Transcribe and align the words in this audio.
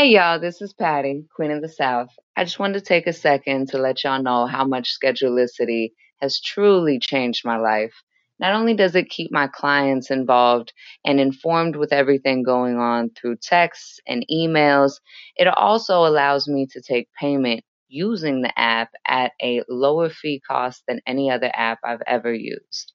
Hey 0.00 0.14
y'all, 0.14 0.40
this 0.40 0.62
is 0.62 0.72
Patty, 0.72 1.26
Queen 1.36 1.50
of 1.50 1.60
the 1.60 1.68
South. 1.68 2.08
I 2.34 2.44
just 2.44 2.58
wanted 2.58 2.78
to 2.78 2.80
take 2.80 3.06
a 3.06 3.12
second 3.12 3.68
to 3.68 3.76
let 3.76 4.02
y'all 4.02 4.22
know 4.22 4.46
how 4.46 4.64
much 4.64 4.96
Schedulicity 4.98 5.90
has 6.22 6.40
truly 6.40 6.98
changed 6.98 7.44
my 7.44 7.58
life. 7.58 7.92
Not 8.38 8.54
only 8.54 8.72
does 8.72 8.94
it 8.94 9.10
keep 9.10 9.30
my 9.30 9.46
clients 9.46 10.10
involved 10.10 10.72
and 11.04 11.20
informed 11.20 11.76
with 11.76 11.92
everything 11.92 12.42
going 12.42 12.78
on 12.78 13.10
through 13.10 13.36
texts 13.42 14.00
and 14.08 14.24
emails, 14.32 14.92
it 15.36 15.48
also 15.48 16.06
allows 16.06 16.48
me 16.48 16.66
to 16.70 16.80
take 16.80 17.10
payment 17.20 17.62
using 17.88 18.40
the 18.40 18.58
app 18.58 18.88
at 19.06 19.32
a 19.42 19.62
lower 19.68 20.08
fee 20.08 20.40
cost 20.48 20.82
than 20.88 21.02
any 21.06 21.30
other 21.30 21.50
app 21.52 21.78
I've 21.84 22.02
ever 22.06 22.32
used. 22.32 22.94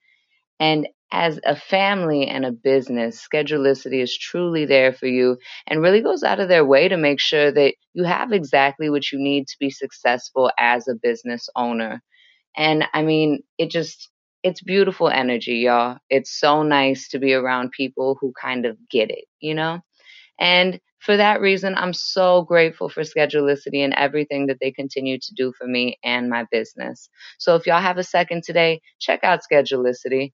And 0.59 0.87
as 1.11 1.39
a 1.45 1.55
family 1.55 2.27
and 2.27 2.45
a 2.45 2.51
business, 2.51 3.25
Schedulicity 3.25 4.01
is 4.01 4.17
truly 4.17 4.65
there 4.65 4.93
for 4.93 5.07
you 5.07 5.37
and 5.67 5.81
really 5.81 6.01
goes 6.01 6.23
out 6.23 6.39
of 6.39 6.49
their 6.49 6.65
way 6.65 6.87
to 6.87 6.97
make 6.97 7.19
sure 7.19 7.51
that 7.51 7.75
you 7.93 8.03
have 8.03 8.31
exactly 8.31 8.89
what 8.89 9.11
you 9.11 9.19
need 9.19 9.47
to 9.47 9.55
be 9.59 9.69
successful 9.69 10.51
as 10.59 10.87
a 10.87 10.95
business 10.95 11.47
owner. 11.55 12.01
And 12.57 12.85
I 12.93 13.03
mean, 13.03 13.43
it 13.57 13.71
just, 13.71 14.09
it's 14.43 14.61
beautiful 14.61 15.09
energy, 15.09 15.57
y'all. 15.57 15.97
It's 16.09 16.39
so 16.39 16.63
nice 16.63 17.09
to 17.09 17.19
be 17.19 17.33
around 17.33 17.71
people 17.71 18.17
who 18.19 18.33
kind 18.39 18.65
of 18.65 18.77
get 18.89 19.11
it, 19.11 19.25
you 19.39 19.53
know? 19.55 19.79
And 20.39 20.79
for 20.99 21.17
that 21.17 21.39
reason, 21.41 21.75
I'm 21.75 21.93
so 21.93 22.43
grateful 22.43 22.89
for 22.89 23.01
Schedulicity 23.01 23.83
and 23.83 23.93
everything 23.93 24.47
that 24.47 24.57
they 24.59 24.71
continue 24.71 25.19
to 25.19 25.33
do 25.35 25.53
for 25.57 25.67
me 25.67 25.99
and 26.03 26.29
my 26.29 26.45
business. 26.51 27.09
So 27.37 27.55
if 27.55 27.67
y'all 27.67 27.81
have 27.81 27.99
a 27.99 28.03
second 28.03 28.43
today, 28.43 28.81
check 28.99 29.23
out 29.23 29.41
Schedulicity. 29.49 30.33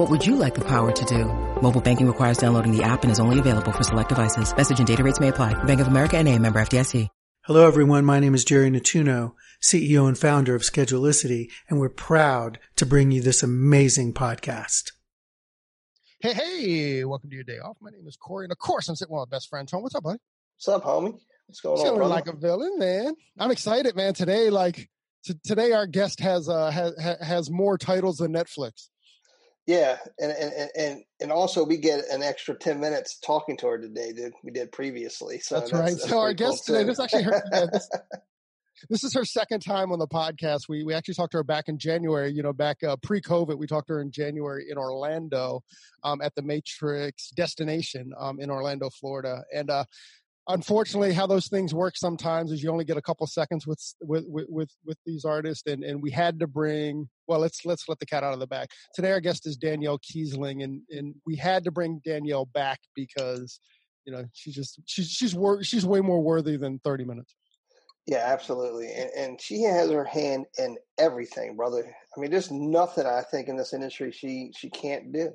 What 0.00 0.08
would 0.08 0.26
you 0.26 0.36
like 0.36 0.54
the 0.54 0.64
power 0.64 0.90
to 0.90 1.04
do? 1.04 1.26
Mobile 1.60 1.82
banking 1.82 2.06
requires 2.06 2.38
downloading 2.38 2.74
the 2.74 2.82
app 2.82 3.02
and 3.02 3.12
is 3.12 3.20
only 3.20 3.38
available 3.38 3.70
for 3.70 3.82
select 3.82 4.08
devices. 4.08 4.56
Message 4.56 4.78
and 4.78 4.88
data 4.88 5.04
rates 5.04 5.20
may 5.20 5.28
apply. 5.28 5.62
Bank 5.64 5.78
of 5.78 5.88
America 5.88 6.16
and 6.16 6.26
a 6.26 6.38
member 6.38 6.58
FDIC. 6.58 7.08
Hello, 7.44 7.66
everyone. 7.68 8.06
My 8.06 8.18
name 8.18 8.34
is 8.34 8.42
Jerry 8.42 8.70
Natuno, 8.70 9.34
CEO 9.62 10.08
and 10.08 10.16
founder 10.16 10.54
of 10.54 10.62
Schedulicity, 10.62 11.50
and 11.68 11.78
we're 11.78 11.90
proud 11.90 12.58
to 12.76 12.86
bring 12.86 13.10
you 13.10 13.20
this 13.20 13.42
amazing 13.42 14.14
podcast. 14.14 14.92
Hey, 16.20 16.32
hey, 16.32 17.04
welcome 17.04 17.28
to 17.28 17.36
your 17.36 17.44
day 17.44 17.58
off. 17.58 17.76
My 17.82 17.90
name 17.90 18.06
is 18.06 18.16
Corey, 18.16 18.46
and 18.46 18.52
of 18.52 18.58
course, 18.58 18.88
I'm 18.88 18.96
sitting 18.96 19.14
with 19.14 19.28
my 19.30 19.36
best 19.36 19.50
friend, 19.50 19.68
Tom. 19.68 19.82
What's 19.82 19.94
up, 19.94 20.04
buddy? 20.04 20.18
What's 20.56 20.68
up, 20.68 20.82
homie? 20.82 21.18
What's 21.46 21.60
going 21.60 21.76
Feeling 21.76 21.90
on, 21.90 21.98
brother? 21.98 22.14
like 22.14 22.26
a 22.26 22.36
villain, 22.36 22.78
man. 22.78 23.12
I'm 23.38 23.50
excited, 23.50 23.94
man. 23.96 24.14
Today, 24.14 24.48
like, 24.48 24.88
t- 25.26 25.34
today, 25.44 25.72
our 25.72 25.86
guest 25.86 26.20
has 26.20 26.48
uh 26.48 26.70
has 26.70 26.94
has 27.20 27.50
more 27.50 27.76
titles 27.76 28.16
than 28.16 28.32
Netflix. 28.32 28.88
Yeah, 29.66 29.98
and, 30.18 30.32
and 30.32 30.70
and 30.76 31.04
and 31.20 31.32
also 31.32 31.64
we 31.64 31.76
get 31.76 32.04
an 32.10 32.22
extra 32.22 32.54
ten 32.54 32.80
minutes 32.80 33.18
talking 33.18 33.56
to 33.58 33.66
her 33.66 33.78
today 33.78 34.12
than 34.12 34.32
we 34.42 34.50
did 34.50 34.72
previously. 34.72 35.38
So 35.40 35.60
That's 35.60 35.72
right. 35.72 35.96
So 35.96 36.18
our 36.18 36.28
cool, 36.28 36.34
guest 36.34 36.66
today- 36.66 36.84
this 36.84 37.00
actually 37.00 37.24
her- 37.24 37.68
this- 37.72 37.90
This 38.88 39.04
is 39.04 39.12
her 39.12 39.26
second 39.26 39.60
time 39.60 39.92
on 39.92 39.98
the 39.98 40.06
podcast. 40.06 40.62
We 40.68 40.84
we 40.84 40.94
actually 40.94 41.14
talked 41.14 41.32
to 41.32 41.38
her 41.38 41.44
back 41.44 41.68
in 41.68 41.76
January. 41.76 42.32
You 42.32 42.42
know, 42.42 42.52
back 42.54 42.82
uh, 42.82 42.96
pre-COVID, 43.02 43.58
we 43.58 43.66
talked 43.66 43.88
to 43.88 43.94
her 43.94 44.00
in 44.00 44.10
January 44.10 44.66
in 44.70 44.78
Orlando, 44.78 45.62
um, 46.02 46.22
at 46.22 46.34
the 46.34 46.40
Matrix 46.40 47.28
Destination 47.30 48.12
um, 48.18 48.40
in 48.40 48.50
Orlando, 48.50 48.88
Florida. 48.88 49.42
And 49.54 49.68
uh, 49.68 49.84
unfortunately, 50.48 51.12
how 51.12 51.26
those 51.26 51.48
things 51.48 51.74
work 51.74 51.96
sometimes 51.96 52.52
is 52.52 52.62
you 52.62 52.70
only 52.70 52.84
get 52.84 52.96
a 52.96 53.02
couple 53.02 53.26
seconds 53.26 53.66
with 53.66 53.80
with 54.00 54.24
with 54.28 54.70
with, 54.84 54.98
these 55.06 55.24
artists, 55.24 55.66
and 55.66 55.84
and 55.84 56.02
we 56.02 56.10
had 56.10 56.38
to 56.40 56.46
bring. 56.46 57.08
Well, 57.26 57.40
let's 57.40 57.64
let's 57.64 57.88
let 57.88 57.98
the 57.98 58.06
cat 58.06 58.24
out 58.24 58.34
of 58.34 58.40
the 58.40 58.46
bag. 58.46 58.68
Today, 58.94 59.12
our 59.12 59.20
guest 59.20 59.46
is 59.46 59.56
Danielle 59.56 59.98
Keasling, 59.98 60.62
and 60.64 60.82
and 60.90 61.14
we 61.26 61.36
had 61.36 61.64
to 61.64 61.70
bring 61.70 62.00
Danielle 62.04 62.46
back 62.46 62.80
because 62.94 63.60
you 64.04 64.12
know 64.12 64.24
she's 64.32 64.54
just 64.54 64.80
she's 64.86 65.10
she's 65.10 65.34
wor- 65.34 65.62
she's 65.62 65.86
way 65.86 66.00
more 66.00 66.22
worthy 66.22 66.56
than 66.56 66.80
thirty 66.84 67.04
minutes. 67.04 67.34
Yeah, 68.06 68.24
absolutely. 68.26 68.90
And, 68.92 69.10
and 69.16 69.40
she 69.40 69.62
has 69.62 69.90
her 69.90 70.04
hand 70.04 70.46
in 70.58 70.78
everything, 70.98 71.54
brother. 71.54 71.94
I 72.16 72.20
mean, 72.20 72.30
there's 72.30 72.50
nothing 72.50 73.06
I 73.06 73.22
think 73.22 73.48
in 73.48 73.56
this 73.56 73.72
industry 73.72 74.10
she 74.10 74.52
she 74.56 74.70
can't 74.70 75.12
do. 75.12 75.32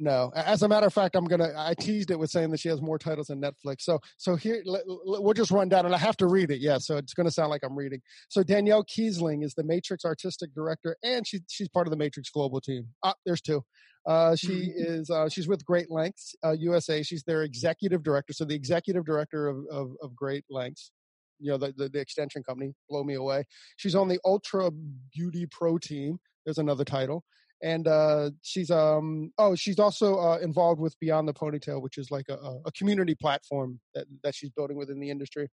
No, 0.00 0.30
as 0.36 0.62
a 0.62 0.68
matter 0.68 0.86
of 0.86 0.94
fact, 0.94 1.16
I'm 1.16 1.24
gonna. 1.24 1.52
I 1.56 1.74
teased 1.74 2.12
it 2.12 2.18
with 2.18 2.30
saying 2.30 2.50
that 2.52 2.60
she 2.60 2.68
has 2.68 2.80
more 2.80 2.98
titles 2.98 3.28
than 3.28 3.40
Netflix. 3.40 3.80
So, 3.82 3.98
so 4.16 4.36
here 4.36 4.62
let, 4.64 4.82
let- 4.86 5.22
we'll 5.24 5.34
just 5.34 5.50
run 5.50 5.68
down, 5.68 5.86
and 5.86 5.94
I 5.94 5.98
have 5.98 6.16
to 6.18 6.28
read 6.28 6.52
it. 6.52 6.60
Yeah, 6.60 6.78
so 6.78 6.98
it's 6.98 7.14
gonna 7.14 7.32
sound 7.32 7.50
like 7.50 7.62
I'm 7.64 7.76
reading. 7.76 8.00
So 8.28 8.44
Danielle 8.44 8.84
Keasling 8.84 9.42
is 9.44 9.54
the 9.54 9.64
Matrix 9.64 10.04
artistic 10.04 10.54
director, 10.54 10.96
and 11.02 11.26
she 11.26 11.40
she's 11.48 11.68
part 11.68 11.88
of 11.88 11.90
the 11.90 11.96
Matrix 11.96 12.30
global 12.30 12.60
team. 12.60 12.86
Ah, 13.02 13.14
there's 13.26 13.40
two. 13.40 13.64
Uh, 14.06 14.36
she 14.36 14.72
is 14.76 15.10
uh, 15.10 15.28
she's 15.28 15.48
with 15.48 15.64
Great 15.64 15.90
Lengths 15.90 16.36
uh, 16.44 16.52
USA. 16.52 17.02
She's 17.02 17.24
their 17.24 17.42
executive 17.42 18.04
director. 18.04 18.32
So 18.32 18.44
the 18.44 18.54
executive 18.54 19.04
director 19.04 19.48
of 19.48 19.58
of, 19.68 19.90
of 20.00 20.14
Great 20.14 20.44
Lengths. 20.48 20.92
You 21.40 21.50
know 21.50 21.58
the, 21.58 21.74
the 21.76 21.88
the 21.88 21.98
extension 21.98 22.44
company. 22.44 22.72
Blow 22.88 23.02
me 23.02 23.14
away. 23.14 23.46
She's 23.76 23.96
on 23.96 24.06
the 24.06 24.20
Ulta 24.24 24.70
Beauty 25.12 25.46
Pro 25.50 25.76
team. 25.76 26.18
There's 26.44 26.58
another 26.58 26.84
title 26.84 27.24
and 27.62 27.88
uh, 27.88 28.30
she's 28.42 28.70
um 28.70 29.32
oh 29.38 29.54
she's 29.54 29.78
also 29.78 30.18
uh, 30.18 30.38
involved 30.38 30.80
with 30.80 30.98
Beyond 31.00 31.28
the 31.28 31.34
Ponytail, 31.34 31.82
which 31.82 31.98
is 31.98 32.10
like 32.10 32.26
a, 32.28 32.60
a 32.66 32.72
community 32.72 33.14
platform 33.14 33.80
that 33.94 34.06
that 34.22 34.34
she's 34.34 34.50
building 34.50 34.76
within 34.76 35.00
the 35.00 35.10
industry. 35.10 35.48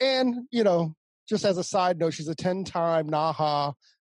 And 0.00 0.46
you 0.50 0.64
know, 0.64 0.94
just 1.28 1.44
as 1.44 1.58
a 1.58 1.64
side 1.64 1.98
note, 1.98 2.14
she's 2.14 2.28
a 2.28 2.34
ten-time 2.34 3.08
NAHA 3.08 3.74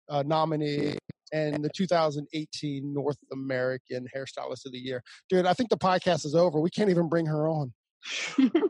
uh, 0.09 0.24
nominee 0.26 0.97
and 1.34 1.64
the 1.64 1.70
2018 1.76 2.94
North 2.94 3.18
American 3.34 4.08
Hairstylist 4.16 4.66
of 4.66 4.72
the 4.72 4.80
Year. 4.80 5.03
Dude, 5.30 5.46
I 5.46 5.53
think 5.53 5.70
the 5.70 5.78
podcast 5.78 6.26
is 6.26 6.36
over. 6.36 6.62
We 6.62 6.70
can't 6.70 6.90
even 6.90 7.09
bring 7.09 7.26
her 7.26 7.50
on. 7.50 7.74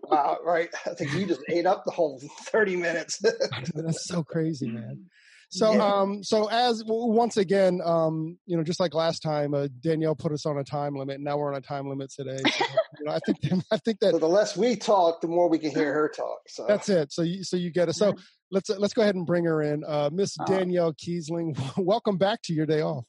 Wow, 0.04 0.38
right? 0.44 0.70
I 0.86 0.94
think 0.94 1.14
you 1.14 1.28
just 1.28 1.42
ate 1.50 1.66
up 1.66 1.84
the 1.86 1.92
whole 1.92 2.22
thirty 2.46 2.76
minutes. 2.76 3.20
That's 3.76 4.08
so 4.08 4.24
crazy, 4.24 4.68
man. 4.68 5.06
So, 5.50 5.74
Yeah. 5.74 5.86
um, 6.02 6.24
so 6.24 6.48
as 6.50 6.84
once 6.86 7.38
again, 7.38 7.80
um, 7.84 8.38
you 8.46 8.58
know, 8.58 8.64
just 8.64 8.80
like 8.80 8.94
last 8.94 9.22
time, 9.22 9.54
uh, 9.54 9.68
Danielle 9.80 10.16
put 10.16 10.32
us 10.34 10.46
on 10.46 10.58
a 10.58 10.64
time 10.64 10.96
limit, 10.96 11.22
now 11.22 11.38
we're 11.38 11.50
on 11.52 11.58
a 11.58 11.62
time 11.62 11.88
limit 11.88 12.12
today. 12.12 12.38
So, 12.38 12.66
you 13.00 13.06
know, 13.06 13.14
I 13.14 13.20
think 13.20 13.38
I 13.72 13.78
think 13.78 14.00
so 14.02 14.12
that 14.12 14.20
the 14.20 14.28
less 14.28 14.58
we 14.58 14.76
talk, 14.76 15.22
the 15.22 15.28
more 15.28 15.48
we 15.50 15.58
can 15.58 15.72
hear 15.72 15.94
her 15.94 16.10
talk. 16.10 16.40
So 16.48 16.66
that's 16.68 16.90
it. 16.90 17.14
So, 17.14 17.22
you, 17.22 17.44
so 17.44 17.56
you 17.56 17.72
get 17.72 17.88
it. 17.88 17.96
So 17.96 18.14
let's 18.52 18.70
let's 18.70 18.94
go 18.94 19.04
ahead 19.04 19.16
and 19.16 19.26
bring 19.26 19.46
her 19.46 19.62
in, 19.62 19.84
uh, 19.86 20.10
Miss 20.12 20.36
Oh. 20.40 20.46
Danielle 20.46 20.94
Keasling. 20.94 21.58
Welcome 21.78 22.18
back 22.18 22.42
to 22.44 22.54
your 22.54 22.66
day 22.66 22.82
off. 22.82 23.06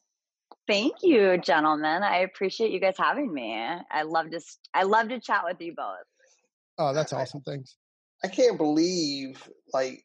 Thank 0.68 0.96
you, 1.02 1.38
gentlemen. 1.38 2.02
I 2.02 2.18
appreciate 2.18 2.70
you 2.70 2.78
guys 2.78 2.94
having 2.98 3.32
me. 3.32 3.56
I 3.90 4.02
love 4.02 4.30
to 4.30 4.40
I 4.74 4.84
love 4.84 5.08
to 5.08 5.18
chat 5.18 5.42
with 5.44 5.60
you 5.60 5.74
both. 5.74 6.04
Oh, 6.76 6.94
that's 6.94 7.12
awesome. 7.12 7.40
Thanks. 7.40 7.76
I 8.22 8.28
can't 8.28 8.58
believe 8.58 9.48
like 9.72 10.04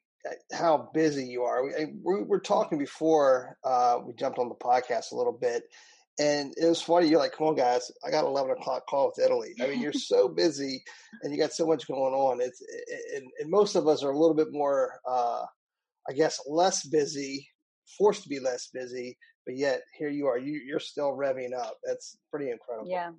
how 0.52 0.90
busy 0.94 1.26
you 1.26 1.44
are. 1.44 1.64
We, 1.64 1.72
we 2.04 2.24
were 2.24 2.40
talking 2.40 2.78
before 2.78 3.58
uh, 3.64 4.00
we 4.06 4.14
jumped 4.14 4.40
on 4.40 4.50
the 4.50 4.56
podcast 4.56 5.12
a 5.12 5.16
little 5.16 5.38
bit, 5.40 5.64
and 6.20 6.54
it 6.58 6.66
was 6.66 6.82
funny. 6.82 7.08
You're 7.08 7.20
like, 7.20 7.34
"Come 7.34 7.48
on, 7.48 7.56
guys! 7.56 7.92
I 8.06 8.12
got 8.12 8.24
an 8.24 8.30
eleven 8.32 8.52
o'clock 8.52 8.86
call 8.88 9.08
with 9.08 9.26
Italy." 9.26 9.54
I 9.62 9.68
mean, 9.68 9.82
you're 9.82 9.94
so 9.94 10.28
busy, 10.36 10.84
and 11.22 11.34
you 11.34 11.40
got 11.40 11.54
so 11.54 11.66
much 11.66 11.88
going 11.88 12.14
on. 12.14 12.42
It's 12.42 12.62
and, 13.16 13.26
and 13.40 13.50
most 13.50 13.76
of 13.76 13.88
us 13.88 14.04
are 14.04 14.12
a 14.12 14.18
little 14.18 14.36
bit 14.36 14.52
more, 14.52 15.00
uh, 15.08 15.44
I 16.10 16.14
guess, 16.14 16.40
less 16.48 16.86
busy, 16.86 17.48
forced 17.98 18.24
to 18.24 18.30
be 18.30 18.40
less 18.40 18.70
busy. 18.74 19.18
But 19.46 19.58
yet, 19.58 19.82
here 19.98 20.10
you 20.10 20.28
are. 20.28 20.38
You, 20.38 20.62
you're 20.66 20.80
still 20.80 21.18
revving 21.18 21.54
up. 21.54 21.78
That's 21.84 22.18
pretty 22.32 22.50
incredible. 22.50 22.90
Yeah. 22.90 23.12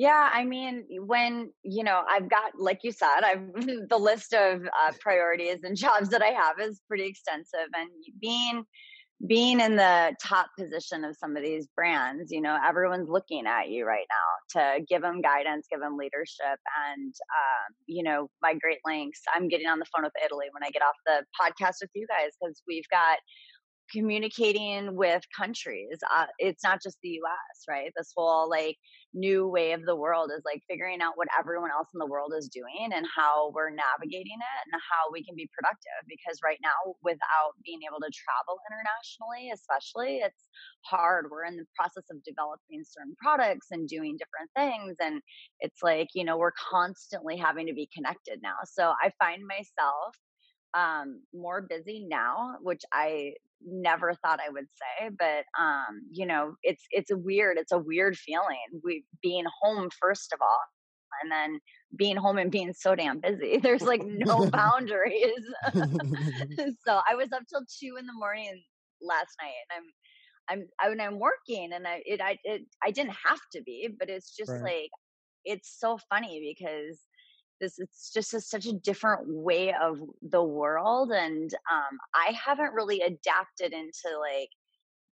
Yeah, 0.00 0.30
I 0.32 0.46
mean, 0.46 0.86
when 1.04 1.52
you 1.62 1.84
know, 1.84 2.02
I've 2.08 2.30
got, 2.30 2.52
like 2.58 2.78
you 2.84 2.90
said, 2.90 3.20
I've 3.22 3.52
the 3.90 3.98
list 3.98 4.32
of 4.32 4.62
uh, 4.62 4.92
priorities 4.98 5.58
and 5.62 5.76
jobs 5.86 6.08
that 6.08 6.22
I 6.22 6.28
have 6.28 6.58
is 6.58 6.80
pretty 6.88 7.04
extensive, 7.04 7.68
and 7.74 7.90
being 8.18 8.64
being 9.26 9.60
in 9.60 9.76
the 9.76 10.16
top 10.26 10.46
position 10.58 11.04
of 11.04 11.14
some 11.18 11.36
of 11.36 11.42
these 11.42 11.68
brands, 11.76 12.32
you 12.32 12.40
know, 12.40 12.56
everyone's 12.66 13.10
looking 13.10 13.46
at 13.46 13.68
you 13.68 13.84
right 13.84 14.06
now 14.08 14.62
to 14.62 14.82
give 14.88 15.02
them 15.02 15.20
guidance, 15.20 15.66
give 15.70 15.80
them 15.80 15.98
leadership, 15.98 16.58
and 16.88 17.12
um, 17.36 17.74
you 17.84 18.02
know, 18.02 18.30
my 18.40 18.54
Great 18.54 18.78
Lengths. 18.86 19.20
I'm 19.36 19.48
getting 19.48 19.66
on 19.66 19.78
the 19.80 19.90
phone 19.94 20.04
with 20.04 20.14
Italy 20.24 20.46
when 20.52 20.62
I 20.64 20.70
get 20.70 20.80
off 20.80 20.96
the 21.04 21.26
podcast 21.38 21.76
with 21.82 21.90
you 21.94 22.06
guys 22.06 22.30
because 22.40 22.62
we've 22.66 22.88
got 22.90 23.18
communicating 23.90 24.94
with 24.94 25.22
countries. 25.36 25.98
Uh, 26.14 26.26
it's 26.38 26.62
not 26.64 26.82
just 26.82 26.98
the 27.02 27.20
US, 27.22 27.64
right? 27.68 27.92
This 27.96 28.12
whole 28.16 28.48
like 28.48 28.76
new 29.12 29.48
way 29.48 29.72
of 29.72 29.84
the 29.84 29.96
world 29.96 30.30
is 30.34 30.42
like 30.44 30.62
figuring 30.68 31.00
out 31.00 31.16
what 31.16 31.28
everyone 31.38 31.70
else 31.70 31.88
in 31.94 31.98
the 31.98 32.06
world 32.06 32.32
is 32.36 32.48
doing 32.48 32.90
and 32.94 33.06
how 33.14 33.50
we're 33.54 33.70
navigating 33.70 34.38
it 34.38 34.60
and 34.70 34.80
how 34.80 35.10
we 35.12 35.24
can 35.24 35.34
be 35.34 35.50
productive. 35.52 36.00
Because 36.06 36.38
right 36.44 36.58
now, 36.62 36.94
without 37.02 37.58
being 37.64 37.80
able 37.88 38.00
to 38.00 38.10
travel 38.14 38.60
internationally, 38.70 39.50
especially, 39.50 40.22
it's 40.22 40.48
hard. 40.86 41.26
We're 41.30 41.44
in 41.44 41.56
the 41.56 41.66
process 41.76 42.04
of 42.10 42.22
developing 42.24 42.84
certain 42.84 43.16
products 43.20 43.68
and 43.70 43.88
doing 43.88 44.16
different 44.16 44.50
things. 44.54 44.96
And 45.00 45.20
it's 45.60 45.82
like, 45.82 46.08
you 46.14 46.24
know, 46.24 46.38
we're 46.38 46.54
constantly 46.56 47.36
having 47.36 47.66
to 47.66 47.74
be 47.74 47.88
connected 47.94 48.40
now. 48.42 48.56
So 48.64 48.92
I 49.02 49.10
find 49.18 49.42
myself 49.46 50.14
um 50.74 51.20
more 51.34 51.62
busy 51.62 52.06
now 52.08 52.56
which 52.62 52.82
i 52.92 53.32
never 53.62 54.14
thought 54.14 54.40
I 54.40 54.50
would 54.50 54.66
say, 54.66 55.10
but 55.18 55.44
um, 55.60 56.02
you 56.10 56.26
know, 56.26 56.54
it's 56.62 56.84
it's 56.90 57.10
a 57.10 57.16
weird, 57.16 57.58
it's 57.58 57.72
a 57.72 57.78
weird 57.78 58.16
feeling. 58.16 58.56
We 58.82 59.04
being 59.22 59.44
home 59.62 59.90
first 60.00 60.32
of 60.32 60.40
all, 60.40 60.60
and 61.22 61.30
then 61.30 61.60
being 61.96 62.16
home 62.16 62.38
and 62.38 62.50
being 62.50 62.72
so 62.72 62.94
damn 62.94 63.20
busy. 63.20 63.58
There's 63.62 63.82
like 63.82 64.02
no 64.04 64.46
boundaries. 64.52 65.44
so 65.74 67.00
I 67.08 67.14
was 67.14 67.32
up 67.32 67.42
till 67.48 67.64
two 67.80 67.96
in 67.98 68.06
the 68.06 68.14
morning 68.14 68.62
last 69.00 69.34
night, 69.40 69.52
and 69.70 69.84
I'm 70.50 70.60
I'm 70.60 70.68
I, 70.80 70.88
when 70.88 71.00
I'm 71.00 71.18
working, 71.18 71.72
and 71.72 71.86
I 71.86 72.02
it 72.04 72.20
I 72.20 72.38
it 72.44 72.62
I 72.82 72.90
didn't 72.90 73.16
have 73.26 73.40
to 73.54 73.62
be, 73.62 73.88
but 73.98 74.08
it's 74.08 74.34
just 74.36 74.50
right. 74.50 74.62
like 74.62 74.90
it's 75.44 75.78
so 75.78 75.98
funny 76.10 76.54
because 76.54 76.98
this 77.60 77.78
it's 77.78 78.12
just 78.12 78.34
a, 78.34 78.40
such 78.40 78.66
a 78.66 78.72
different 78.72 79.22
way 79.26 79.74
of 79.80 79.98
the 80.22 80.42
world 80.42 81.10
and 81.12 81.52
um, 81.72 81.98
i 82.14 82.32
haven't 82.32 82.72
really 82.72 83.00
adapted 83.00 83.72
into 83.72 84.18
like 84.20 84.48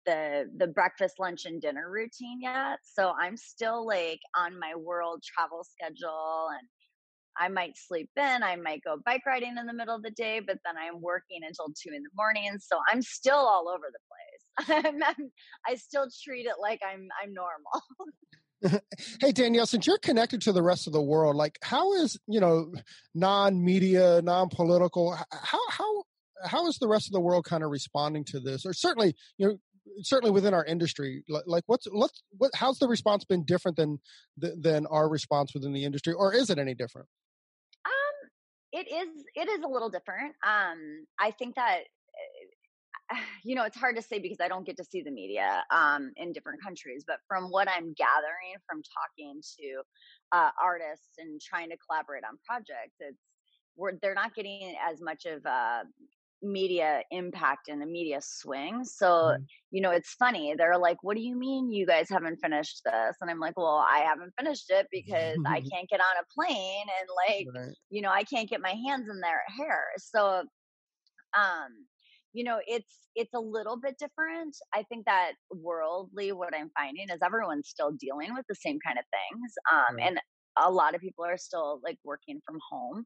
the 0.06 0.46
the 0.58 0.68
breakfast 0.68 1.16
lunch 1.20 1.46
and 1.46 1.62
dinner 1.62 1.90
routine 1.92 2.40
yet 2.42 2.80
so 2.84 3.14
i'm 3.20 3.36
still 3.38 3.86
like 3.86 4.20
on 4.36 4.58
my 4.60 4.74
world 4.76 5.22
travel 5.24 5.64
schedule 5.64 6.48
and 6.58 6.68
i 7.38 7.48
might 7.48 7.76
sleep 7.76 8.10
in 8.18 8.44
i 8.44 8.56
might 8.56 8.82
go 8.84 8.98
bike 9.06 9.26
riding 9.26 9.58
in 9.58 9.66
the 9.66 9.74
middle 9.74 9.96
of 9.96 10.04
the 10.04 10.12
day 10.12 10.40
but 10.40 10.58
then 10.66 10.76
i'm 10.78 11.02
working 11.02 11.42
until 11.46 11.68
two 11.68 11.94
in 11.94 12.04
the 12.04 12.10
morning 12.16 12.58
so 12.60 12.80
i'm 12.92 13.02
still 13.02 13.36
all 13.36 13.68
over 13.70 13.86
the 13.92 14.00
place. 14.00 14.14
I 15.68 15.76
still 15.76 16.08
treat 16.24 16.48
it 16.48 16.56
like 16.60 16.80
i'm 16.84 17.08
i'm 17.22 17.34
normal 17.34 17.84
hey 19.22 19.32
danielle 19.32 19.68
since 19.68 19.86
you're 19.86 20.00
connected 20.00 20.42
to 20.42 20.52
the 20.52 20.64
rest 20.64 20.88
of 20.88 20.94
the 20.94 21.02
world 21.02 21.36
like 21.36 21.60
how 21.62 21.94
is 21.94 22.18
you 22.28 22.40
know 22.40 22.74
non-media 23.14 24.20
non-political 24.24 25.16
how 25.32 25.60
how 25.70 26.04
how 26.44 26.68
is 26.68 26.78
the 26.78 26.88
rest 26.88 27.08
of 27.08 27.14
the 27.14 27.20
world 27.20 27.46
kind 27.46 27.64
of 27.64 27.72
responding 27.72 28.24
to 28.26 28.40
this? 28.40 28.66
Or 28.66 28.74
certainly 28.74 29.16
you 29.38 29.48
know 29.48 29.58
certainly 30.02 30.32
within 30.32 30.54
our 30.54 30.66
industry 30.66 31.24
like 31.30 31.64
what's 31.68 31.88
let's 31.92 32.22
what 32.38 32.52
how's 32.54 32.78
the 32.78 32.88
response 32.88 33.24
been 33.24 33.46
different 33.46 33.78
than 33.78 34.00
than 34.38 34.86
our 34.88 35.08
response 35.08 35.54
within 35.54 35.72
the 35.72 35.86
industry 35.86 36.14
or 36.14 36.34
is 36.34 36.50
it 36.50 36.60
any 36.60 36.74
different? 36.74 37.08
Um 37.86 38.30
it 38.74 38.88
is 38.92 39.24
it 39.36 39.50
is 39.50 39.64
a 39.64 39.68
little 39.68 39.90
different. 39.90 40.36
Um 40.46 41.06
i 41.20 41.32
think 41.32 41.56
that 41.56 41.84
you 43.44 43.56
know, 43.56 43.64
it's 43.64 43.78
hard 43.78 43.96
to 43.96 44.02
say 44.02 44.20
because 44.20 44.40
I 44.42 44.48
don't 44.48 44.66
get 44.66 44.78
to 44.78 44.84
see 44.84 45.02
the 45.02 45.12
media 45.12 45.64
um, 45.72 46.12
in 46.18 46.34
different 46.34 46.62
countries. 46.62 47.04
But 47.06 47.18
from 47.28 47.46
what 47.46 47.68
I'm 47.70 47.94
gathering 47.94 48.56
from 48.70 48.82
talking 48.84 49.42
to 49.60 49.82
uh, 50.32 50.50
artists 50.62 51.18
and 51.18 51.40
trying 51.42 51.70
to 51.70 51.78
collaborate 51.78 52.24
on 52.24 52.38
projects, 52.46 52.96
it's 53.00 53.18
we're, 53.76 53.94
they're 54.02 54.16
not 54.16 54.34
getting 54.34 54.76
as 54.84 55.02
much 55.02 55.26
of 55.26 55.46
a 55.46 55.84
media 56.42 57.02
impact 57.12 57.68
and 57.68 57.82
the 57.82 57.86
media 57.86 58.20
swing. 58.22 58.84
So, 58.84 59.08
mm-hmm. 59.08 59.44
you 59.72 59.82
know, 59.82 59.92
it's 59.92 60.14
funny. 60.14 60.54
They're 60.58 60.78
like, 60.78 60.98
what 61.02 61.16
do 61.16 61.24
you 61.24 61.36
mean 61.36 61.72
you 61.72 61.86
guys 61.86 62.10
haven't 62.10 62.38
finished 62.38 62.82
this? 62.86 63.18
And 63.22 63.30
I'm 63.30 63.40
like, 63.40 63.58
well, 63.58 63.84
I 63.88 64.00
haven't 64.00 64.34
finished 64.38 64.70
it 64.70 64.88
because 64.92 65.38
I 65.46 65.62
can't 65.72 65.90
get 65.90 66.00
on 66.00 66.06
a 66.22 66.34
plane 66.34 66.86
and 67.00 67.10
like, 67.28 67.48
right. 67.56 67.76
you 67.90 68.02
know, 68.02 68.12
I 68.12 68.24
can't 68.24 68.50
get 68.50 68.62
my 68.62 68.74
hands 68.88 69.10
in 69.10 69.20
their 69.20 69.42
hair. 69.48 69.86
So, 69.98 70.44
um, 71.38 71.86
you 72.38 72.44
know 72.44 72.60
it's 72.68 72.96
it's 73.16 73.34
a 73.34 73.40
little 73.40 73.78
bit 73.86 73.96
different. 73.98 74.56
I 74.74 74.84
think 74.90 75.06
that 75.06 75.32
worldly 75.52 76.32
what 76.32 76.54
i'm 76.54 76.70
finding 76.78 77.10
is 77.10 77.20
everyone's 77.26 77.70
still 77.70 77.92
dealing 78.06 78.36
with 78.36 78.46
the 78.48 78.56
same 78.66 78.78
kind 78.86 79.00
of 79.00 79.06
things 79.18 79.52
um 79.74 79.96
right. 79.96 80.08
and 80.08 80.20
a 80.60 80.72
lot 80.72 80.96
of 80.96 81.02
people 81.02 81.24
are 81.24 81.38
still 81.38 81.80
like 81.84 81.98
working 82.04 82.40
from 82.46 82.58
home. 82.72 83.04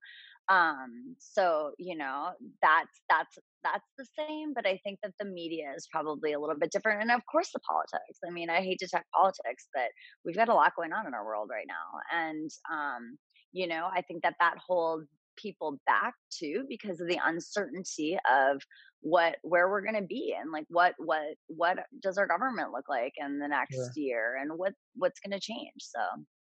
Um 0.49 1.15
so 1.19 1.71
you 1.77 1.95
know 2.01 2.31
that's 2.61 2.95
that's 3.09 3.35
that's 3.63 3.89
the 3.97 4.07
same 4.19 4.53
but 4.57 4.65
i 4.65 4.75
think 4.83 4.99
that 5.03 5.13
the 5.19 5.29
media 5.41 5.67
is 5.77 5.87
probably 5.95 6.33
a 6.33 6.39
little 6.39 6.59
bit 6.63 6.71
different 6.71 7.01
and 7.01 7.11
of 7.11 7.21
course 7.31 7.51
the 7.53 7.59
politics. 7.71 8.19
I 8.27 8.31
mean 8.31 8.49
i 8.49 8.61
hate 8.67 8.79
to 8.79 8.87
talk 8.87 9.05
politics 9.15 9.63
but 9.73 9.89
we've 10.25 10.41
got 10.41 10.49
a 10.49 10.53
lot 10.61 10.75
going 10.75 10.93
on 10.97 11.07
in 11.07 11.13
our 11.13 11.25
world 11.25 11.49
right 11.57 11.69
now 11.77 11.87
and 12.25 12.49
um 12.77 13.17
you 13.53 13.67
know 13.67 13.85
i 13.97 14.01
think 14.07 14.23
that 14.23 14.35
that 14.39 14.55
holds 14.67 15.07
people 15.41 15.79
back 15.85 16.13
too 16.29 16.65
because 16.69 16.99
of 17.01 17.07
the 17.07 17.19
uncertainty 17.23 18.17
of 18.29 18.61
what 19.01 19.37
where 19.41 19.69
we're 19.69 19.81
going 19.81 19.95
to 19.95 20.01
be 20.01 20.35
and 20.39 20.51
like 20.51 20.65
what 20.69 20.93
what 20.97 21.21
what 21.47 21.77
does 22.01 22.17
our 22.17 22.27
government 22.27 22.71
look 22.71 22.87
like 22.87 23.13
in 23.17 23.39
the 23.39 23.47
next 23.47 23.91
yeah. 23.95 24.03
year 24.03 24.37
and 24.39 24.51
what 24.57 24.73
what's 24.95 25.19
going 25.19 25.31
to 25.31 25.39
change 25.39 25.71
so. 25.79 25.99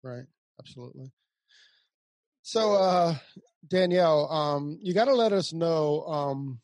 Right 0.02 0.24
absolutely. 0.60 1.10
So 2.42 2.74
uh 2.74 3.16
danielle 3.66 4.30
um 4.30 4.78
you 4.82 4.92
got 4.92 5.06
to 5.06 5.14
let 5.14 5.32
us 5.32 5.52
know 5.54 6.04
um 6.04 6.60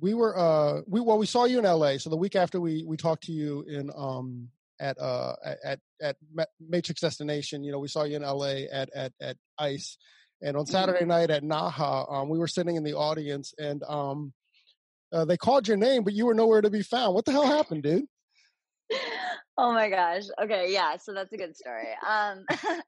we 0.00 0.14
were 0.14 0.36
uh 0.38 0.80
we 0.86 1.00
well 1.00 1.18
we 1.18 1.26
saw 1.26 1.44
you 1.44 1.58
in 1.58 1.64
la 1.64 1.98
so 1.98 2.08
the 2.08 2.16
week 2.16 2.34
after 2.34 2.58
we 2.58 2.84
we 2.86 2.96
talked 2.96 3.24
to 3.24 3.32
you 3.32 3.62
in 3.68 3.90
um 3.94 4.48
at 4.80 4.98
uh 4.98 5.34
at 5.62 5.78
at 6.00 6.16
matrix 6.58 7.02
destination 7.02 7.62
you 7.62 7.70
know 7.70 7.78
we 7.78 7.88
saw 7.88 8.04
you 8.04 8.16
in 8.16 8.22
la 8.22 8.46
at 8.46 8.88
at 8.94 9.12
at 9.20 9.36
ice 9.58 9.98
and 10.42 10.56
on 10.56 10.64
mm-hmm. 10.64 10.72
saturday 10.72 11.04
night 11.04 11.30
at 11.30 11.42
naha 11.42 12.10
um 12.12 12.28
we 12.28 12.38
were 12.38 12.48
sitting 12.48 12.76
in 12.76 12.84
the 12.84 12.94
audience 12.94 13.52
and 13.58 13.82
um 13.84 14.32
uh, 15.12 15.24
they 15.24 15.36
called 15.36 15.66
your 15.66 15.76
name, 15.76 16.04
but 16.04 16.12
you 16.12 16.26
were 16.26 16.34
nowhere 16.34 16.60
to 16.60 16.70
be 16.70 16.82
found. 16.82 17.14
What 17.14 17.24
the 17.24 17.32
hell 17.32 17.46
happened, 17.46 17.82
dude? 17.82 18.04
oh 19.58 19.72
my 19.72 19.88
gosh. 19.88 20.24
Okay, 20.42 20.72
yeah. 20.72 20.96
So 20.96 21.12
that's 21.12 21.32
a 21.32 21.36
good 21.36 21.56
story. 21.56 21.88
Um, 22.06 22.44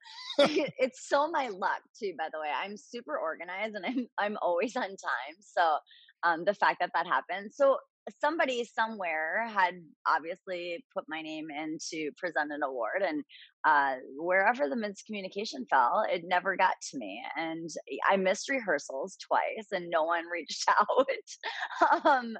it's 0.78 1.08
so 1.08 1.30
my 1.30 1.48
luck 1.48 1.82
too. 1.98 2.14
By 2.16 2.28
the 2.32 2.40
way, 2.40 2.48
I'm 2.54 2.76
super 2.76 3.18
organized 3.18 3.74
and 3.74 3.84
I'm 3.84 4.06
I'm 4.18 4.36
always 4.40 4.76
on 4.76 4.82
time. 4.82 5.36
So 5.40 5.76
um, 6.22 6.44
the 6.44 6.54
fact 6.54 6.78
that 6.80 6.90
that 6.94 7.06
happened. 7.06 7.52
So 7.52 7.78
somebody 8.20 8.64
somewhere 8.64 9.46
had 9.48 9.74
obviously 10.06 10.84
put 10.94 11.04
my 11.08 11.22
name 11.22 11.48
in 11.50 11.78
to 11.90 12.10
present 12.16 12.52
an 12.52 12.62
award 12.62 13.02
and 13.06 13.22
uh, 13.64 13.94
wherever 14.16 14.68
the 14.68 14.76
miscommunication 14.76 15.68
fell 15.70 16.04
it 16.10 16.22
never 16.24 16.56
got 16.56 16.74
to 16.90 16.98
me 16.98 17.22
and 17.36 17.70
i 18.10 18.16
missed 18.16 18.48
rehearsals 18.48 19.16
twice 19.26 19.66
and 19.70 19.88
no 19.88 20.04
one 20.04 20.24
reached 20.32 20.64
out 20.68 22.04
um, 22.04 22.36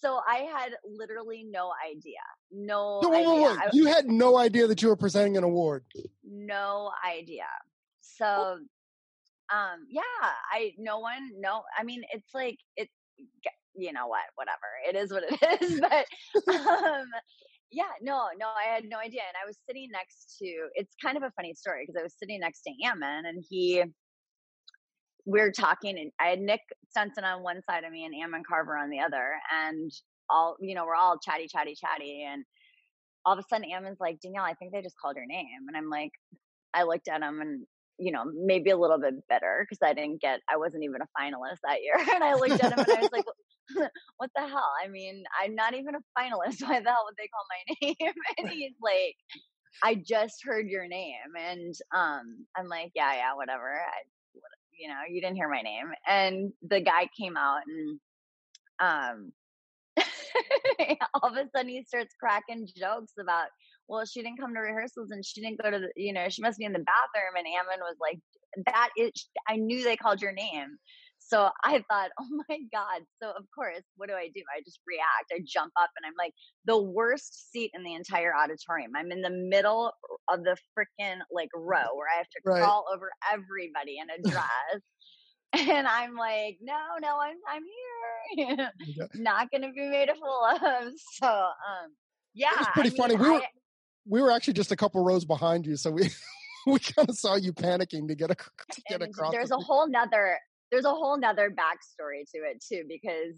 so 0.00 0.20
i 0.28 0.38
had 0.52 0.72
literally 0.84 1.46
no 1.48 1.70
idea 1.88 2.14
no 2.50 3.00
idea. 3.12 3.28
Wait, 3.28 3.58
wait. 3.58 3.58
you 3.72 3.86
had 3.86 4.06
no 4.06 4.36
idea 4.36 4.66
that 4.66 4.82
you 4.82 4.88
were 4.88 4.96
presenting 4.96 5.36
an 5.36 5.44
award 5.44 5.84
no 6.24 6.90
idea 7.08 7.46
so 8.00 8.58
um 9.52 9.86
yeah 9.88 10.02
i 10.52 10.72
no 10.78 10.98
one 10.98 11.30
no 11.38 11.62
i 11.78 11.84
mean 11.84 12.02
it's 12.12 12.34
like 12.34 12.58
it 12.76 12.88
you 13.74 13.92
know 13.92 14.06
what, 14.06 14.24
whatever. 14.34 14.68
It 14.88 14.96
is 14.96 15.12
what 15.12 15.24
it 15.28 15.62
is. 15.62 15.80
but 15.80 16.54
um, 16.54 17.06
yeah, 17.70 17.90
no, 18.00 18.28
no, 18.38 18.46
I 18.46 18.72
had 18.72 18.84
no 18.84 18.98
idea. 18.98 19.22
And 19.26 19.36
I 19.42 19.46
was 19.46 19.58
sitting 19.68 19.88
next 19.90 20.36
to, 20.38 20.68
it's 20.74 20.94
kind 21.02 21.16
of 21.16 21.22
a 21.22 21.32
funny 21.36 21.54
story 21.54 21.82
because 21.82 21.98
I 21.98 22.02
was 22.02 22.14
sitting 22.18 22.40
next 22.40 22.62
to 22.62 22.72
Ammon 22.84 23.26
and 23.26 23.44
he, 23.48 23.82
we 25.26 25.40
are 25.40 25.50
talking 25.50 25.98
and 25.98 26.12
I 26.20 26.28
had 26.28 26.40
Nick 26.40 26.60
Stenson 26.90 27.24
on 27.24 27.42
one 27.42 27.62
side 27.68 27.84
of 27.84 27.92
me 27.92 28.04
and 28.04 28.14
Ammon 28.14 28.42
Carver 28.46 28.76
on 28.76 28.90
the 28.90 29.00
other. 29.00 29.32
And 29.66 29.90
all, 30.30 30.56
you 30.60 30.74
know, 30.74 30.84
we're 30.84 30.94
all 30.94 31.18
chatty, 31.18 31.48
chatty, 31.48 31.74
chatty. 31.74 32.26
And 32.30 32.44
all 33.26 33.32
of 33.32 33.38
a 33.38 33.44
sudden 33.48 33.70
Ammon's 33.70 34.00
like, 34.00 34.20
Danielle, 34.20 34.44
I 34.44 34.54
think 34.54 34.72
they 34.72 34.82
just 34.82 34.98
called 35.00 35.16
your 35.16 35.26
name. 35.26 35.46
And 35.66 35.76
I'm 35.76 35.90
like, 35.90 36.12
I 36.74 36.84
looked 36.84 37.08
at 37.08 37.22
him 37.22 37.40
and 37.40 37.66
you 37.98 38.10
know, 38.10 38.24
maybe 38.34 38.70
a 38.70 38.76
little 38.76 38.98
bit 38.98 39.14
bitter 39.28 39.64
because 39.64 39.78
I 39.82 39.94
didn't 39.94 40.20
get, 40.20 40.40
I 40.50 40.56
wasn't 40.56 40.84
even 40.84 41.00
a 41.00 41.20
finalist 41.20 41.58
that 41.62 41.82
year. 41.82 41.94
And 42.14 42.24
I 42.24 42.34
looked 42.34 42.62
at 42.62 42.72
him 42.72 42.78
and 42.78 42.98
I 42.98 43.00
was 43.00 43.12
like, 43.12 43.24
what 44.16 44.30
the 44.36 44.42
hell? 44.42 44.72
I 44.82 44.88
mean, 44.88 45.24
I'm 45.42 45.54
not 45.54 45.74
even 45.74 45.94
a 45.94 45.98
finalist. 46.18 46.62
Why 46.62 46.80
the 46.80 46.90
hell 46.90 47.06
would 47.06 47.16
they 47.16 47.28
call 47.28 47.44
my 47.50 47.76
name? 47.82 48.14
and 48.38 48.48
he's 48.48 48.74
like, 48.82 49.16
I 49.82 49.94
just 49.94 50.44
heard 50.44 50.68
your 50.68 50.86
name. 50.86 51.14
And 51.38 51.74
um, 51.94 52.46
I'm 52.56 52.68
like, 52.68 52.92
yeah, 52.94 53.14
yeah, 53.14 53.34
whatever. 53.34 53.80
I, 53.80 54.38
you 54.78 54.88
know, 54.88 55.00
you 55.08 55.20
didn't 55.20 55.36
hear 55.36 55.48
my 55.48 55.62
name. 55.62 55.86
And 56.08 56.52
the 56.62 56.80
guy 56.80 57.08
came 57.18 57.36
out 57.36 57.60
and 57.66 58.00
um, 58.80 59.32
all 61.14 61.30
of 61.30 61.36
a 61.36 61.48
sudden 61.54 61.68
he 61.68 61.84
starts 61.84 62.14
cracking 62.18 62.68
jokes 62.76 63.12
about, 63.20 63.46
well, 63.88 64.04
she 64.04 64.22
didn't 64.22 64.38
come 64.38 64.54
to 64.54 64.60
rehearsals 64.60 65.10
and 65.10 65.24
she 65.24 65.40
didn't 65.40 65.62
go 65.62 65.70
to 65.70 65.78
the, 65.78 65.88
you 65.96 66.12
know, 66.12 66.28
she 66.28 66.42
must 66.42 66.58
be 66.58 66.64
in 66.64 66.72
the 66.72 66.78
bathroom. 66.78 67.36
And 67.36 67.46
Ammon 67.46 67.80
was 67.80 67.96
like, 68.00 68.18
that 68.66 68.90
is, 68.96 69.12
I 69.48 69.56
knew 69.56 69.82
they 69.82 69.96
called 69.96 70.22
your 70.22 70.32
name. 70.32 70.76
So 71.26 71.48
I 71.62 71.82
thought, 71.90 72.10
oh 72.20 72.28
my 72.48 72.58
God. 72.72 73.02
So 73.22 73.30
of 73.30 73.44
course, 73.54 73.82
what 73.96 74.08
do 74.08 74.14
I 74.14 74.28
do? 74.34 74.42
I 74.54 74.60
just 74.64 74.80
react. 74.86 75.32
I 75.32 75.40
jump 75.46 75.72
up 75.80 75.90
and 75.96 76.06
I'm 76.06 76.14
like 76.18 76.34
the 76.64 76.80
worst 76.80 77.50
seat 77.50 77.70
in 77.74 77.82
the 77.82 77.94
entire 77.94 78.34
auditorium. 78.34 78.92
I'm 78.96 79.10
in 79.10 79.22
the 79.22 79.30
middle 79.30 79.92
of 80.28 80.44
the 80.44 80.56
freaking 80.76 81.18
like 81.32 81.48
row 81.54 81.94
where 81.94 82.08
I 82.12 82.18
have 82.18 82.26
to 82.26 82.40
right. 82.44 82.62
crawl 82.62 82.84
over 82.92 83.10
everybody 83.32 83.98
in 83.98 84.08
a 84.10 84.30
dress. 84.30 85.68
and 85.68 85.86
I'm 85.86 86.14
like, 86.14 86.58
no, 86.60 86.78
no, 87.00 87.16
I'm 87.18 87.36
I'm 87.48 87.62
here. 88.34 89.08
Not 89.14 89.50
gonna 89.50 89.72
be 89.72 89.88
made 89.88 90.08
a 90.08 90.14
fool 90.14 90.48
of. 90.62 90.92
So 91.20 91.26
um 91.28 91.90
yeah. 92.34 92.50
It's 92.58 92.68
pretty 92.70 92.90
I 92.90 92.96
funny. 92.96 93.16
Mean, 93.16 93.24
we 93.24 93.30
were 93.30 93.36
I, 93.36 93.46
we 94.06 94.22
were 94.22 94.30
actually 94.30 94.54
just 94.54 94.72
a 94.72 94.76
couple 94.76 95.02
rows 95.02 95.24
behind 95.24 95.66
you, 95.66 95.76
so 95.76 95.90
we 95.90 96.10
we 96.66 96.78
kind 96.78 97.08
of 97.08 97.16
saw 97.16 97.36
you 97.36 97.52
panicking 97.52 98.08
to 98.08 98.14
get, 98.14 98.30
a, 98.30 98.34
to 98.34 98.82
get 98.88 99.02
across. 99.02 99.32
There's 99.32 99.50
the 99.50 99.56
a 99.56 99.60
whole 99.60 99.88
nother 99.88 100.38
there's 100.74 100.84
a 100.84 100.90
whole 100.90 101.16
nother 101.16 101.50
backstory 101.50 102.28
to 102.34 102.38
it 102.38 102.62
too, 102.66 102.82
because 102.88 103.36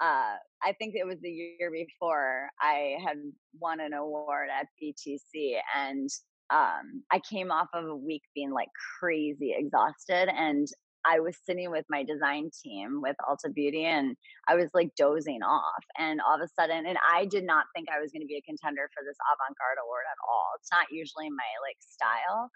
uh, 0.00 0.36
I 0.62 0.72
think 0.78 0.94
it 0.94 1.04
was 1.04 1.18
the 1.20 1.28
year 1.28 1.70
before 1.72 2.48
I 2.60 2.96
had 3.04 3.16
won 3.58 3.80
an 3.80 3.92
award 3.92 4.48
at 4.56 4.66
BTC, 4.80 5.56
and 5.76 6.08
um, 6.50 7.02
I 7.10 7.20
came 7.28 7.50
off 7.50 7.66
of 7.74 7.86
a 7.86 7.96
week 7.96 8.22
being 8.36 8.52
like 8.52 8.68
crazy 9.00 9.52
exhausted, 9.58 10.28
and 10.32 10.68
I 11.04 11.18
was 11.18 11.36
sitting 11.44 11.72
with 11.72 11.84
my 11.90 12.04
design 12.04 12.50
team 12.62 13.00
with 13.02 13.16
Ulta 13.28 13.52
Beauty 13.54 13.84
and 13.84 14.16
I 14.48 14.56
was 14.56 14.70
like 14.74 14.90
dozing 14.98 15.40
off. 15.40 15.84
And 15.98 16.20
all 16.20 16.34
of 16.34 16.40
a 16.40 16.50
sudden, 16.60 16.84
and 16.84 16.98
I 17.14 17.26
did 17.26 17.46
not 17.46 17.66
think 17.74 17.86
I 17.88 18.00
was 18.00 18.10
going 18.10 18.22
to 18.22 18.26
be 18.26 18.34
a 18.34 18.42
contender 18.42 18.90
for 18.90 19.06
this 19.06 19.14
avant 19.22 19.54
garde 19.54 19.78
award 19.86 20.02
at 20.10 20.18
all. 20.26 20.58
It's 20.58 20.70
not 20.72 20.90
usually 20.90 21.30
my 21.30 21.46
like 21.62 21.78
style. 21.78 22.50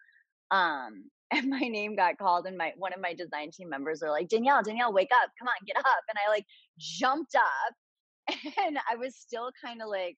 Um, 0.51 1.11
and 1.31 1.49
my 1.49 1.61
name 1.61 1.97
got 1.97 2.19
called 2.19 2.47
and 2.47 2.57
my 2.57 2.73
one 2.77 2.93
of 2.93 3.01
my 3.01 3.15
design 3.15 3.51
team 3.51 3.69
members 3.69 4.01
were 4.03 4.11
like 4.11 4.29
danielle 4.29 4.63
danielle 4.63 4.93
wake 4.93 5.11
up 5.23 5.31
come 5.39 5.49
on 5.49 5.55
get 5.67 5.77
up 5.77 6.03
and 6.09 6.19
i 6.27 6.31
like 6.31 6.45
jumped 6.79 7.35
up 7.35 8.37
and 8.67 8.79
i 8.91 8.97
was 8.97 9.17
still 9.17 9.51
kind 9.63 9.83
of 9.83 9.89
like 9.89 10.17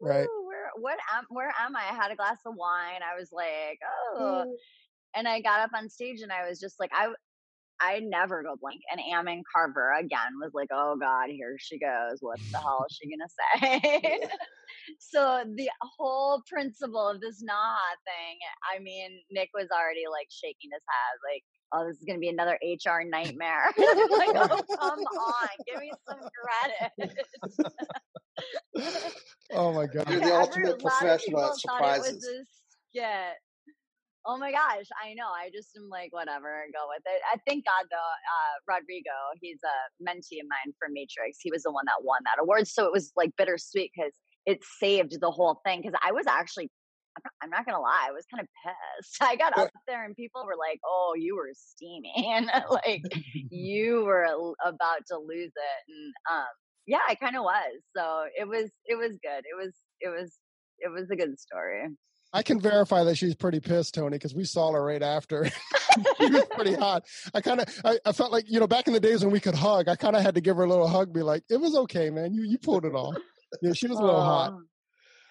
right. 0.00 0.26
Where 0.46 0.70
what 0.76 0.98
am 1.14 1.24
where 1.30 1.52
am 1.60 1.76
i? 1.76 1.82
I 1.90 1.94
had 1.94 2.10
a 2.10 2.16
glass 2.16 2.38
of 2.46 2.54
wine 2.56 3.00
i 3.02 3.18
was 3.18 3.30
like 3.32 3.78
oh 4.16 4.44
mm. 4.46 4.52
and 5.14 5.28
i 5.28 5.40
got 5.40 5.60
up 5.60 5.70
on 5.76 5.88
stage 5.88 6.20
and 6.20 6.32
i 6.32 6.48
was 6.48 6.58
just 6.58 6.80
like 6.80 6.90
i 6.92 7.08
I 7.84 8.00
never 8.00 8.42
go 8.42 8.56
blank. 8.60 8.80
And 8.90 9.00
Ammon 9.12 9.42
Carver 9.54 9.92
again 9.98 10.40
was 10.40 10.52
like, 10.54 10.68
"Oh 10.72 10.96
God, 10.98 11.28
here 11.28 11.56
she 11.58 11.78
goes. 11.78 12.18
What 12.20 12.38
the 12.52 12.60
hell 12.60 12.86
is 12.88 12.96
she 12.96 13.10
gonna 13.10 13.28
say?" 13.28 14.20
so 14.98 15.44
the 15.54 15.70
whole 15.82 16.42
principle 16.48 17.06
of 17.08 17.20
this 17.20 17.42
Naha 17.42 17.76
thing, 18.04 18.38
I 18.74 18.78
mean, 18.80 19.20
Nick 19.30 19.50
was 19.54 19.68
already 19.70 20.04
like 20.10 20.28
shaking 20.30 20.70
his 20.72 20.82
head, 20.88 21.18
like, 21.30 21.44
"Oh, 21.72 21.86
this 21.86 21.98
is 21.98 22.04
gonna 22.06 22.18
be 22.18 22.30
another 22.30 22.58
HR 22.62 23.04
nightmare." 23.04 23.70
like, 23.76 24.34
"Oh, 24.34 24.62
come 24.80 25.00
on, 25.00 25.48
give 25.66 25.80
me 25.80 25.92
some 26.08 26.20
credit." 26.32 27.14
oh 29.52 29.72
my 29.72 29.86
God! 29.86 30.08
You're 30.10 30.20
the 30.20 30.34
ultimate 30.34 30.78
professional 30.78 31.44
at 31.44 31.56
surprises. 31.56 32.46
Yeah, 32.92 33.30
Oh 34.26 34.38
my 34.38 34.50
gosh, 34.52 34.86
I 34.96 35.12
know. 35.14 35.28
I 35.28 35.50
just 35.52 35.76
am 35.76 35.88
like, 35.90 36.12
whatever, 36.12 36.64
go 36.72 36.88
with 36.88 37.02
it. 37.04 37.20
I 37.30 37.36
thank 37.46 37.64
God 37.66 37.84
though, 37.90 37.96
uh, 37.96 38.54
Rodrigo, 38.66 39.12
he's 39.40 39.58
a 39.62 39.76
mentee 40.02 40.40
of 40.40 40.48
mine 40.48 40.72
for 40.78 40.88
Matrix. 40.88 41.38
He 41.42 41.50
was 41.50 41.62
the 41.62 41.72
one 41.72 41.84
that 41.86 42.02
won 42.02 42.20
that 42.24 42.40
award. 42.40 42.66
So 42.66 42.86
it 42.86 42.92
was 42.92 43.12
like 43.16 43.36
bittersweet 43.36 43.92
because 43.94 44.12
it 44.46 44.64
saved 44.80 45.20
the 45.20 45.30
whole 45.30 45.60
thing. 45.64 45.82
Cause 45.82 45.92
I 46.02 46.12
was 46.12 46.26
actually, 46.26 46.70
I'm 47.42 47.50
not 47.50 47.66
gonna 47.66 47.80
lie, 47.80 48.06
I 48.08 48.12
was 48.12 48.24
kind 48.32 48.40
of 48.40 48.48
pissed. 48.64 49.16
I 49.20 49.36
got 49.36 49.58
up 49.58 49.70
there 49.86 50.04
and 50.04 50.16
people 50.16 50.44
were 50.46 50.56
like, 50.58 50.80
"Oh, 50.84 51.14
you 51.16 51.36
were 51.36 51.52
steaming, 51.52 52.48
like 52.70 53.02
you 53.50 54.04
were 54.04 54.26
about 54.64 55.06
to 55.08 55.18
lose 55.18 55.52
it." 55.52 55.80
And 55.88 56.14
um, 56.32 56.46
yeah, 56.86 57.04
I 57.08 57.14
kind 57.14 57.36
of 57.36 57.44
was. 57.44 57.82
So 57.96 58.24
it 58.34 58.48
was, 58.48 58.70
it 58.86 58.96
was 58.96 59.12
good. 59.22 59.44
It 59.44 59.56
was, 59.56 59.74
it 60.00 60.08
was, 60.08 60.38
it 60.78 60.90
was 60.90 61.10
a 61.10 61.16
good 61.16 61.38
story. 61.38 61.88
I 62.34 62.42
can 62.42 62.60
verify 62.60 63.04
that 63.04 63.16
she's 63.16 63.36
pretty 63.36 63.60
pissed, 63.60 63.94
Tony, 63.94 64.16
because 64.16 64.34
we 64.34 64.44
saw 64.44 64.72
her 64.72 64.84
right 64.84 65.02
after. 65.02 65.46
she 66.18 66.26
was 66.26 66.44
pretty 66.50 66.74
hot. 66.78 67.04
I 67.32 67.40
kind 67.40 67.60
of, 67.60 67.80
I, 67.84 67.98
I, 68.04 68.10
felt 68.10 68.32
like, 68.32 68.44
you 68.48 68.58
know, 68.58 68.66
back 68.66 68.88
in 68.88 68.92
the 68.92 68.98
days 68.98 69.24
when 69.24 69.32
we 69.32 69.38
could 69.38 69.54
hug, 69.54 69.88
I 69.88 69.94
kind 69.94 70.16
of 70.16 70.22
had 70.22 70.34
to 70.34 70.40
give 70.40 70.56
her 70.56 70.64
a 70.64 70.68
little 70.68 70.88
hug, 70.88 71.12
be 71.12 71.22
like, 71.22 71.44
it 71.48 71.60
was 71.60 71.76
okay, 71.76 72.10
man. 72.10 72.34
You 72.34 72.42
you 72.42 72.58
pulled 72.58 72.84
it 72.84 72.92
off. 72.92 73.14
Yeah, 73.62 73.72
she 73.72 73.86
was 73.86 74.00
a 74.00 74.02
little 74.02 74.20
hot. 74.20 74.54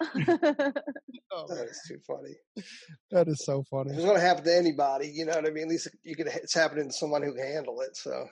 oh, 0.00 1.46
that 1.48 1.68
is 1.70 1.80
too 1.86 1.98
funny. 2.06 2.34
That 3.10 3.28
is 3.28 3.44
so 3.44 3.64
funny. 3.70 3.90
If 3.90 3.96
it's 3.96 4.04
going 4.06 4.16
to 4.16 4.26
happen 4.26 4.44
to 4.44 4.56
anybody, 4.56 5.08
you 5.14 5.26
know 5.26 5.34
what 5.34 5.46
I 5.46 5.50
mean? 5.50 5.64
At 5.64 5.70
least 5.70 5.88
you 6.04 6.16
could, 6.16 6.28
it's 6.28 6.54
happening 6.54 6.88
to 6.88 6.92
someone 6.92 7.22
who 7.22 7.34
can 7.34 7.46
handle 7.46 7.82
it. 7.82 7.96
So 7.98 8.26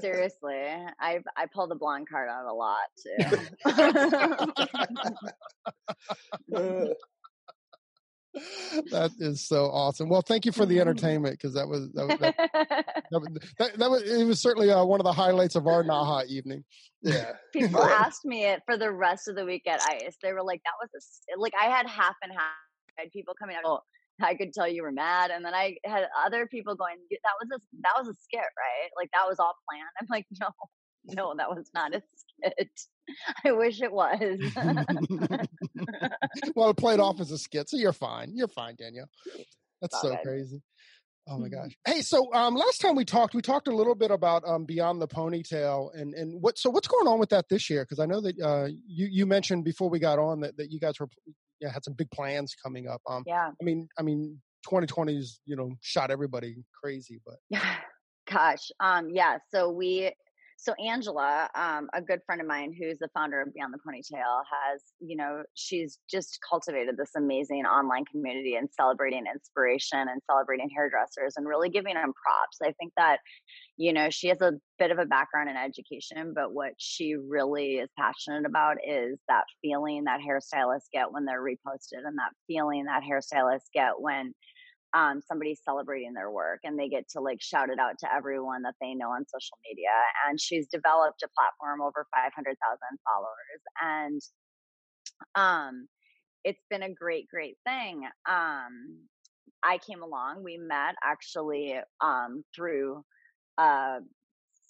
seriously, 0.00 0.58
I 1.00 1.20
I 1.36 1.46
pull 1.54 1.68
the 1.68 1.76
blonde 1.76 2.08
card 2.08 2.28
out 2.28 2.46
a 2.46 2.52
lot 2.52 2.78
too. 3.00 3.14
Uh, 6.52 6.86
that 8.90 9.10
is 9.18 9.46
so 9.46 9.64
awesome. 9.66 10.08
Well, 10.08 10.22
thank 10.22 10.46
you 10.46 10.52
for 10.52 10.66
the 10.66 10.80
entertainment 10.80 11.34
because 11.34 11.54
that 11.54 11.68
was 11.68 11.90
that, 11.92 12.18
that, 12.20 12.36
that, 13.10 13.40
that, 13.58 13.78
that, 13.78 13.90
was 13.90 14.02
it 14.02 14.24
was 14.24 14.40
certainly 14.40 14.70
uh, 14.70 14.84
one 14.84 15.00
of 15.00 15.04
the 15.04 15.12
highlights 15.12 15.56
of 15.56 15.66
our 15.66 15.82
Naha 15.82 16.26
evening. 16.26 16.64
Yeah, 17.02 17.32
people 17.52 17.82
asked 17.82 18.24
me 18.24 18.44
it 18.44 18.62
for 18.66 18.76
the 18.76 18.90
rest 18.90 19.28
of 19.28 19.36
the 19.36 19.44
week 19.44 19.66
at 19.66 19.82
ICE. 19.82 20.16
They 20.22 20.32
were 20.32 20.44
like, 20.44 20.60
"That 20.64 20.74
was 20.80 20.90
a 20.94 21.40
like 21.40 21.54
I 21.60 21.64
had 21.64 21.88
half 21.88 22.14
and 22.22 22.32
half." 22.32 22.52
I 22.98 23.02
had 23.02 23.12
people 23.12 23.34
coming 23.38 23.56
out. 23.56 23.62
Oh, 23.64 23.80
I 24.22 24.34
could 24.34 24.52
tell 24.52 24.68
you 24.68 24.82
were 24.82 24.92
mad, 24.92 25.30
and 25.30 25.44
then 25.44 25.54
I 25.54 25.76
had 25.84 26.04
other 26.24 26.46
people 26.46 26.76
going, 26.76 26.96
"That 27.10 27.34
was 27.40 27.48
a 27.54 27.60
that 27.82 27.94
was 27.98 28.08
a 28.08 28.14
skit, 28.22 28.40
right? 28.40 28.90
Like 28.96 29.10
that 29.12 29.26
was 29.28 29.38
all 29.38 29.54
planned." 29.68 29.90
I'm 30.00 30.06
like, 30.08 30.26
"No, 30.40 30.50
no, 31.04 31.34
that 31.36 31.50
was 31.50 31.70
not 31.74 31.94
a 31.94 32.02
skit. 32.44 32.68
I 33.44 33.52
wish 33.52 33.80
it 33.80 33.92
was. 33.92 34.18
well, 36.54 36.70
it 36.70 36.76
played 36.76 37.00
off 37.00 37.20
as 37.20 37.30
a 37.30 37.38
skit, 37.38 37.68
so 37.68 37.76
you're 37.76 37.92
fine. 37.92 38.32
You're 38.34 38.48
fine, 38.48 38.76
Danielle. 38.76 39.08
That's 39.80 40.00
so 40.00 40.12
it. 40.12 40.20
crazy. 40.22 40.62
Oh 41.28 41.38
my 41.38 41.48
gosh. 41.48 41.76
Hey, 41.86 42.00
so 42.00 42.32
um, 42.34 42.56
last 42.56 42.80
time 42.80 42.96
we 42.96 43.04
talked, 43.04 43.34
we 43.34 43.42
talked 43.42 43.68
a 43.68 43.74
little 43.74 43.94
bit 43.94 44.10
about 44.10 44.42
um, 44.46 44.64
Beyond 44.64 45.00
the 45.00 45.06
Ponytail 45.06 45.90
and 45.94 46.14
and 46.14 46.42
what. 46.42 46.58
So 46.58 46.70
what's 46.70 46.88
going 46.88 47.06
on 47.06 47.18
with 47.18 47.28
that 47.28 47.48
this 47.48 47.70
year? 47.70 47.84
Because 47.84 48.00
I 48.00 48.06
know 48.06 48.20
that 48.20 48.40
uh, 48.40 48.66
you 48.86 49.06
you 49.06 49.26
mentioned 49.26 49.64
before 49.64 49.88
we 49.88 49.98
got 49.98 50.18
on 50.18 50.40
that, 50.40 50.56
that 50.56 50.72
you 50.72 50.80
guys 50.80 50.98
were 50.98 51.08
yeah 51.60 51.72
had 51.72 51.84
some 51.84 51.94
big 51.94 52.10
plans 52.10 52.56
coming 52.60 52.88
up. 52.88 53.00
Um, 53.08 53.22
yeah. 53.26 53.50
I 53.60 53.64
mean, 53.64 53.88
I 53.98 54.02
mean, 54.02 54.40
2020's 54.68 55.40
you 55.46 55.56
know 55.56 55.70
shot 55.82 56.10
everybody 56.10 56.64
crazy, 56.82 57.20
but 57.24 57.60
gosh, 58.30 58.70
um, 58.80 59.10
yeah. 59.12 59.38
So 59.52 59.70
we 59.70 60.12
so 60.62 60.74
Angela, 60.74 61.48
um, 61.54 61.88
a 61.94 62.02
good 62.02 62.20
friend 62.26 62.38
of 62.42 62.46
mine 62.46 62.74
who's 62.78 62.98
the 62.98 63.08
founder 63.14 63.40
of 63.40 63.54
Beyond 63.54 63.72
the 63.72 63.78
Ponytail, 63.78 64.42
has 64.44 64.82
you 65.00 65.16
know 65.16 65.42
she's 65.54 65.98
just 66.10 66.38
cultivated 66.48 66.98
this 66.98 67.12
amazing 67.16 67.64
online 67.64 68.04
community 68.04 68.56
and 68.56 68.68
celebrating 68.70 69.24
inspiration 69.26 70.00
and 70.00 70.20
celebrating 70.30 70.68
hairdressers 70.68 71.34
and 71.38 71.48
really 71.48 71.70
giving 71.70 71.94
them 71.94 72.12
props. 72.12 72.58
I 72.62 72.72
think 72.78 72.92
that 72.98 73.20
you 73.78 73.94
know 73.94 74.10
she 74.10 74.28
has 74.28 74.42
a 74.42 74.52
bit 74.78 74.90
of 74.90 74.98
a 74.98 75.06
background 75.06 75.48
in 75.48 75.56
education, 75.56 76.34
but 76.34 76.52
what 76.52 76.72
she 76.76 77.14
really 77.14 77.76
is 77.76 77.88
passionate 77.98 78.44
about 78.44 78.76
is 78.86 79.18
that 79.28 79.44
feeling 79.62 80.04
that 80.04 80.20
hairstylists 80.20 80.90
get 80.92 81.10
when 81.10 81.24
they're 81.24 81.42
reposted 81.42 82.04
and 82.04 82.18
that 82.18 82.32
feeling 82.46 82.84
that 82.84 83.02
hairstylists 83.02 83.70
get 83.72 83.92
when 83.98 84.34
um, 84.94 85.20
somebody's 85.26 85.60
celebrating 85.64 86.12
their 86.12 86.30
work 86.30 86.60
and 86.64 86.78
they 86.78 86.88
get 86.88 87.08
to 87.10 87.20
like 87.20 87.40
shout 87.40 87.70
it 87.70 87.78
out 87.78 87.98
to 88.00 88.12
everyone 88.12 88.62
that 88.62 88.74
they 88.80 88.94
know 88.94 89.10
on 89.10 89.24
social 89.26 89.58
media. 89.68 89.90
And 90.28 90.40
she's 90.40 90.66
developed 90.68 91.22
a 91.22 91.28
platform 91.36 91.80
over 91.80 92.06
500,000 92.14 92.56
followers. 93.04 93.62
And 93.82 94.20
um, 95.34 95.88
it's 96.44 96.62
been 96.70 96.82
a 96.82 96.92
great, 96.92 97.28
great 97.28 97.56
thing. 97.66 98.02
Um, 98.28 99.06
I 99.62 99.78
came 99.78 100.02
along, 100.02 100.42
we 100.42 100.56
met 100.56 100.94
actually 101.04 101.76
um, 102.00 102.42
through 102.54 103.02
a 103.58 103.98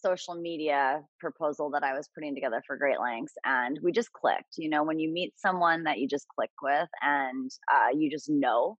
social 0.02 0.34
media 0.34 1.02
proposal 1.20 1.70
that 1.70 1.84
I 1.84 1.94
was 1.94 2.08
putting 2.14 2.34
together 2.34 2.62
for 2.66 2.76
Great 2.76 3.00
Lengths, 3.00 3.34
and 3.44 3.78
we 3.82 3.92
just 3.92 4.12
clicked. 4.12 4.56
You 4.56 4.68
know, 4.70 4.82
when 4.82 4.98
you 4.98 5.12
meet 5.12 5.34
someone 5.36 5.84
that 5.84 5.98
you 5.98 6.08
just 6.08 6.26
click 6.34 6.50
with 6.62 6.88
and 7.02 7.50
uh, 7.72 7.88
you 7.96 8.10
just 8.10 8.28
know 8.28 8.76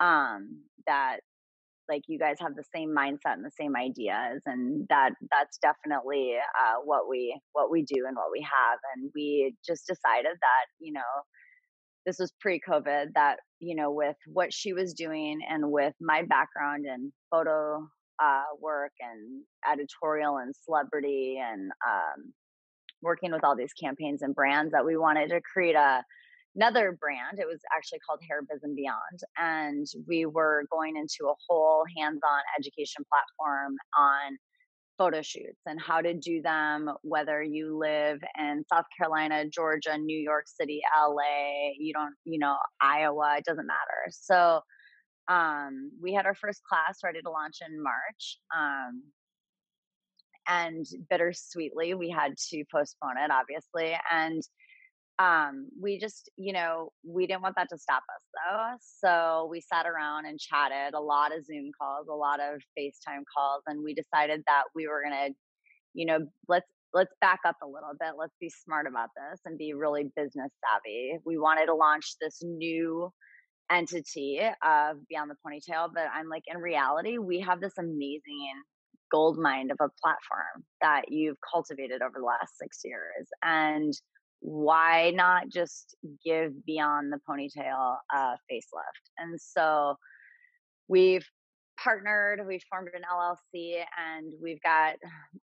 um, 0.00 0.62
that 0.86 1.18
like 1.88 2.02
you 2.08 2.18
guys 2.18 2.36
have 2.40 2.56
the 2.56 2.64
same 2.74 2.90
mindset 2.90 3.34
and 3.34 3.44
the 3.44 3.50
same 3.58 3.76
ideas 3.76 4.42
and 4.46 4.86
that 4.88 5.10
that's 5.30 5.58
definitely 5.58 6.36
uh, 6.60 6.80
what 6.84 7.08
we 7.08 7.38
what 7.52 7.70
we 7.70 7.82
do 7.82 8.06
and 8.06 8.16
what 8.16 8.32
we 8.32 8.40
have 8.40 8.78
and 8.94 9.10
we 9.14 9.54
just 9.64 9.86
decided 9.86 10.32
that 10.40 10.66
you 10.80 10.92
know 10.92 11.00
this 12.04 12.18
was 12.18 12.32
pre-covid 12.40 13.06
that 13.14 13.36
you 13.60 13.74
know 13.76 13.90
with 13.90 14.16
what 14.32 14.52
she 14.52 14.72
was 14.72 14.94
doing 14.94 15.40
and 15.48 15.70
with 15.70 15.94
my 16.00 16.22
background 16.22 16.84
in 16.86 17.12
photo 17.30 17.86
uh, 18.22 18.44
work 18.60 18.92
and 19.00 19.42
editorial 19.70 20.38
and 20.38 20.54
celebrity 20.64 21.38
and 21.42 21.70
um, 21.86 22.32
working 23.02 23.30
with 23.30 23.44
all 23.44 23.56
these 23.56 23.72
campaigns 23.74 24.22
and 24.22 24.34
brands 24.34 24.72
that 24.72 24.84
we 24.84 24.96
wanted 24.96 25.28
to 25.28 25.40
create 25.52 25.74
a 25.74 26.02
another 26.56 26.96
brand. 26.98 27.38
It 27.38 27.46
was 27.46 27.60
actually 27.74 28.00
called 28.00 28.20
Hair 28.28 28.42
Biz 28.50 28.62
and 28.62 28.74
Beyond. 28.74 29.20
And 29.38 29.86
we 30.08 30.26
were 30.26 30.64
going 30.72 30.96
into 30.96 31.30
a 31.30 31.34
whole 31.48 31.84
hands 31.96 32.20
on 32.26 32.40
education 32.58 33.04
platform 33.12 33.76
on 33.98 34.38
photo 34.98 35.20
shoots 35.20 35.60
and 35.66 35.78
how 35.80 36.00
to 36.00 36.14
do 36.14 36.40
them 36.40 36.90
whether 37.02 37.42
you 37.42 37.76
live 37.78 38.18
in 38.38 38.64
South 38.72 38.86
Carolina, 38.96 39.44
Georgia, 39.46 39.98
New 39.98 40.18
York 40.18 40.46
City, 40.48 40.80
LA, 40.98 41.72
you 41.78 41.92
don't, 41.92 42.14
you 42.24 42.38
know, 42.38 42.56
Iowa, 42.80 43.36
it 43.36 43.44
doesn't 43.44 43.66
matter. 43.66 44.10
So 44.10 44.60
um, 45.28 45.90
we 46.00 46.14
had 46.14 46.24
our 46.24 46.34
first 46.34 46.62
class 46.64 47.00
ready 47.04 47.20
to 47.20 47.30
launch 47.30 47.58
in 47.66 47.82
March. 47.82 48.38
Um, 48.56 49.02
and 50.48 50.86
bittersweetly, 51.10 51.94
we 51.94 52.08
had 52.08 52.36
to 52.50 52.64
postpone 52.72 53.18
it, 53.18 53.30
obviously. 53.30 53.98
And 54.10 54.42
um, 55.18 55.68
we 55.80 55.98
just, 55.98 56.30
you 56.36 56.52
know, 56.52 56.90
we 57.04 57.26
didn't 57.26 57.42
want 57.42 57.54
that 57.56 57.68
to 57.70 57.78
stop 57.78 58.02
us 58.14 58.22
though. 58.34 58.76
So 58.80 59.48
we 59.50 59.60
sat 59.60 59.86
around 59.86 60.26
and 60.26 60.38
chatted 60.38 60.94
a 60.94 61.00
lot 61.00 61.36
of 61.36 61.44
Zoom 61.44 61.70
calls, 61.80 62.08
a 62.08 62.14
lot 62.14 62.38
of 62.40 62.60
FaceTime 62.78 63.24
calls, 63.34 63.62
and 63.66 63.82
we 63.82 63.94
decided 63.94 64.42
that 64.46 64.64
we 64.74 64.86
were 64.86 65.02
going 65.02 65.30
to, 65.30 65.34
you 65.94 66.06
know, 66.06 66.18
let's 66.48 66.66
let's 66.92 67.14
back 67.20 67.40
up 67.46 67.56
a 67.62 67.66
little 67.66 67.92
bit. 67.98 68.14
Let's 68.18 68.36
be 68.40 68.50
smart 68.50 68.86
about 68.86 69.08
this 69.16 69.40
and 69.44 69.58
be 69.58 69.74
really 69.74 70.10
business 70.16 70.50
savvy. 70.64 71.18
We 71.24 71.38
wanted 71.38 71.66
to 71.66 71.74
launch 71.74 72.16
this 72.20 72.38
new 72.42 73.10
entity 73.70 74.40
of 74.40 74.96
Beyond 75.08 75.30
the 75.30 75.36
Ponytail, 75.44 75.90
but 75.94 76.04
I'm 76.14 76.28
like, 76.28 76.44
in 76.46 76.58
reality, 76.58 77.18
we 77.18 77.40
have 77.40 77.60
this 77.60 77.76
amazing 77.78 78.52
gold 79.10 79.38
mine 79.38 79.70
of 79.70 79.76
a 79.80 79.90
platform 80.02 80.64
that 80.80 81.04
you've 81.08 81.36
cultivated 81.52 82.02
over 82.02 82.18
the 82.18 82.24
last 82.24 82.56
six 82.58 82.80
years. 82.84 83.28
And 83.42 83.92
why 84.40 85.12
not 85.14 85.48
just 85.48 85.96
give 86.24 86.52
Beyond 86.64 87.12
the 87.12 87.20
Ponytail 87.28 87.96
a 88.12 88.36
facelift? 88.50 89.10
And 89.18 89.40
so 89.40 89.96
we've 90.88 91.26
partnered, 91.82 92.46
we've 92.46 92.62
formed 92.70 92.88
an 92.94 93.02
LLC, 93.02 93.82
and 93.98 94.32
we've 94.42 94.62
got 94.62 94.94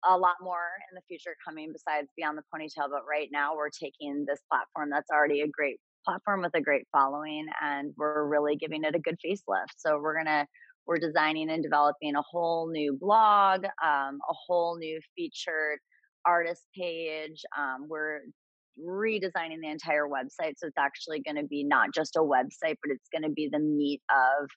a 0.09 0.17
lot 0.17 0.37
more 0.41 0.69
in 0.91 0.95
the 0.95 1.03
future 1.09 1.37
coming 1.47 1.73
besides 1.73 2.09
Beyond 2.17 2.38
the 2.38 2.43
Ponytail. 2.55 2.91
But 2.91 3.03
right 3.09 3.29
now, 3.33 3.55
we're 3.57 3.71
taking 3.71 4.25
this 4.26 4.41
platform 4.50 4.91
that's 4.91 5.11
already 5.11 5.43
a 5.43 5.49
great 5.49 5.79
platform 6.05 6.43
with 6.43 6.55
a 6.55 6.61
great 6.61 6.87
following, 6.93 7.47
and 7.62 7.93
we're 7.97 8.26
really 8.26 8.57
giving 8.57 8.85
it 8.85 8.95
a 8.95 8.99
good 8.99 9.17
facelift. 9.25 9.75
So 9.76 9.99
we're 10.00 10.17
gonna 10.17 10.47
we're 10.87 10.99
designing 10.99 11.50
and 11.50 11.62
developing 11.62 12.14
a 12.14 12.23
whole 12.23 12.71
new 12.71 12.97
blog, 13.00 13.64
um, 13.64 14.19
a 14.29 14.35
whole 14.47 14.76
new 14.76 15.00
featured 15.17 15.79
artist 16.26 16.64
page. 16.76 17.43
Um, 17.57 17.87
we're 17.88 18.21
redesigning 18.81 19.61
the 19.62 19.71
entire 19.71 20.07
website. 20.07 20.54
So 20.57 20.66
it's 20.66 20.78
actually 20.78 21.21
going 21.21 21.37
to 21.37 21.47
be 21.47 21.64
not 21.64 21.95
just 21.95 22.16
a 22.16 22.21
website, 22.21 22.76
but 22.83 22.90
it's 22.90 23.09
going 23.12 23.23
to 23.23 23.31
be 23.31 23.49
the 23.50 23.59
meat 23.59 24.02
of 24.11 24.49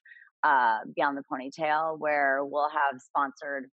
uh, 0.44 0.78
Beyond 0.94 1.18
the 1.18 1.22
Ponytail, 1.30 1.98
where 1.98 2.44
we'll 2.44 2.70
have 2.70 3.00
sponsored 3.00 3.64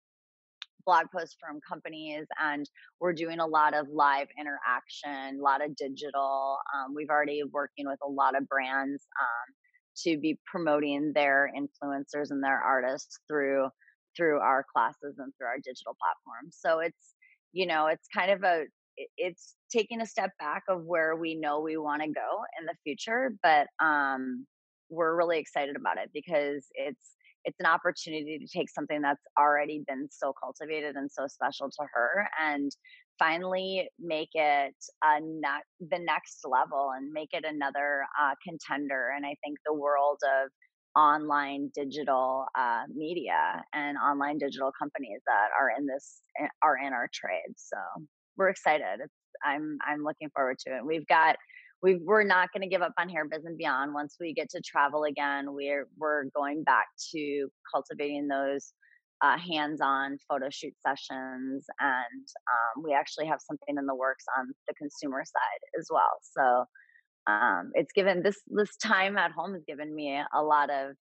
blog 0.86 1.06
posts 1.12 1.36
from 1.40 1.60
companies 1.68 2.26
and 2.40 2.70
we're 3.00 3.14
doing 3.14 3.40
a 3.40 3.46
lot 3.46 3.74
of 3.74 3.88
live 3.90 4.28
interaction 4.40 5.40
a 5.40 5.42
lot 5.42 5.64
of 5.64 5.76
digital 5.76 6.58
um, 6.76 6.94
we've 6.96 7.10
already 7.10 7.42
working 7.52 7.88
with 7.88 8.00
a 8.06 8.10
lot 8.10 8.38
of 8.38 8.48
brands 8.48 9.04
um, 9.20 9.56
to 9.98 10.18
be 10.20 10.38
promoting 10.46 11.12
their 11.14 11.50
influencers 11.58 12.30
and 12.30 12.44
their 12.44 12.60
artists 12.60 13.20
through 13.28 13.68
through 14.16 14.40
our 14.40 14.64
classes 14.72 15.16
and 15.18 15.34
through 15.38 15.48
our 15.48 15.58
digital 15.58 15.96
platforms 16.00 16.56
so 16.60 16.80
it's 16.80 17.16
you 17.52 17.66
know 17.66 17.88
it's 17.88 18.08
kind 18.14 18.32
of 18.32 18.44
a 18.44 18.66
it's 19.18 19.56
taking 19.72 20.02
a 20.02 20.06
step 20.06 20.32
back 20.40 20.64
of 20.70 20.84
where 20.86 21.16
we 21.16 21.36
know 21.36 21.60
we 21.60 21.78
want 21.78 22.02
to 22.02 22.08
go 22.08 22.44
in 22.60 22.66
the 22.66 22.76
future 22.84 23.32
but 23.44 23.68
um 23.84 24.46
we're 24.90 25.16
really 25.16 25.40
excited 25.40 25.76
about 25.76 25.98
it 25.98 26.10
because 26.14 26.66
it's 26.74 27.16
it's 27.46 27.60
an 27.60 27.66
opportunity 27.68 28.40
to 28.40 28.58
take 28.58 28.70
something 28.70 29.02
that's 29.02 29.22
already 29.40 29.84
been 29.88 30.08
so 30.12 30.34
cultivated 30.42 30.96
and 30.96 31.10
so 31.12 31.28
special 31.28 31.70
to 31.70 31.86
her 31.94 32.28
and 32.44 32.72
finally 33.20 33.88
make 34.00 34.30
it 34.34 34.76
a 35.04 35.20
ne- 35.22 35.88
the 35.90 36.00
next 36.00 36.40
level 36.44 36.92
and 36.96 37.12
make 37.12 37.30
it 37.34 37.46
another 37.48 38.04
uh, 38.22 38.34
contender 38.48 39.10
and 39.16 39.26
i 39.26 39.36
think 39.44 39.58
the 39.66 39.74
world 39.74 40.18
of 40.44 40.50
online 40.96 41.70
digital 41.76 42.46
uh, 42.58 42.84
media 42.94 43.62
and 43.74 43.98
online 43.98 44.38
digital 44.38 44.72
companies 44.80 45.20
that 45.28 45.50
are 45.60 45.70
in 45.78 45.86
this 45.86 46.22
eh, 46.40 46.48
are 46.62 46.78
in 46.78 46.94
our 46.94 47.10
trade 47.14 47.54
so 47.58 47.78
we're 48.38 48.50
excited. 48.50 49.00
It's, 49.04 49.14
I'm 49.44 49.78
I'm 49.88 50.04
looking 50.04 50.30
forward 50.34 50.58
to 50.60 50.76
it. 50.78 50.86
We've 50.86 51.08
got 51.08 51.36
we 51.82 52.00
we're 52.04 52.24
not 52.24 52.50
going 52.54 52.62
to 52.62 52.70
give 52.70 52.82
up 52.82 52.94
on 52.98 53.10
Hair 53.10 53.26
Biz 53.26 53.46
and 53.46 53.58
Beyond. 53.58 53.94
Once 53.94 54.16
we 54.20 54.34
get 54.34 54.50
to 54.52 54.62
travel 54.66 55.04
again, 55.04 55.54
we're 55.54 55.88
we're 55.98 56.26
going 56.36 56.64
back 56.64 56.88
to 57.14 57.48
cultivating 57.74 58.28
those 58.28 58.74
uh, 59.22 59.38
hands-on 59.38 60.18
photo 60.28 60.50
shoot 60.50 60.74
sessions, 60.86 61.66
and 61.80 62.28
um, 62.52 62.84
we 62.84 62.94
actually 62.94 63.28
have 63.28 63.40
something 63.40 63.76
in 63.78 63.86
the 63.86 63.96
works 63.96 64.26
on 64.38 64.48
the 64.68 64.74
consumer 64.74 65.24
side 65.26 65.80
as 65.80 65.88
well. 65.90 66.20
So 66.22 66.66
um, 67.32 67.72
it's 67.74 67.92
given 67.94 68.24
this 68.24 68.38
this 68.48 68.76
time 68.78 69.18
at 69.18 69.32
home 69.32 69.54
has 69.54 69.64
given 69.68 69.94
me 69.94 70.20
a 70.34 70.42
lot 70.42 70.70
of 70.70 70.96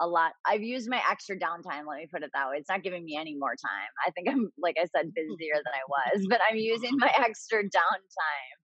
a 0.00 0.06
lot. 0.06 0.32
I've 0.46 0.62
used 0.62 0.88
my 0.88 1.00
extra 1.10 1.36
downtime. 1.36 1.86
Let 1.88 1.98
me 1.98 2.06
put 2.10 2.22
it 2.22 2.30
that 2.34 2.48
way. 2.48 2.56
It's 2.56 2.68
not 2.68 2.82
giving 2.82 3.04
me 3.04 3.16
any 3.20 3.34
more 3.34 3.54
time. 3.56 3.90
I 4.06 4.10
think 4.10 4.28
I'm, 4.28 4.50
like 4.60 4.76
I 4.80 4.86
said, 4.86 5.12
busier 5.14 5.54
than 5.54 5.72
I 5.74 5.84
was, 5.88 6.26
but 6.28 6.40
I'm 6.48 6.56
using 6.56 6.92
my 6.96 7.10
extra 7.18 7.62
downtime 7.64 8.58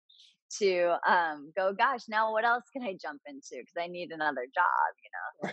to 0.59 0.95
um, 1.09 1.51
go, 1.57 1.73
gosh, 1.73 2.01
now 2.07 2.31
what 2.31 2.45
else 2.45 2.63
can 2.71 2.83
I 2.83 2.95
jump 3.01 3.21
into? 3.25 3.61
Because 3.61 3.73
I 3.79 3.87
need 3.87 4.11
another 4.11 4.45
job, 4.53 4.93
you 5.01 5.09
know? 5.13 5.49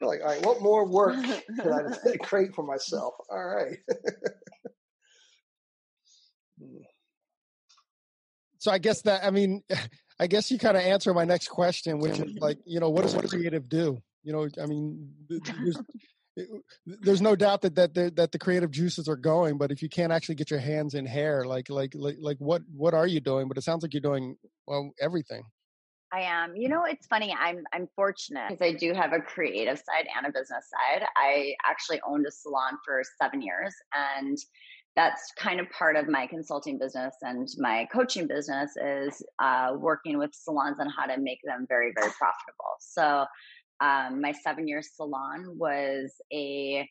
like, 0.06 0.20
all 0.20 0.28
right, 0.28 0.46
what 0.46 0.62
more 0.62 0.86
work 0.86 1.16
can 1.24 1.72
I 1.72 2.16
create 2.18 2.54
for 2.54 2.64
myself? 2.64 3.14
All 3.28 3.44
right. 3.44 3.78
Hmm. 6.60 6.82
so 8.58 8.70
I 8.70 8.78
guess 8.78 9.02
that, 9.02 9.24
I 9.24 9.30
mean, 9.30 9.62
I 10.18 10.26
guess 10.26 10.50
you 10.50 10.58
kind 10.58 10.76
of 10.76 10.82
answer 10.82 11.12
my 11.12 11.24
next 11.24 11.48
question, 11.48 11.98
which 11.98 12.18
is 12.18 12.34
like, 12.40 12.58
you 12.64 12.80
know, 12.80 12.90
what 12.90 13.02
does 13.02 13.14
a 13.14 13.22
creative 13.22 13.68
do? 13.68 14.00
You 14.22 14.32
know, 14.32 14.48
I 14.62 14.66
mean, 14.66 15.12
there's, 15.28 15.78
there's 16.86 17.20
no 17.20 17.36
doubt 17.36 17.62
that 17.62 17.74
that 17.74 17.94
the, 17.94 18.12
that 18.16 18.32
the 18.32 18.38
creative 18.38 18.70
juices 18.70 19.08
are 19.08 19.16
going, 19.16 19.58
but 19.58 19.70
if 19.70 19.82
you 19.82 19.88
can't 19.88 20.12
actually 20.12 20.36
get 20.36 20.50
your 20.50 20.60
hands 20.60 20.94
in 20.94 21.06
hair, 21.06 21.44
like 21.44 21.68
like 21.68 21.92
like 21.94 22.16
like 22.20 22.38
what 22.38 22.62
what 22.74 22.94
are 22.94 23.06
you 23.06 23.20
doing? 23.20 23.48
But 23.48 23.58
it 23.58 23.62
sounds 23.62 23.82
like 23.82 23.92
you're 23.92 24.00
doing 24.00 24.36
well 24.66 24.92
everything. 25.00 25.42
I 26.12 26.20
am. 26.20 26.54
You 26.54 26.68
know, 26.68 26.84
it's 26.84 27.06
funny. 27.06 27.34
I'm 27.38 27.64
I'm 27.72 27.88
fortunate 27.96 28.48
because 28.48 28.62
I 28.62 28.72
do 28.72 28.94
have 28.94 29.12
a 29.12 29.20
creative 29.20 29.78
side 29.78 30.06
and 30.16 30.26
a 30.26 30.30
business 30.30 30.64
side. 30.70 31.04
I 31.16 31.54
actually 31.66 32.00
owned 32.06 32.24
a 32.26 32.30
salon 32.30 32.78
for 32.84 33.02
seven 33.20 33.42
years, 33.42 33.74
and 33.92 34.38
that's 34.96 35.32
kind 35.38 35.60
of 35.60 35.68
part 35.70 35.96
of 35.96 36.08
my 36.08 36.26
consulting 36.26 36.78
business 36.78 37.14
and 37.22 37.48
my 37.58 37.86
coaching 37.92 38.26
business 38.26 38.70
is 38.76 39.22
uh, 39.40 39.72
working 39.76 40.18
with 40.18 40.30
salons 40.32 40.76
on 40.80 40.88
how 40.88 41.06
to 41.06 41.20
make 41.20 41.40
them 41.44 41.66
very 41.68 41.92
very 41.96 42.12
profitable. 42.12 42.74
So 42.80 43.26
um, 43.80 44.20
my 44.20 44.32
seven 44.32 44.68
year 44.68 44.82
salon 44.82 45.56
was 45.58 46.12
a, 46.32 46.88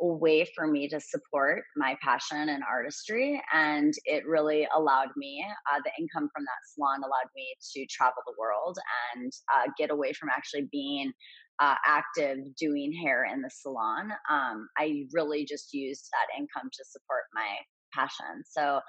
way 0.00 0.46
for 0.54 0.68
me 0.68 0.88
to 0.88 1.00
support 1.00 1.64
my 1.76 1.96
passion 2.00 2.50
and 2.50 2.62
artistry 2.70 3.42
and 3.52 3.92
it 4.04 4.24
really 4.28 4.64
allowed 4.76 5.08
me 5.16 5.44
uh, 5.72 5.80
the 5.84 5.90
income 6.00 6.28
from 6.32 6.44
that 6.44 6.72
salon 6.72 7.00
allowed 7.00 7.28
me 7.34 7.52
to 7.74 7.84
travel 7.86 8.22
the 8.24 8.32
world 8.38 8.78
and 9.16 9.32
uh, 9.52 9.68
get 9.76 9.90
away 9.90 10.12
from 10.12 10.28
actually 10.28 10.68
being 10.70 11.12
uh, 11.60 11.74
active 11.86 12.38
doing 12.58 12.92
hair 12.92 13.26
in 13.32 13.42
the 13.42 13.50
salon, 13.50 14.10
um, 14.30 14.68
I 14.76 15.04
really 15.12 15.44
just 15.44 15.72
used 15.72 16.08
that 16.12 16.38
income 16.38 16.70
to 16.72 16.84
support 16.84 17.24
my 17.34 17.46
passion. 17.92 18.42
So 18.48 18.80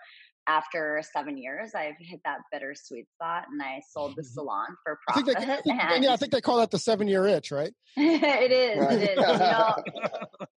after 0.48 1.02
seven 1.14 1.38
years, 1.38 1.72
I've 1.76 1.96
hit 2.00 2.20
that 2.26 2.40
bittersweet 2.52 3.06
spot 3.14 3.46
and 3.52 3.62
I 3.62 3.82
sold 3.92 4.16
the 4.16 4.24
salon 4.24 4.68
for 4.84 5.00
profit. 5.08 5.36
I 5.38 5.46
think 5.46 5.64
they, 5.66 5.72
and, 5.72 6.04
yeah, 6.04 6.14
I 6.14 6.18
think 6.18 6.32
they 6.32 6.42
call 6.42 6.58
that 6.58 6.72
the 6.72 6.80
seven 6.80 7.08
year 7.08 7.28
itch, 7.28 7.52
right? 7.52 7.72
it 7.96 8.52
is. 8.52 8.80
Right. 8.80 9.00
It 9.00 9.18
is. 9.18 9.26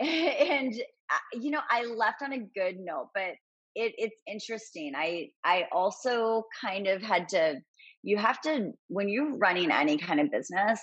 You 0.00 0.06
know, 0.06 0.06
and 0.06 0.74
uh, 1.10 1.38
you 1.40 1.50
know, 1.50 1.60
I 1.68 1.84
left 1.84 2.22
on 2.22 2.32
a 2.32 2.38
good 2.38 2.76
note, 2.78 3.08
but 3.14 3.32
it, 3.74 3.94
it's 3.98 4.14
interesting. 4.28 4.92
I 4.94 5.30
I 5.44 5.64
also 5.72 6.44
kind 6.60 6.86
of 6.86 7.02
had 7.02 7.28
to. 7.30 7.56
You 8.04 8.16
have 8.16 8.40
to 8.42 8.70
when 8.88 9.08
you're 9.08 9.36
running 9.38 9.72
any 9.72 9.98
kind 9.98 10.20
of 10.20 10.30
business 10.30 10.80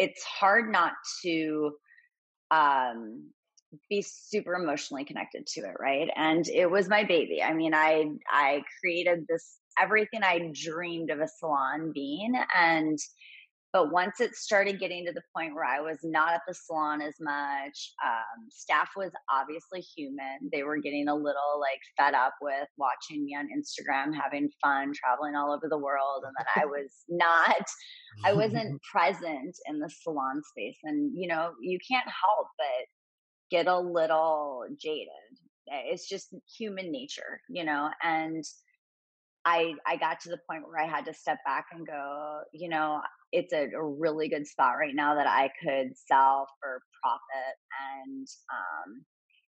it's 0.00 0.22
hard 0.24 0.72
not 0.72 0.92
to 1.22 1.72
um, 2.50 3.30
be 3.88 4.02
super 4.02 4.54
emotionally 4.54 5.04
connected 5.04 5.46
to 5.46 5.60
it 5.60 5.74
right? 5.78 6.08
And 6.16 6.48
it 6.48 6.70
was 6.70 6.88
my 6.88 7.04
baby. 7.04 7.42
I 7.42 7.52
mean 7.54 7.74
i 7.74 8.06
i 8.28 8.62
created 8.80 9.26
this 9.28 9.58
everything 9.78 10.22
i 10.22 10.50
dreamed 10.52 11.10
of 11.10 11.20
a 11.20 11.28
salon 11.28 11.92
being 11.94 12.34
and 12.56 12.98
but 13.72 13.92
once 13.92 14.20
it 14.20 14.34
started 14.34 14.80
getting 14.80 15.06
to 15.06 15.12
the 15.12 15.22
point 15.36 15.54
where 15.54 15.64
I 15.64 15.80
was 15.80 15.98
not 16.02 16.32
at 16.34 16.40
the 16.46 16.54
salon 16.54 17.00
as 17.00 17.14
much, 17.20 17.92
um, 18.04 18.48
staff 18.50 18.90
was 18.96 19.12
obviously 19.32 19.80
human. 19.80 20.50
They 20.52 20.64
were 20.64 20.78
getting 20.78 21.06
a 21.06 21.14
little 21.14 21.60
like 21.60 21.80
fed 21.96 22.14
up 22.14 22.34
with 22.42 22.66
watching 22.76 23.24
me 23.24 23.36
on 23.36 23.46
Instagram, 23.46 24.12
having 24.12 24.50
fun, 24.60 24.92
traveling 24.92 25.36
all 25.36 25.52
over 25.52 25.68
the 25.68 25.78
world. 25.78 26.24
And 26.26 26.34
that 26.38 26.62
I 26.62 26.66
was 26.66 26.90
not, 27.08 27.64
I 28.24 28.32
wasn't 28.32 28.80
present 28.92 29.56
in 29.66 29.78
the 29.78 29.90
salon 30.02 30.42
space. 30.50 30.78
And, 30.82 31.12
you 31.16 31.28
know, 31.28 31.52
you 31.60 31.78
can't 31.88 32.06
help 32.06 32.48
but 32.58 32.86
get 33.52 33.68
a 33.68 33.78
little 33.78 34.64
jaded. 34.80 35.08
It's 35.66 36.08
just 36.08 36.34
human 36.58 36.90
nature, 36.90 37.40
you 37.48 37.64
know, 37.64 37.90
and 38.02 38.42
I 39.44 39.74
I 39.86 39.96
got 39.96 40.20
to 40.20 40.28
the 40.28 40.40
point 40.48 40.64
where 40.66 40.82
I 40.82 40.86
had 40.86 41.04
to 41.06 41.14
step 41.14 41.38
back 41.46 41.66
and 41.72 41.86
go, 41.86 42.40
you 42.52 42.68
know, 42.68 43.00
it's 43.32 43.52
a, 43.52 43.68
a 43.76 43.84
really 43.84 44.28
good 44.28 44.46
spot 44.46 44.74
right 44.78 44.94
now 44.94 45.14
that 45.14 45.26
I 45.26 45.50
could 45.62 45.92
sell 45.96 46.46
for 46.60 46.82
profit 47.02 47.56
and 48.04 48.26
um 48.52 49.04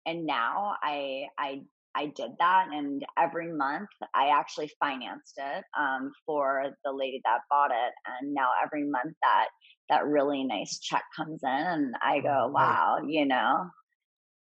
and 0.06 0.26
now 0.26 0.74
I 0.82 1.24
I 1.38 1.62
I 1.94 2.06
did 2.06 2.30
that 2.38 2.68
and 2.72 3.04
every 3.18 3.52
month 3.52 3.88
I 4.14 4.28
actually 4.28 4.70
financed 4.80 5.34
it 5.36 5.64
um 5.78 6.12
for 6.26 6.64
the 6.84 6.92
lady 6.92 7.20
that 7.24 7.40
bought 7.50 7.70
it 7.72 7.92
and 8.06 8.32
now 8.34 8.48
every 8.64 8.84
month 8.88 9.14
that 9.22 9.46
that 9.90 10.06
really 10.06 10.44
nice 10.44 10.78
check 10.78 11.02
comes 11.16 11.40
in 11.42 11.48
and 11.50 11.94
I 12.00 12.20
go, 12.20 12.48
wow, 12.54 12.98
you 13.06 13.26
know, 13.26 13.66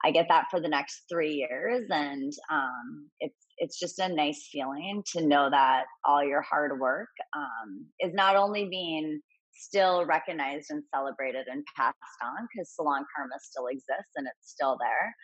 I 0.02 0.10
get 0.10 0.26
that 0.28 0.46
for 0.50 0.60
the 0.60 0.68
next 0.68 1.04
three 1.08 1.34
years, 1.34 1.86
and 1.90 2.32
um, 2.50 3.08
it's 3.20 3.43
it's 3.58 3.78
just 3.78 3.98
a 3.98 4.08
nice 4.08 4.48
feeling 4.50 5.02
to 5.12 5.26
know 5.26 5.48
that 5.50 5.84
all 6.04 6.24
your 6.24 6.42
hard 6.42 6.78
work 6.78 7.08
um, 7.36 7.86
is 8.00 8.12
not 8.14 8.36
only 8.36 8.68
being 8.68 9.20
still 9.56 10.04
recognized 10.04 10.66
and 10.70 10.82
celebrated 10.92 11.46
and 11.50 11.64
passed 11.76 11.96
on 12.22 12.48
because 12.52 12.70
salon 12.74 13.04
karma 13.14 13.34
still 13.40 13.66
exists 13.68 14.12
and 14.16 14.26
it's 14.26 14.50
still 14.50 14.76
there 14.80 15.14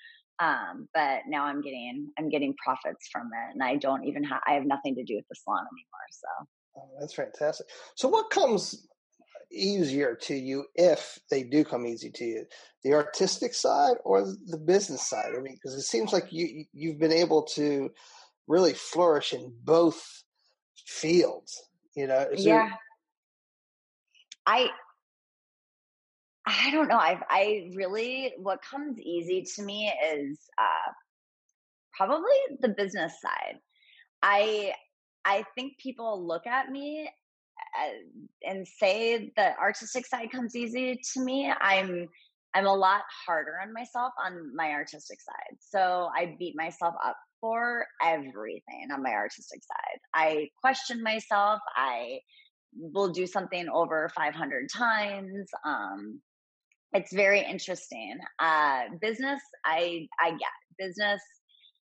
um, 0.47 0.89
but 0.95 1.21
now 1.29 1.45
i'm 1.45 1.61
getting 1.61 2.09
i'm 2.19 2.29
getting 2.29 2.55
profits 2.65 3.09
from 3.13 3.23
it 3.27 3.55
and 3.55 3.63
i 3.63 3.75
don't 3.77 4.05
even 4.05 4.23
have 4.23 4.41
i 4.47 4.53
have 4.53 4.65
nothing 4.65 4.95
to 4.95 5.03
do 5.03 5.17
with 5.17 5.25
the 5.29 5.35
salon 5.35 5.65
anymore 5.67 6.09
so. 6.13 6.47
Oh, 6.77 6.89
that's 6.99 7.15
fantastic. 7.15 7.67
So 7.95 8.09
what 8.09 8.31
comes 8.31 8.87
easier 9.53 10.15
to 10.15 10.35
you 10.35 10.65
if 10.77 11.19
they 11.31 11.43
do 11.43 11.65
come 11.65 11.85
easy 11.85 12.11
to 12.11 12.25
you 12.25 12.45
the 12.85 12.95
artistic 12.95 13.53
side 13.53 13.97
or 14.05 14.23
the 14.23 14.59
business 14.59 15.09
side? 15.09 15.33
I 15.37 15.41
mean 15.41 15.55
because 15.55 15.75
it 15.75 15.83
seems 15.83 16.13
like 16.13 16.27
you 16.31 16.65
you've 16.73 16.99
been 16.99 17.13
able 17.13 17.43
to 17.55 17.91
really 18.51 18.75
flourish 18.75 19.33
in 19.33 19.53
both 19.65 20.25
fields 20.87 21.63
you 21.95 22.07
know 22.07 22.27
yeah 22.37 22.69
there... 22.69 22.79
i 24.47 24.69
i 26.47 26.71
don't 26.71 26.89
know 26.89 26.97
i 26.97 27.21
i 27.31 27.71
really 27.75 28.33
what 28.39 28.59
comes 28.63 28.99
easy 28.99 29.45
to 29.55 29.63
me 29.63 29.93
is 30.15 30.39
uh 30.59 30.93
probably 31.97 32.39
the 32.61 32.69
business 32.69 33.13
side 33.23 33.59
i 34.23 34.73
i 35.25 35.45
think 35.55 35.79
people 35.79 36.27
look 36.27 36.47
at 36.47 36.71
me 36.71 37.09
and 38.47 38.67
say 38.67 39.33
the 39.37 39.57
artistic 39.59 40.07
side 40.07 40.31
comes 40.33 40.57
easy 40.57 41.01
to 41.15 41.21
me, 41.21 41.53
I'm 41.61 42.09
I'm 42.55 42.67
a 42.67 42.75
lot 42.75 43.03
harder 43.27 43.55
on 43.63 43.73
myself 43.73 44.13
on 44.25 44.55
my 44.57 44.71
artistic 44.71 45.21
side. 45.21 45.57
So 45.61 46.11
I 46.17 46.35
beat 46.39 46.57
myself 46.57 46.95
up 47.05 47.17
for 47.41 47.87
everything 48.03 48.89
on 48.93 49.03
my 49.03 49.13
artistic 49.13 49.61
side. 49.63 49.99
I 50.15 50.49
question 50.61 51.03
myself. 51.03 51.61
I 51.77 52.21
will 52.77 53.13
do 53.13 53.27
something 53.27 53.69
over 53.69 54.11
500 54.15 54.69
times. 54.75 55.51
Um, 55.65 56.21
it's 56.93 57.15
very 57.15 57.41
interesting. 57.41 58.19
Uh, 58.39 58.83
business, 59.01 59.41
I 59.65 60.07
I 60.21 60.31
get 60.31 60.51
business 60.79 61.21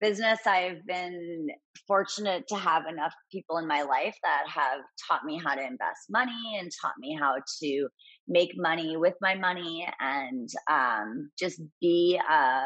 business, 0.03 0.41
I've 0.47 0.85
been 0.85 1.47
fortunate 1.87 2.45
to 2.49 2.57
have 2.57 2.83
enough 2.91 3.15
people 3.31 3.59
in 3.59 3.69
my 3.69 3.83
life 3.83 4.17
that 4.25 4.43
have 4.49 4.81
taught 5.09 5.25
me 5.25 5.41
how 5.43 5.55
to 5.55 5.61
invest 5.61 6.11
money 6.11 6.59
and 6.59 6.71
taught 6.83 6.95
me 6.99 7.17
how 7.19 7.37
to 7.63 7.89
make 8.27 8.51
money 8.57 8.97
with 8.97 9.15
my 9.21 9.37
money 9.37 9.87
and 10.01 10.49
um, 10.69 11.31
just 11.39 11.63
be 11.81 12.21
a, 12.29 12.63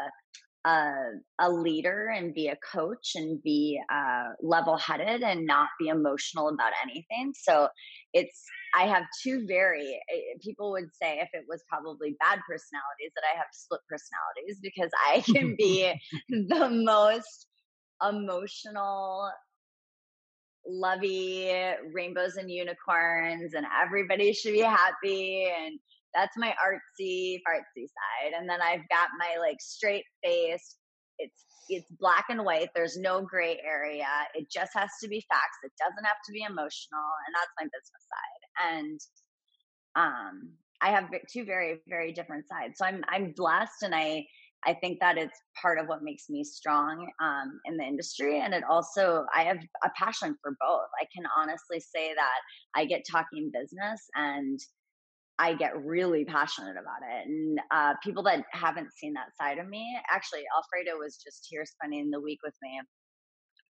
a, 0.67 0.93
a, 1.39 1.49
leader 1.49 2.11
and 2.13 2.33
be 2.33 2.47
a 2.47 2.57
coach 2.57 3.11
and 3.15 3.41
be 3.41 3.79
uh, 3.91 4.29
level 4.41 4.77
headed 4.77 5.23
and 5.23 5.45
not 5.45 5.67
be 5.79 5.87
emotional 5.87 6.49
about 6.49 6.73
anything. 6.83 7.33
So 7.35 7.69
it's 8.13 8.43
I 8.75 8.85
have 8.87 9.03
two 9.23 9.45
very 9.47 9.99
eh, 10.13 10.37
people 10.41 10.71
would 10.71 10.89
say 11.01 11.19
if 11.19 11.29
it 11.33 11.45
was 11.47 11.63
probably 11.69 12.17
bad 12.19 12.39
personalities 12.47 13.11
that 13.15 13.23
I 13.33 13.37
have 13.37 13.47
split 13.51 13.81
personalities 13.89 14.59
because 14.61 14.91
I 15.07 15.21
can 15.33 15.55
be 15.57 15.93
the 16.29 16.69
most 16.69 17.47
emotional 18.07 19.31
lovey 20.67 21.49
rainbows 21.93 22.35
and 22.35 22.51
unicorns 22.51 23.53
and 23.53 23.65
everybody 23.83 24.33
should 24.33 24.51
be 24.53 24.59
happy 24.59 25.49
and 25.49 25.79
that's 26.17 26.35
my 26.37 26.53
artsy 26.57 27.39
fartsy 27.47 27.85
side 27.85 28.33
and 28.37 28.49
then 28.49 28.61
i've 28.61 28.87
got 28.89 29.09
my 29.19 29.39
like 29.39 29.57
straight 29.61 30.05
face 30.23 30.77
it's 31.19 31.45
it's 31.69 31.85
black 31.99 32.25
and 32.29 32.43
white 32.43 32.69
there's 32.75 32.97
no 32.97 33.21
gray 33.21 33.59
area 33.65 34.07
it 34.33 34.47
just 34.51 34.71
has 34.73 34.89
to 35.01 35.07
be 35.07 35.23
facts 35.31 35.57
it 35.63 35.71
doesn't 35.79 36.05
have 36.05 36.17
to 36.25 36.33
be 36.33 36.41
emotional 36.41 37.09
and 37.27 37.35
that's 37.35 37.53
my 37.59 37.65
business 37.65 38.03
side 38.09 38.73
and 38.73 38.99
um, 39.97 40.51
I 40.81 40.91
have 40.91 41.09
two 41.31 41.43
very 41.43 41.79
very 41.87 42.13
different 42.13 42.45
sides. 42.47 42.75
So 42.77 42.85
I'm 42.85 43.03
I'm 43.09 43.33
blessed, 43.35 43.83
and 43.83 43.95
I 43.95 44.25
I 44.65 44.75
think 44.75 44.99
that 45.01 45.17
it's 45.17 45.39
part 45.61 45.79
of 45.79 45.87
what 45.87 46.03
makes 46.03 46.29
me 46.29 46.43
strong 46.43 47.07
um, 47.21 47.59
in 47.65 47.77
the 47.77 47.83
industry, 47.83 48.39
and 48.39 48.53
it 48.53 48.63
also 48.69 49.25
I 49.35 49.43
have 49.43 49.57
a 49.83 49.89
passion 49.97 50.35
for 50.41 50.55
both. 50.61 50.87
I 51.01 51.05
can 51.15 51.25
honestly 51.37 51.79
say 51.79 52.13
that 52.15 52.39
I 52.75 52.85
get 52.85 53.03
talking 53.09 53.51
business 53.53 54.01
and. 54.15 54.59
I 55.39 55.53
get 55.53 55.85
really 55.85 56.25
passionate 56.25 56.71
about 56.71 57.01
it. 57.07 57.27
And 57.27 57.59
uh, 57.71 57.93
people 58.03 58.23
that 58.23 58.43
haven't 58.51 58.93
seen 58.93 59.13
that 59.13 59.35
side 59.39 59.59
of 59.59 59.67
me, 59.67 59.85
actually, 60.09 60.43
Alfredo 60.55 60.97
was 60.97 61.17
just 61.17 61.47
here 61.49 61.63
spending 61.65 62.09
the 62.09 62.19
week 62.19 62.39
with 62.43 62.55
me 62.61 62.79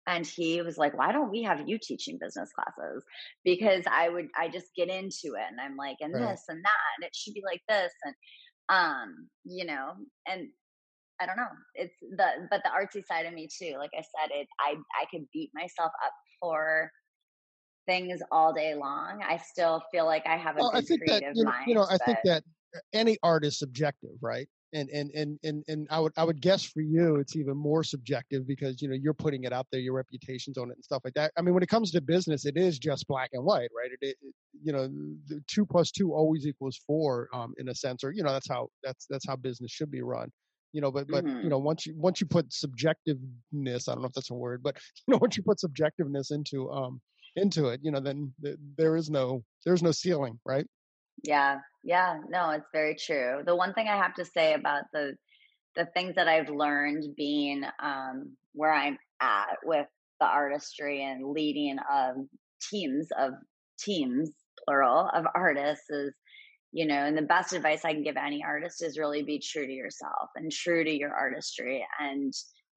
and 0.06 0.26
he 0.26 0.62
was 0.62 0.78
like 0.78 0.96
why 0.96 1.12
don't 1.12 1.30
we 1.30 1.42
have 1.42 1.68
you 1.68 1.78
teaching 1.82 2.18
business 2.20 2.50
classes 2.52 3.04
because 3.44 3.84
i 3.90 4.08
would 4.08 4.28
i 4.36 4.48
just 4.48 4.68
get 4.76 4.88
into 4.88 5.34
it 5.34 5.46
and 5.50 5.60
i'm 5.60 5.76
like 5.76 5.96
and 6.00 6.14
right. 6.14 6.30
this 6.30 6.42
and 6.48 6.64
that 6.64 6.96
and 6.96 7.06
it 7.06 7.14
should 7.14 7.34
be 7.34 7.42
like 7.44 7.60
this 7.68 7.92
and 8.04 8.14
um 8.68 9.28
you 9.44 9.64
know 9.64 9.92
and 10.26 10.48
i 11.20 11.26
don't 11.26 11.36
know 11.36 11.46
it's 11.74 11.94
the 12.00 12.26
but 12.50 12.62
the 12.64 12.70
artsy 12.70 13.04
side 13.04 13.26
of 13.26 13.34
me 13.34 13.48
too 13.60 13.74
like 13.78 13.90
i 13.96 14.02
said 14.02 14.30
it 14.34 14.46
i 14.60 14.74
i 15.00 15.04
could 15.10 15.26
beat 15.32 15.50
myself 15.54 15.92
up 16.04 16.12
for 16.40 16.90
things 17.86 18.20
all 18.30 18.52
day 18.52 18.74
long 18.74 19.22
i 19.28 19.36
still 19.36 19.82
feel 19.90 20.04
like 20.04 20.26
i 20.26 20.36
have 20.36 20.56
a 20.56 20.60
well, 20.60 20.70
good 20.70 20.78
I 20.78 20.80
think 20.82 21.00
creative 21.02 21.34
that, 21.34 21.36
you 21.36 21.44
know, 21.44 21.50
mind 21.50 21.64
you 21.68 21.74
know 21.74 21.86
i 21.88 21.96
think 21.98 22.18
that 22.24 22.42
any 22.92 23.16
art 23.22 23.44
is 23.44 23.58
subjective 23.58 24.16
right 24.20 24.48
and 24.72 24.90
and 24.90 25.10
and 25.12 25.38
and 25.44 25.64
and 25.68 25.86
I 25.90 26.00
would 26.00 26.12
I 26.16 26.24
would 26.24 26.40
guess 26.40 26.64
for 26.64 26.80
you 26.80 27.16
it's 27.16 27.36
even 27.36 27.56
more 27.56 27.82
subjective 27.82 28.46
because 28.46 28.82
you 28.82 28.88
know 28.88 28.94
you're 28.94 29.14
putting 29.14 29.44
it 29.44 29.52
out 29.52 29.66
there, 29.70 29.80
your 29.80 29.94
reputation's 29.94 30.58
on 30.58 30.70
it 30.70 30.74
and 30.74 30.84
stuff 30.84 31.02
like 31.04 31.14
that. 31.14 31.32
I 31.38 31.42
mean, 31.42 31.54
when 31.54 31.62
it 31.62 31.68
comes 31.68 31.90
to 31.92 32.00
business, 32.00 32.44
it 32.44 32.56
is 32.56 32.78
just 32.78 33.06
black 33.06 33.30
and 33.32 33.44
white, 33.44 33.70
right? 33.76 33.90
It, 33.92 33.98
it 34.00 34.16
you 34.62 34.72
know, 34.72 34.90
two 35.46 35.64
plus 35.64 35.90
two 35.90 36.12
always 36.12 36.46
equals 36.46 36.80
four, 36.86 37.28
um, 37.32 37.54
in 37.58 37.68
a 37.68 37.74
sense, 37.74 38.02
or 38.02 38.12
you 38.12 38.22
know, 38.22 38.32
that's 38.32 38.48
how 38.48 38.68
that's 38.82 39.06
that's 39.08 39.26
how 39.26 39.36
business 39.36 39.70
should 39.70 39.90
be 39.90 40.02
run. 40.02 40.30
You 40.72 40.80
know, 40.80 40.90
but 40.90 41.06
but 41.08 41.24
mm-hmm. 41.24 41.42
you 41.42 41.48
know, 41.48 41.58
once 41.58 41.86
you 41.86 41.94
once 41.96 42.20
you 42.20 42.26
put 42.26 42.50
subjectiveness, 42.50 43.88
I 43.88 43.92
don't 43.92 44.02
know 44.02 44.08
if 44.08 44.12
that's 44.12 44.30
a 44.30 44.34
word, 44.34 44.62
but 44.62 44.76
you 45.06 45.12
know, 45.12 45.18
once 45.18 45.36
you 45.36 45.42
put 45.42 45.58
subjectiveness 45.58 46.32
into 46.32 46.70
um 46.70 47.00
into 47.36 47.68
it, 47.68 47.80
you 47.82 47.90
know, 47.90 48.00
then 48.00 48.32
th- 48.42 48.58
there 48.76 48.96
is 48.96 49.10
no 49.10 49.44
there's 49.64 49.82
no 49.82 49.92
ceiling, 49.92 50.38
right? 50.44 50.66
Yeah, 51.22 51.58
yeah, 51.82 52.18
no, 52.28 52.50
it's 52.50 52.68
very 52.72 52.94
true. 52.94 53.42
The 53.44 53.56
one 53.56 53.74
thing 53.74 53.88
I 53.88 53.96
have 53.96 54.14
to 54.14 54.24
say 54.24 54.54
about 54.54 54.84
the 54.92 55.14
the 55.76 55.86
things 55.94 56.14
that 56.16 56.28
I've 56.28 56.48
learned 56.48 57.14
being 57.16 57.62
um, 57.82 58.36
where 58.54 58.72
I'm 58.72 58.98
at 59.20 59.56
with 59.64 59.86
the 60.20 60.26
artistry 60.26 61.04
and 61.04 61.30
leading 61.32 61.76
of 61.92 62.16
teams 62.70 63.08
of 63.18 63.32
teams, 63.78 64.30
plural, 64.64 65.10
of 65.12 65.26
artists 65.34 65.90
is, 65.90 66.14
you 66.72 66.86
know, 66.86 66.94
and 66.94 67.16
the 67.16 67.22
best 67.22 67.52
advice 67.52 67.84
I 67.84 67.92
can 67.92 68.02
give 68.02 68.16
any 68.16 68.42
artist 68.42 68.82
is 68.82 68.98
really 68.98 69.22
be 69.22 69.38
true 69.38 69.66
to 69.66 69.72
yourself 69.72 70.30
and 70.34 70.50
true 70.50 70.82
to 70.82 70.90
your 70.90 71.12
artistry 71.12 71.86
and 72.00 72.32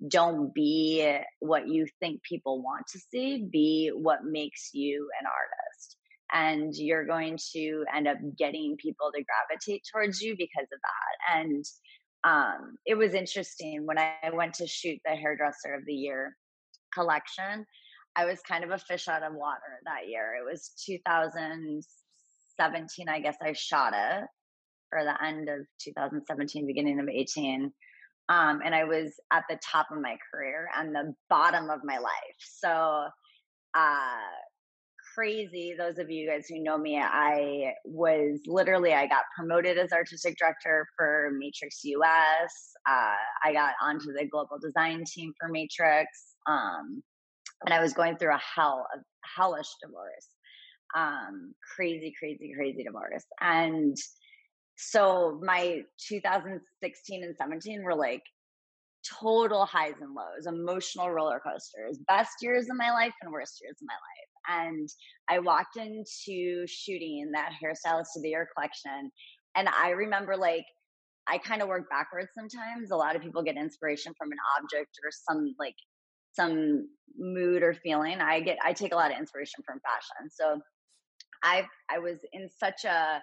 don't 0.07 0.53
be 0.53 1.17
what 1.39 1.67
you 1.67 1.87
think 1.99 2.23
people 2.23 2.61
want 2.61 2.87
to 2.87 2.99
see, 2.99 3.45
be 3.51 3.91
what 3.93 4.23
makes 4.23 4.69
you 4.73 5.09
an 5.19 5.27
artist. 5.27 5.97
And 6.31 6.73
you're 6.75 7.05
going 7.05 7.37
to 7.53 7.85
end 7.93 8.07
up 8.07 8.17
getting 8.37 8.77
people 8.77 9.11
to 9.13 9.23
gravitate 9.23 9.83
towards 9.91 10.21
you 10.21 10.35
because 10.37 10.67
of 10.71 10.79
that. 10.79 11.39
And 11.39 11.65
um, 12.23 12.77
it 12.85 12.95
was 12.95 13.13
interesting 13.13 13.85
when 13.85 13.97
i 13.97 14.13
went 14.33 14.53
to 14.55 14.67
shoot 14.67 14.99
the 15.05 15.15
hairdresser 15.15 15.73
of 15.73 15.85
the 15.85 15.93
year 15.93 16.35
collection 16.93 17.65
i 18.15 18.25
was 18.25 18.41
kind 18.41 18.65
of 18.65 18.71
a 18.71 18.77
fish 18.77 19.07
out 19.07 19.23
of 19.23 19.33
water 19.33 19.79
that 19.85 20.09
year. 20.09 20.35
It 20.35 20.43
was 20.49 20.71
2017 20.85 23.09
i 23.09 23.19
guess 23.19 23.37
i 23.41 23.53
shot 23.53 23.93
it 23.95 24.25
or 24.91 25.03
the 25.03 25.23
end 25.23 25.49
of 25.49 25.67
2017 25.83 26.65
beginning 26.65 26.99
of 26.99 27.07
18 27.07 27.71
um, 28.29 28.61
and 28.63 28.73
i 28.73 28.83
was 28.83 29.13
at 29.33 29.43
the 29.49 29.59
top 29.63 29.87
of 29.91 30.01
my 30.01 30.17
career 30.31 30.69
and 30.77 30.93
the 30.95 31.13
bottom 31.29 31.69
of 31.69 31.79
my 31.83 31.97
life 31.97 32.37
so 32.39 33.07
uh, 33.75 34.17
crazy. 35.19 35.75
Those 35.77 35.97
of 35.97 36.09
you 36.09 36.29
guys 36.29 36.45
who 36.47 36.59
know 36.59 36.77
me, 36.77 36.97
I 36.97 37.73
was 37.83 38.39
literally, 38.47 38.93
I 38.93 39.07
got 39.07 39.23
promoted 39.35 39.77
as 39.77 39.91
artistic 39.91 40.37
director 40.37 40.87
for 40.95 41.31
Matrix 41.37 41.81
US. 41.83 42.73
Uh, 42.89 43.15
I 43.43 43.53
got 43.53 43.73
onto 43.81 44.13
the 44.13 44.25
global 44.31 44.57
design 44.61 45.03
team 45.05 45.33
for 45.39 45.49
Matrix. 45.49 46.35
Um, 46.47 47.03
and 47.65 47.73
I 47.73 47.81
was 47.81 47.93
going 47.93 48.17
through 48.17 48.33
a 48.33 48.41
hell 48.55 48.87
of 48.95 49.01
hellish 49.35 49.67
divorce. 49.81 50.27
Um, 50.95 51.53
crazy, 51.75 52.13
crazy, 52.17 52.53
crazy 52.55 52.83
divorce. 52.83 53.25
And 53.41 53.95
so 54.81 55.37
my 55.43 55.81
2016 56.07 57.23
and 57.23 57.35
17 57.35 57.83
were 57.83 57.95
like 57.95 58.23
total 59.21 59.65
highs 59.65 59.95
and 59.99 60.15
lows, 60.15 60.47
emotional 60.47 61.11
roller 61.11 61.41
coasters, 61.45 61.99
best 62.07 62.31
years 62.41 62.69
of 62.69 62.77
my 62.77 62.89
life 62.91 63.11
and 63.21 63.29
worst 63.29 63.59
years 63.61 63.75
of 63.81 63.87
my 63.87 63.93
life. 63.93 64.63
And 64.67 64.89
I 65.29 65.39
walked 65.39 65.75
into 65.75 66.65
shooting 66.65 67.29
that 67.33 67.51
hairstylist 67.61 68.15
of 68.15 68.23
the 68.23 68.29
year 68.29 68.47
collection. 68.55 69.11
And 69.57 69.67
I 69.67 69.89
remember 69.89 70.37
like, 70.37 70.65
I 71.27 71.39
kind 71.39 71.61
of 71.61 71.67
work 71.67 71.89
backwards 71.89 72.29
sometimes. 72.33 72.91
A 72.91 72.95
lot 72.95 73.17
of 73.17 73.21
people 73.21 73.43
get 73.43 73.57
inspiration 73.57 74.13
from 74.17 74.31
an 74.31 74.37
object 74.57 74.91
or 75.03 75.11
some 75.11 75.55
like 75.59 75.75
some 76.31 76.87
mood 77.17 77.63
or 77.63 77.73
feeling. 77.73 78.21
I 78.21 78.39
get 78.39 78.57
I 78.63 78.71
take 78.71 78.93
a 78.93 78.95
lot 78.95 79.11
of 79.11 79.17
inspiration 79.19 79.61
from 79.65 79.81
fashion. 79.81 80.29
So 80.31 80.61
I 81.43 81.67
I 81.89 81.99
was 81.99 82.17
in 82.31 82.49
such 82.49 82.85
a 82.85 83.21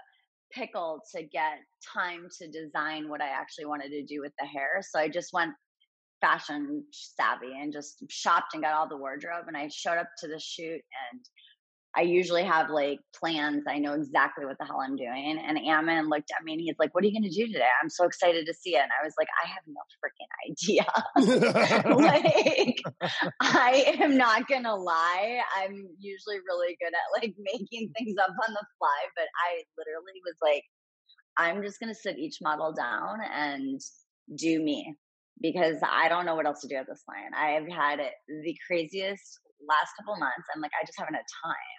pickle 0.52 1.00
to 1.14 1.22
get 1.22 1.58
time 1.94 2.28
to 2.38 2.48
design 2.48 3.08
what 3.08 3.20
I 3.20 3.28
actually 3.28 3.66
wanted 3.66 3.90
to 3.90 4.04
do 4.04 4.20
with 4.20 4.32
the 4.38 4.46
hair. 4.46 4.80
So 4.82 4.98
I 4.98 5.08
just 5.08 5.32
went 5.32 5.52
fashion 6.20 6.84
savvy 6.92 7.52
and 7.60 7.72
just 7.72 8.02
shopped 8.08 8.54
and 8.54 8.62
got 8.62 8.74
all 8.74 8.88
the 8.88 8.96
wardrobe 8.96 9.44
and 9.48 9.56
I 9.56 9.68
showed 9.68 9.98
up 9.98 10.08
to 10.18 10.28
the 10.28 10.38
shoot 10.38 10.80
and 11.12 11.20
I 11.96 12.02
usually 12.02 12.44
have 12.44 12.68
like 12.68 13.00
plans. 13.18 13.64
I 13.66 13.78
know 13.78 13.94
exactly 13.94 14.44
what 14.44 14.58
the 14.58 14.66
hell 14.66 14.80
I'm 14.82 14.96
doing. 14.96 15.40
And 15.42 15.58
Ammon 15.58 16.08
looked 16.08 16.30
at 16.36 16.44
me 16.44 16.52
and 16.52 16.60
he's 16.60 16.76
like, 16.78 16.94
What 16.94 17.02
are 17.02 17.06
you 17.06 17.12
going 17.12 17.30
to 17.30 17.34
do 17.34 17.46
today? 17.46 17.64
I'm 17.82 17.88
so 17.88 18.04
excited 18.04 18.44
to 18.46 18.54
see 18.54 18.76
it. 18.76 18.82
And 18.82 18.90
I 19.00 19.04
was 19.04 19.14
like, 19.18 19.28
I 19.42 19.48
have 19.48 19.64
no 19.66 19.80
freaking 20.04 20.28
idea. 20.50 21.94
like, 21.96 22.82
I 23.40 23.96
am 24.00 24.16
not 24.16 24.46
going 24.46 24.64
to 24.64 24.74
lie. 24.74 25.40
I'm 25.56 25.88
usually 25.98 26.36
really 26.46 26.76
good 26.80 26.92
at 26.92 27.22
like 27.22 27.34
making 27.38 27.90
things 27.96 28.16
up 28.22 28.30
on 28.30 28.52
the 28.52 28.66
fly. 28.78 29.00
But 29.14 29.26
I 29.48 29.62
literally 29.78 30.20
was 30.24 30.36
like, 30.42 30.64
I'm 31.38 31.62
just 31.62 31.80
going 31.80 31.92
to 31.92 31.98
sit 31.98 32.18
each 32.18 32.38
model 32.42 32.72
down 32.72 33.20
and 33.34 33.80
do 34.36 34.60
me 34.62 34.94
because 35.40 35.76
I 35.82 36.08
don't 36.08 36.26
know 36.26 36.34
what 36.34 36.46
else 36.46 36.60
to 36.60 36.68
do 36.68 36.76
at 36.76 36.86
this 36.86 37.02
point. 37.08 37.34
I've 37.36 37.68
had 37.68 38.00
the 38.28 38.56
craziest 38.66 39.40
last 39.68 39.92
couple 39.98 40.16
months. 40.18 40.46
I'm 40.54 40.60
like, 40.60 40.72
I 40.80 40.84
just 40.84 40.98
haven't 40.98 41.14
had 41.14 41.28
time. 41.44 41.75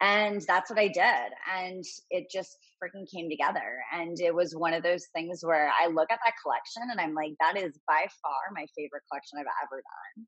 And 0.00 0.42
that's 0.46 0.70
what 0.70 0.78
I 0.78 0.88
did. 0.88 1.32
And 1.56 1.82
it 2.10 2.26
just 2.30 2.56
freaking 2.82 3.10
came 3.10 3.30
together. 3.30 3.78
And 3.92 4.18
it 4.20 4.34
was 4.34 4.54
one 4.54 4.74
of 4.74 4.82
those 4.82 5.06
things 5.14 5.40
where 5.42 5.70
I 5.80 5.86
look 5.86 6.10
at 6.10 6.18
that 6.24 6.34
collection 6.42 6.82
and 6.90 7.00
I'm 7.00 7.14
like, 7.14 7.32
that 7.40 7.56
is 7.56 7.78
by 7.88 8.06
far 8.22 8.52
my 8.54 8.66
favorite 8.76 9.02
collection 9.10 9.38
I've 9.38 9.46
ever 9.64 9.82
done. 9.82 10.26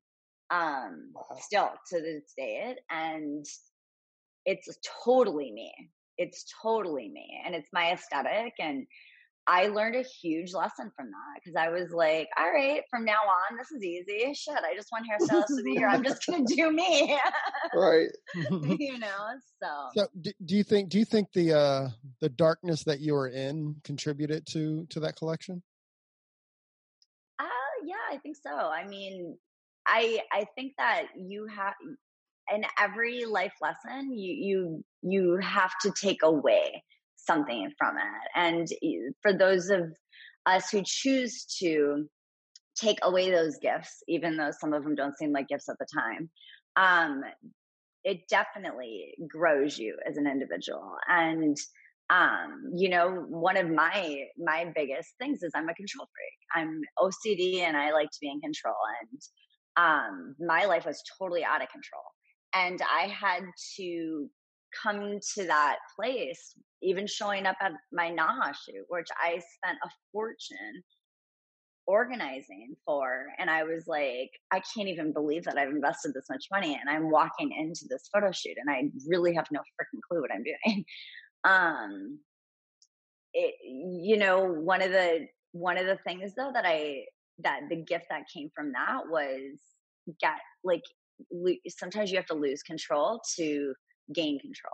Um, 0.51 1.11
wow. 1.13 1.37
still 1.39 1.69
to 1.91 2.01
this 2.01 2.33
day. 2.35 2.75
And 2.89 3.45
it's 4.45 4.67
totally 5.03 5.51
me. 5.51 5.71
It's 6.17 6.45
totally 6.61 7.09
me. 7.09 7.39
And 7.45 7.53
it's 7.53 7.69
my 7.71 7.91
aesthetic. 7.91 8.53
And 8.59 8.87
I 9.47 9.67
learned 9.67 9.95
a 9.95 10.03
huge 10.03 10.53
lesson 10.53 10.91
from 10.95 11.07
that 11.07 11.41
because 11.43 11.55
I 11.55 11.69
was 11.69 11.91
like, 11.91 12.29
all 12.37 12.51
right, 12.51 12.81
from 12.89 13.03
now 13.03 13.13
on, 13.13 13.57
this 13.57 13.71
is 13.71 13.83
easy. 13.83 14.33
Shit, 14.33 14.59
I 14.63 14.75
just 14.75 14.89
want 14.91 15.05
hairstylist 15.09 15.57
of 15.57 15.63
the 15.63 15.71
year. 15.71 15.87
I'm 15.89 16.03
just 16.03 16.25
gonna 16.25 16.45
do 16.47 16.71
me. 16.71 17.17
right. 17.73 18.09
you 18.35 18.99
know, 18.99 19.27
so. 19.61 19.89
So 19.95 20.07
do, 20.21 20.31
do, 20.45 20.55
you 20.55 20.63
think 20.63 20.89
do 20.89 20.99
you 20.99 21.05
think 21.05 21.31
the 21.33 21.53
uh 21.53 21.89
the 22.21 22.29
darkness 22.29 22.83
that 22.83 22.99
you 22.99 23.13
were 23.13 23.29
in 23.29 23.75
contributed 23.83 24.45
to 24.47 24.85
to 24.91 24.99
that 24.99 25.15
collection? 25.15 25.63
Uh 27.39 27.45
yeah, 27.85 27.95
I 28.11 28.17
think 28.17 28.35
so. 28.35 28.51
I 28.51 28.85
mean, 28.87 29.35
I 29.87 30.21
I 30.31 30.45
think 30.55 30.73
that 30.77 31.07
you 31.17 31.47
have 31.47 31.73
in 32.53 32.63
every 32.79 33.25
life 33.25 33.53
lesson 33.61 34.13
you 34.13 34.33
you 34.33 34.83
you 35.01 35.37
have 35.37 35.71
to 35.81 35.91
take 35.99 36.21
away 36.23 36.83
something 37.29 37.71
from 37.77 37.95
it. 37.97 38.29
And 38.35 38.67
for 39.21 39.33
those 39.37 39.69
of 39.69 39.83
us 40.45 40.69
who 40.71 40.81
choose 40.85 41.45
to 41.59 42.05
take 42.75 42.97
away 43.03 43.29
those 43.29 43.57
gifts, 43.61 44.03
even 44.07 44.37
though 44.37 44.51
some 44.59 44.73
of 44.73 44.83
them 44.83 44.95
don't 44.95 45.17
seem 45.17 45.31
like 45.31 45.47
gifts 45.47 45.69
at 45.69 45.77
the 45.79 45.87
time, 45.93 46.29
um, 46.75 47.21
it 48.03 48.21
definitely 48.29 49.13
grows 49.27 49.77
you 49.77 49.95
as 50.09 50.17
an 50.17 50.27
individual. 50.27 50.93
And 51.07 51.57
um, 52.09 52.71
you 52.75 52.89
know, 52.89 53.23
one 53.27 53.57
of 53.57 53.69
my 53.69 54.23
my 54.37 54.71
biggest 54.73 55.09
things 55.19 55.43
is 55.43 55.51
I'm 55.55 55.69
a 55.69 55.75
control 55.75 56.07
freak. 56.07 56.39
I'm 56.55 56.81
OCD 56.97 57.59
and 57.61 57.77
I 57.77 57.91
like 57.91 58.09
to 58.09 58.17
be 58.19 58.29
in 58.29 58.41
control. 58.41 58.75
And 59.01 59.21
um, 59.77 60.35
my 60.39 60.65
life 60.65 60.85
was 60.85 61.03
totally 61.19 61.43
out 61.43 61.61
of 61.61 61.69
control. 61.69 62.03
And 62.55 62.79
I 62.81 63.07
had 63.07 63.43
to 63.77 64.29
come 64.83 65.19
to 65.35 65.45
that 65.45 65.77
place, 65.95 66.55
even 66.81 67.07
showing 67.07 67.45
up 67.45 67.57
at 67.61 67.73
my 67.91 68.11
Naha 68.11 68.53
shoot, 68.53 68.85
which 68.89 69.07
I 69.17 69.41
spent 69.55 69.77
a 69.83 69.89
fortune 70.11 70.83
organizing 71.89 72.75
for. 72.85 73.25
And 73.39 73.49
I 73.49 73.63
was 73.63 73.87
like, 73.87 74.29
I 74.51 74.61
can't 74.73 74.87
even 74.87 75.11
believe 75.11 75.43
that 75.45 75.57
I've 75.57 75.69
invested 75.69 76.13
this 76.13 76.29
much 76.29 76.45
money 76.51 76.79
and 76.79 76.87
I'm 76.87 77.09
walking 77.09 77.51
into 77.51 77.85
this 77.89 78.07
photo 78.13 78.31
shoot 78.31 78.57
and 78.57 78.69
I 78.69 78.83
really 79.07 79.33
have 79.33 79.47
no 79.51 79.59
freaking 79.59 79.99
clue 80.07 80.21
what 80.21 80.31
I'm 80.31 80.43
doing. 80.43 80.85
um, 81.43 82.19
it, 83.33 83.55
you 83.63 84.17
know, 84.17 84.43
one 84.43 84.83
of 84.83 84.91
the, 84.91 85.27
one 85.51 85.77
of 85.77 85.87
the 85.87 85.97
things 86.05 86.33
though 86.37 86.51
that 86.53 86.65
I, 86.65 87.05
that 87.39 87.61
the 87.69 87.77
gift 87.77 88.05
that 88.11 88.23
came 88.31 88.49
from 88.55 88.71
that 88.73 89.07
was 89.09 89.57
get 90.21 90.37
like, 90.63 90.83
sometimes 91.67 92.11
you 92.11 92.17
have 92.17 92.27
to 92.27 92.35
lose 92.35 92.61
control 92.61 93.19
to 93.37 93.73
gain 94.13 94.39
control. 94.39 94.73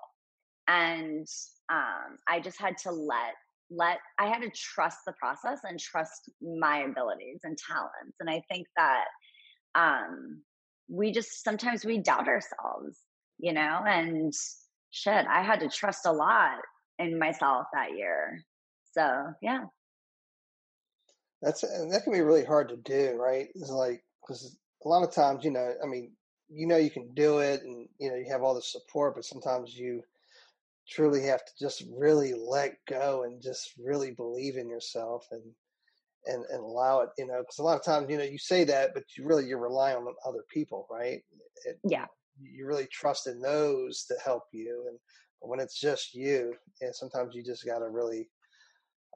And 0.67 1.27
um, 1.71 2.17
I 2.27 2.39
just 2.39 2.59
had 2.59 2.77
to 2.79 2.91
let 2.91 3.33
let 3.71 3.97
I 4.19 4.27
had 4.27 4.41
to 4.41 4.49
trust 4.49 4.99
the 5.05 5.13
process 5.13 5.59
and 5.63 5.79
trust 5.79 6.29
my 6.41 6.79
abilities 6.79 7.39
and 7.43 7.57
talents. 7.57 8.17
And 8.19 8.29
I 8.29 8.41
think 8.49 8.67
that 8.77 9.05
um, 9.73 10.41
we 10.87 11.11
just 11.11 11.43
sometimes 11.43 11.85
we 11.85 11.99
doubt 11.99 12.27
ourselves, 12.27 12.99
you 13.37 13.53
know, 13.53 13.81
and 13.85 14.33
shit, 14.91 15.25
I 15.27 15.41
had 15.41 15.59
to 15.61 15.69
trust 15.69 16.05
a 16.05 16.11
lot 16.11 16.59
in 16.99 17.19
myself 17.19 17.65
that 17.73 17.97
year. 17.97 18.41
So 18.93 19.33
yeah. 19.41 19.63
That's 21.41 21.61
that 21.61 22.01
can 22.03 22.13
be 22.13 22.21
really 22.21 22.45
hard 22.45 22.69
to 22.69 22.77
do, 22.77 23.17
right? 23.19 23.47
It's 23.55 23.69
like 23.69 24.03
because 24.21 24.57
a 24.83 24.87
lot 24.87 25.03
of 25.03 25.13
times, 25.13 25.43
you 25.43 25.51
know, 25.51 25.73
I 25.83 25.87
mean, 25.87 26.11
you 26.49 26.67
know 26.67 26.77
you 26.77 26.89
can 26.89 27.13
do 27.13 27.39
it 27.39 27.61
and 27.63 27.87
you 27.99 28.09
know 28.09 28.15
you 28.15 28.25
have 28.29 28.43
all 28.43 28.53
the 28.53 28.61
support 28.61 29.15
but 29.15 29.25
sometimes 29.25 29.75
you 29.75 30.01
truly 30.87 31.23
have 31.23 31.43
to 31.43 31.51
just 31.59 31.83
really 31.97 32.33
let 32.33 32.77
go 32.87 33.23
and 33.23 33.41
just 33.41 33.71
really 33.83 34.11
believe 34.11 34.57
in 34.57 34.69
yourself 34.69 35.25
and 35.31 35.43
and 36.27 36.43
and 36.51 36.59
allow 36.59 37.01
it 37.01 37.09
you 37.17 37.25
know 37.25 37.39
because 37.39 37.59
a 37.59 37.63
lot 37.63 37.77
of 37.77 37.83
times 37.83 38.09
you 38.09 38.17
know 38.17 38.23
you 38.23 38.37
say 38.37 38.63
that 38.63 38.93
but 38.93 39.03
you 39.17 39.25
really 39.25 39.45
you're 39.45 39.59
relying 39.59 39.97
on 39.97 40.13
other 40.25 40.43
people 40.51 40.87
right? 40.91 41.21
It, 41.65 41.79
yeah. 41.83 42.05
you 42.39 42.67
really 42.67 42.87
trust 42.91 43.27
in 43.27 43.41
those 43.41 44.05
to 44.05 44.15
help 44.23 44.43
you 44.51 44.85
and 44.89 44.99
when 45.39 45.59
it's 45.59 45.79
just 45.79 46.13
you 46.13 46.53
yeah 46.81 46.89
sometimes 46.91 47.35
you 47.35 47.43
just 47.43 47.65
got 47.65 47.79
to 47.79 47.89
really 47.89 48.29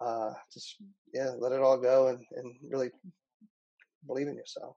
uh 0.01 0.31
just 0.53 0.77
yeah 1.13 1.31
let 1.37 1.51
it 1.51 1.61
all 1.61 1.77
go 1.77 2.07
and 2.07 2.19
and 2.35 2.55
really 2.69 2.89
believe 4.07 4.27
in 4.27 4.35
yourself 4.35 4.75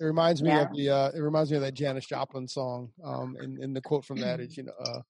it 0.00 0.04
reminds 0.04 0.42
me 0.42 0.50
yeah. 0.50 0.62
of 0.62 0.76
the. 0.76 0.90
Uh, 0.90 1.10
it 1.14 1.20
reminds 1.20 1.50
me 1.50 1.56
of 1.56 1.62
that 1.62 1.74
Janis 1.74 2.06
Joplin 2.06 2.48
song. 2.48 2.90
Um, 3.04 3.36
and, 3.38 3.58
and 3.58 3.76
the 3.76 3.80
quote 3.80 4.04
from 4.04 4.20
that 4.20 4.40
is, 4.40 4.56
you 4.56 4.64
know, 4.64 4.72
uh, 4.80 5.00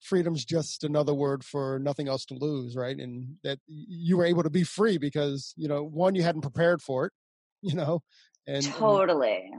"Freedom's 0.00 0.44
just 0.44 0.82
another 0.82 1.12
word 1.12 1.44
for 1.44 1.78
nothing 1.78 2.08
else 2.08 2.24
to 2.26 2.34
lose." 2.34 2.74
Right, 2.74 2.96
and 2.96 3.36
that 3.44 3.58
you 3.66 4.16
were 4.16 4.24
able 4.24 4.42
to 4.42 4.50
be 4.50 4.64
free 4.64 4.98
because 4.98 5.52
you 5.56 5.68
know, 5.68 5.82
one, 5.82 6.14
you 6.14 6.22
hadn't 6.22 6.40
prepared 6.40 6.80
for 6.80 7.06
it, 7.06 7.12
you 7.62 7.74
know, 7.74 8.02
and 8.46 8.64
totally, 8.64 9.50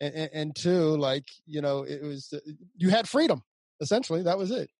and, 0.00 0.14
and, 0.14 0.30
and 0.32 0.56
two, 0.56 0.96
like 0.96 1.24
you 1.46 1.62
know, 1.62 1.82
it 1.82 2.02
was 2.02 2.32
uh, 2.32 2.40
you 2.76 2.90
had 2.90 3.08
freedom. 3.08 3.42
Essentially, 3.80 4.22
that 4.22 4.38
was 4.38 4.50
it. 4.50 4.70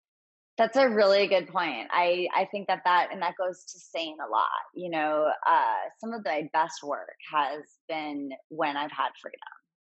That's 0.57 0.77
a 0.77 0.88
really 0.88 1.27
good 1.27 1.49
point. 1.49 1.88
I, 1.90 2.29
I 2.35 2.47
think 2.51 2.69
that 2.69 2.83
that, 2.85 3.09
and 3.11 3.21
that 3.23 3.35
goes 3.37 3.64
to 3.64 3.79
saying 3.79 4.17
a 4.25 4.31
lot, 4.31 4.45
you 4.73 4.88
know, 4.88 5.27
uh, 5.47 5.75
some 5.99 6.12
of 6.12 6.25
my 6.25 6.49
best 6.53 6.77
work 6.85 7.17
has 7.33 7.62
been 7.88 8.31
when 8.51 8.77
I've 8.77 8.93
had 8.93 9.09
freedom. 9.21 9.40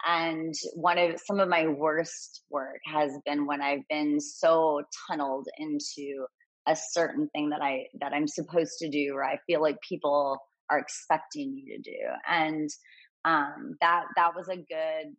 And 0.05 0.53
one 0.75 0.97
of 0.97 1.19
some 1.25 1.41
of 1.41 1.49
my 1.49 1.67
worst 1.67 2.43
work 2.49 2.79
has 2.85 3.11
been 3.25 3.45
when 3.45 3.61
I've 3.61 3.87
been 3.89 4.21
so 4.21 4.83
tunneled 5.07 5.47
into 5.57 6.25
a 6.65 6.77
certain 6.77 7.27
thing 7.35 7.49
that 7.49 7.61
I, 7.61 7.87
that 7.99 8.13
I'm 8.13 8.27
supposed 8.27 8.77
to 8.79 8.89
do, 8.89 9.15
or 9.15 9.23
I 9.25 9.39
feel 9.45 9.61
like 9.61 9.77
people 9.87 10.39
are 10.69 10.79
expecting 10.79 11.57
you 11.57 11.75
to 11.75 11.81
do. 11.81 11.97
And, 12.25 12.69
um, 13.25 13.75
that, 13.81 14.03
that 14.15 14.33
was 14.33 14.47
a 14.47 14.55
good 14.55 15.13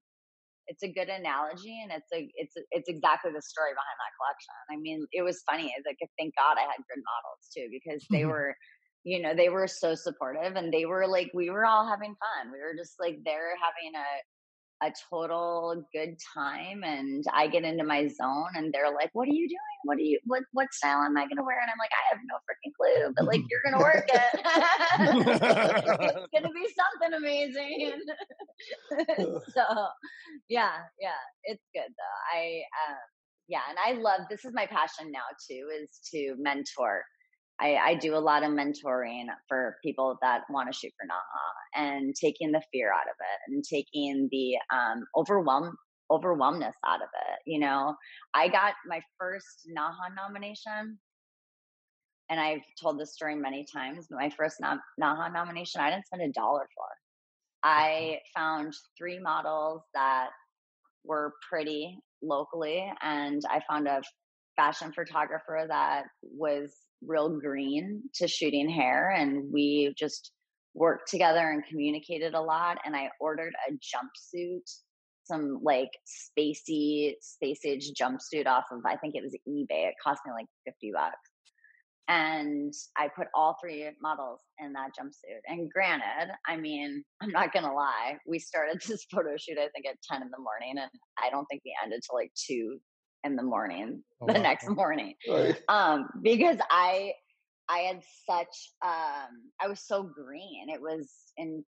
it's 0.67 0.83
a 0.83 0.89
good 0.89 1.09
analogy 1.09 1.81
and 1.83 1.93
it's 1.93 2.11
a 2.13 2.29
it's 2.37 2.55
it's 2.71 2.89
exactly 2.89 3.31
the 3.33 3.43
story 3.43 3.73
behind 3.73 3.99
that 4.01 4.17
collection 4.17 4.57
i 4.73 4.77
mean 4.77 5.07
it 5.13 5.23
was 5.23 5.43
funny 5.49 5.73
it's 5.77 5.87
like 5.87 5.99
thank 6.19 6.35
god 6.37 6.57
i 6.57 6.65
had 6.65 6.81
good 6.89 7.03
models 7.05 7.43
too 7.53 7.69
because 7.71 8.05
they 8.11 8.23
mm-hmm. 8.23 8.31
were 8.35 8.57
you 9.05 9.21
know 9.21 9.35
they 9.35 9.49
were 9.49 9.69
so 9.69 9.95
supportive 9.95 10.57
and 10.57 10.73
they 10.73 10.87
were 10.87 11.07
like 11.07 11.31
we 11.35 11.51
were 11.51 11.67
all 11.67 11.87
having 11.87 12.17
fun 12.17 12.53
we 12.53 12.59
were 12.59 12.75
just 12.77 12.95
like 12.99 13.19
they're 13.25 13.57
having 13.61 13.93
a 13.95 14.09
a 14.83 14.93
total 15.11 15.85
good 15.95 16.17
time 16.35 16.83
and 16.85 17.25
I 17.33 17.47
get 17.47 17.65
into 17.65 17.85
my 17.85 18.09
zone 18.09 18.49
and 18.55 18.73
they're 18.73 18.93
like, 18.93 19.11
What 19.13 19.29
are 19.29 19.35
you 19.35 19.49
doing? 19.49 19.79
What 19.85 19.99
are 19.99 20.01
you 20.01 20.19
what 20.25 20.43
what 20.53 20.73
style 20.73 21.03
am 21.03 21.17
I 21.17 21.27
gonna 21.27 21.45
wear? 21.45 21.61
And 21.61 21.71
I'm 21.71 21.79
like, 21.79 21.91
I 21.93 22.15
have 22.15 22.21
no 22.27 22.37
freaking 22.45 22.73
clue, 22.75 23.13
but 23.17 23.27
like 23.27 23.41
you're 23.49 23.63
gonna 23.65 23.83
work 23.83 24.09
it. 24.09 24.23
it's 26.01 26.27
gonna 26.35 26.53
be 26.53 26.67
something 26.75 27.15
amazing. 27.17 28.03
so 29.55 29.87
yeah, 30.49 30.73
yeah, 31.01 31.23
it's 31.45 31.65
good 31.73 31.89
though. 31.89 32.39
I 32.39 32.63
um 32.89 32.99
yeah, 33.47 33.61
and 33.69 33.79
I 33.85 34.01
love 34.01 34.23
this 34.31 34.45
is 34.45 34.53
my 34.55 34.67
passion 34.67 35.13
now 35.13 35.21
too, 35.49 35.69
is 35.83 36.01
to 36.13 36.35
mentor 36.39 37.05
I, 37.61 37.77
I, 37.77 37.95
do 37.95 38.17
a 38.17 38.19
lot 38.19 38.43
of 38.43 38.51
mentoring 38.51 39.27
for 39.49 39.77
people 39.85 40.19
that 40.23 40.43
want 40.51 40.73
to 40.73 40.77
shoot 40.77 40.93
for 40.99 41.07
NAHA 41.07 41.87
and 41.87 42.15
taking 42.15 42.51
the 42.51 42.63
fear 42.73 42.93
out 42.93 43.07
of 43.09 43.15
it 43.21 43.53
and 43.53 43.63
taking 43.63 44.29
the 44.31 44.57
um, 44.77 45.05
overwhelm 45.17 45.77
overwhelmness 46.11 46.75
out 46.87 47.01
of 47.01 47.09
it. 47.31 47.39
You 47.47 47.61
know, 47.61 47.95
I 48.35 48.49
got 48.49 48.75
my 48.87 49.01
first 49.19 49.69
NAHA 49.69 50.15
nomination, 50.17 50.99
and 52.29 52.41
I've 52.41 52.63
told 52.81 52.99
this 52.99 53.15
story 53.15 53.37
many 53.37 53.67
times. 53.73 54.07
But 54.11 54.19
my 54.19 54.31
first 54.31 54.57
NAHA 54.61 55.33
nomination, 55.33 55.81
I 55.81 55.91
didn't 55.91 56.07
spend 56.07 56.23
a 56.23 56.33
dollar 56.33 56.67
for. 56.75 56.87
I 57.63 58.19
found 58.37 58.75
three 58.99 59.19
models 59.19 59.83
that 59.95 60.29
were 61.05 61.35
pretty 61.49 61.99
locally, 62.23 62.85
and 63.03 63.43
I 63.49 63.61
found 63.69 63.87
a 63.87 64.03
fashion 64.57 64.93
photographer 64.93 65.65
that 65.69 66.05
was 66.23 66.75
real 67.07 67.39
green 67.41 68.03
to 68.15 68.29
shooting 68.29 68.69
hair 68.69 69.11
and 69.11 69.53
we 69.53 69.95
just 69.99 70.33
worked 70.75 71.11
together 71.11 71.51
and 71.51 71.65
communicated 71.69 72.35
a 72.35 72.41
lot 72.41 72.79
and 72.85 72.97
i 72.97 73.09
ordered 73.21 73.53
a 73.69 73.73
jumpsuit 73.73 74.63
some 75.25 75.61
like 75.63 75.91
spacey 76.07 77.15
space 77.21 77.61
age 77.65 77.91
jumpsuit 77.99 78.47
off 78.47 78.65
of 78.73 78.81
i 78.87 78.97
think 78.97 79.15
it 79.15 79.23
was 79.23 79.35
ebay 79.49 79.89
it 79.89 79.95
cost 80.03 80.21
me 80.27 80.33
like 80.33 80.47
50 80.67 80.93
bucks. 80.93 81.17
And 82.07 82.73
i 82.99 83.09
put 83.17 83.29
all 83.35 83.57
three 83.63 83.89
models 84.03 84.41
in 84.59 84.73
that 84.75 84.91
jumpsuit 84.99 85.41
and 85.47 85.71
granted 85.71 86.33
i 86.47 86.57
mean 86.57 87.03
i'm 87.23 87.31
not 87.31 87.53
gonna 87.53 87.73
lie 87.73 88.19
we 88.27 88.39
started 88.39 88.83
this 88.87 89.07
photo 89.11 89.37
shoot 89.39 89.59
i 89.59 89.69
think 89.69 89.87
at 89.89 89.97
10 90.11 90.23
in 90.23 90.31
the 90.31 90.43
morning 90.43 90.83
and 90.83 90.91
i 91.19 91.31
don't 91.31 91.47
think 91.47 91.63
we 91.65 91.75
ended 91.83 92.01
till 92.07 92.19
like 92.19 92.33
2 92.47 92.79
in 93.25 93.37
the 93.37 93.43
morning 93.43 94.03
oh, 94.21 94.27
the 94.27 94.35
wow. 94.35 94.43
next 94.43 94.69
morning. 94.69 95.15
Right. 95.29 95.57
um 95.69 96.09
because 96.23 96.59
i 96.71 97.13
i 97.69 97.79
had 97.79 98.03
such 98.29 98.73
um 98.85 99.51
i 99.61 99.69
was 99.69 99.87
so 99.87 100.03
green. 100.03 100.69
It 100.69 100.81
was 100.81 101.11
in 101.37 101.65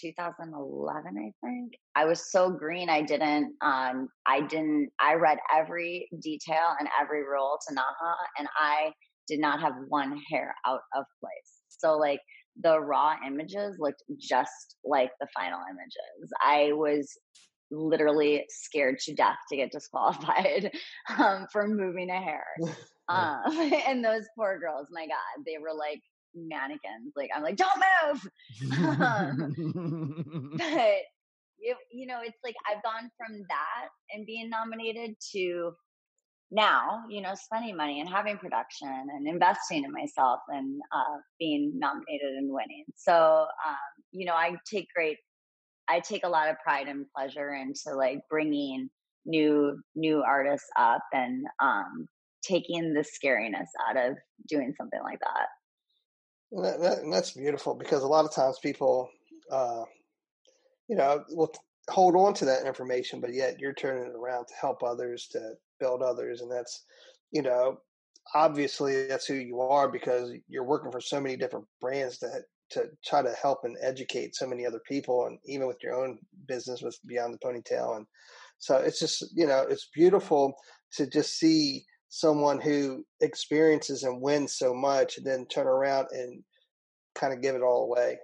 2011 0.00 1.14
i 1.18 1.46
think. 1.46 1.72
I 1.96 2.04
was 2.04 2.30
so 2.30 2.50
green 2.50 2.88
i 2.88 3.02
didn't 3.02 3.54
um 3.60 4.08
i 4.26 4.40
didn't 4.40 4.90
i 5.00 5.14
read 5.14 5.38
every 5.54 6.08
detail 6.22 6.76
and 6.78 6.88
every 7.00 7.22
rule 7.22 7.58
to 7.66 7.74
naha 7.74 8.14
and 8.38 8.46
i 8.56 8.92
did 9.30 9.40
not 9.40 9.60
have 9.60 9.74
one 9.88 10.20
hair 10.30 10.54
out 10.66 10.80
of 10.94 11.04
place. 11.20 11.62
So 11.68 11.96
like 11.96 12.20
the 12.60 12.80
raw 12.80 13.14
images 13.26 13.76
looked 13.78 14.02
just 14.18 14.76
like 14.84 15.12
the 15.20 15.28
final 15.34 15.60
images. 15.70 16.32
I 16.42 16.72
was 16.72 17.08
literally 17.70 18.44
scared 18.48 18.98
to 19.00 19.14
death 19.14 19.38
to 19.48 19.56
get 19.56 19.72
disqualified 19.72 20.70
um, 21.18 21.46
for 21.52 21.66
moving 21.68 22.10
a 22.10 22.20
hair. 22.20 22.44
Um, 23.10 23.40
and 23.88 24.04
those 24.04 24.22
poor 24.36 24.60
girls, 24.60 24.86
my 24.92 25.04
God, 25.04 25.44
they 25.44 25.58
were 25.60 25.76
like 25.76 26.00
mannequins. 26.32 27.12
Like, 27.16 27.30
I'm 27.34 27.42
like, 27.42 27.56
don't 27.56 27.82
move. 28.06 28.28
um, 29.00 30.52
but, 30.56 30.98
you, 31.58 31.74
you 31.92 32.06
know, 32.06 32.20
it's 32.24 32.38
like 32.44 32.54
I've 32.70 32.82
gone 32.84 33.10
from 33.18 33.42
that 33.48 33.88
and 34.12 34.24
being 34.26 34.48
nominated 34.48 35.16
to 35.32 35.72
now, 36.50 37.02
you 37.08 37.20
know, 37.20 37.34
spending 37.34 37.76
money 37.76 38.00
and 38.00 38.08
having 38.08 38.36
production 38.36 38.88
and 38.88 39.28
investing 39.28 39.84
in 39.84 39.92
myself 39.92 40.40
and 40.48 40.80
uh, 40.92 41.18
being 41.38 41.72
nominated 41.76 42.34
and 42.36 42.52
winning. 42.52 42.84
So, 42.96 43.46
um, 43.66 44.04
you 44.10 44.26
know, 44.26 44.34
I 44.34 44.56
take 44.70 44.88
great 44.94 45.18
I 45.90 46.00
take 46.00 46.24
a 46.24 46.28
lot 46.28 46.48
of 46.48 46.56
pride 46.62 46.88
and 46.88 47.06
pleasure 47.16 47.54
into 47.54 47.96
like 47.96 48.20
bringing 48.28 48.88
new 49.26 49.78
new 49.94 50.22
artists 50.22 50.68
up 50.78 51.02
and 51.12 51.44
um, 51.62 52.06
taking 52.42 52.94
the 52.94 53.00
scariness 53.04 53.66
out 53.88 53.96
of 53.96 54.16
doing 54.48 54.72
something 54.78 55.00
like 55.02 55.18
that. 55.20 56.62
that, 56.62 56.80
that 56.80 56.98
that's 57.10 57.32
beautiful 57.32 57.74
because 57.74 58.02
a 58.02 58.08
lot 58.08 58.24
of 58.24 58.32
times 58.32 58.58
people, 58.62 59.08
uh, 59.50 59.84
you 60.88 60.96
know, 60.96 61.24
will 61.30 61.52
hold 61.88 62.14
on 62.14 62.34
to 62.34 62.44
that 62.44 62.66
information, 62.66 63.20
but 63.20 63.34
yet 63.34 63.58
you're 63.58 63.74
turning 63.74 64.04
it 64.04 64.14
around 64.16 64.46
to 64.46 64.54
help 64.60 64.82
others, 64.82 65.28
to 65.32 65.54
build 65.80 66.02
others, 66.02 66.40
and 66.40 66.50
that's, 66.50 66.84
you 67.32 67.42
know, 67.42 67.78
obviously 68.34 69.06
that's 69.06 69.26
who 69.26 69.34
you 69.34 69.60
are 69.60 69.90
because 69.90 70.32
you're 70.48 70.64
working 70.64 70.92
for 70.92 71.00
so 71.00 71.20
many 71.20 71.36
different 71.36 71.66
brands 71.80 72.18
that 72.20 72.44
to 72.70 72.86
try 73.04 73.22
to 73.22 73.32
help 73.32 73.60
and 73.64 73.76
educate 73.82 74.34
so 74.34 74.46
many 74.46 74.64
other 74.64 74.80
people 74.88 75.26
and 75.26 75.38
even 75.44 75.66
with 75.66 75.78
your 75.82 75.94
own 75.94 76.18
business 76.46 76.82
with 76.82 76.98
beyond 77.06 77.34
the 77.34 77.38
ponytail. 77.38 77.96
And 77.96 78.06
so 78.58 78.76
it's 78.76 78.98
just 78.98 79.24
you 79.34 79.46
know 79.46 79.66
it's 79.68 79.88
beautiful 79.94 80.54
to 80.92 81.06
just 81.06 81.38
see 81.38 81.84
someone 82.08 82.60
who 82.60 83.04
experiences 83.20 84.02
and 84.02 84.20
wins 84.20 84.58
so 84.58 84.74
much 84.74 85.16
and 85.16 85.26
then 85.26 85.46
turn 85.46 85.66
around 85.66 86.08
and 86.12 86.42
kind 87.14 87.32
of 87.32 87.40
give 87.40 87.54
it 87.54 87.62
all 87.62 87.84
away. 87.84 88.18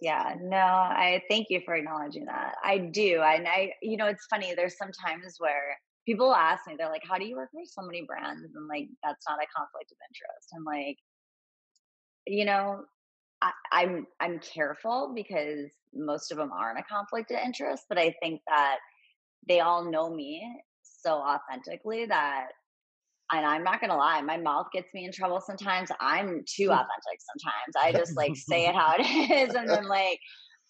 Yeah 0.00 0.34
no 0.40 0.56
i 0.56 1.20
thank 1.28 1.48
you 1.50 1.60
for 1.64 1.74
acknowledging 1.74 2.24
that. 2.26 2.54
I 2.64 2.78
do 2.78 3.20
and 3.22 3.46
i 3.46 3.72
you 3.82 3.96
know 3.96 4.06
it's 4.06 4.26
funny 4.30 4.54
there's 4.54 4.78
some 4.78 4.92
times 4.92 5.36
where 5.38 5.76
people 6.06 6.34
ask 6.34 6.66
me 6.66 6.74
they're 6.78 6.88
like 6.88 7.02
how 7.08 7.18
do 7.18 7.26
you 7.26 7.36
work 7.36 7.50
for 7.52 7.60
so 7.64 7.82
many 7.86 8.02
brands? 8.06 8.42
And 8.54 8.68
like 8.68 8.88
that's 9.04 9.26
not 9.28 9.38
a 9.38 9.46
conflict 9.54 9.92
of 9.92 9.98
interest. 10.08 10.48
I'm 10.56 10.64
like 10.64 10.96
you 12.30 12.44
know, 12.44 12.84
I, 13.42 13.50
I'm 13.72 14.06
I'm 14.20 14.38
careful 14.38 15.12
because 15.14 15.70
most 15.94 16.30
of 16.30 16.38
them 16.38 16.50
aren't 16.52 16.78
a 16.78 16.84
conflict 16.84 17.30
of 17.32 17.38
interest, 17.44 17.84
but 17.88 17.98
I 17.98 18.14
think 18.22 18.40
that 18.46 18.76
they 19.48 19.60
all 19.60 19.90
know 19.90 20.14
me 20.14 20.42
so 20.82 21.14
authentically 21.14 22.06
that 22.06 22.48
and 23.32 23.46
I'm 23.46 23.62
not 23.62 23.80
gonna 23.80 23.96
lie, 23.96 24.20
my 24.22 24.36
mouth 24.36 24.66
gets 24.72 24.88
me 24.92 25.04
in 25.04 25.12
trouble 25.12 25.40
sometimes. 25.40 25.90
I'm 26.00 26.44
too 26.46 26.68
mm. 26.68 26.74
authentic 26.74 27.18
sometimes. 27.20 27.76
I 27.80 27.92
just 27.92 28.16
like 28.16 28.36
say 28.36 28.66
it 28.66 28.74
how 28.74 28.94
it 28.98 29.02
is, 29.48 29.54
and 29.54 29.68
then 29.68 29.86
like 29.86 30.18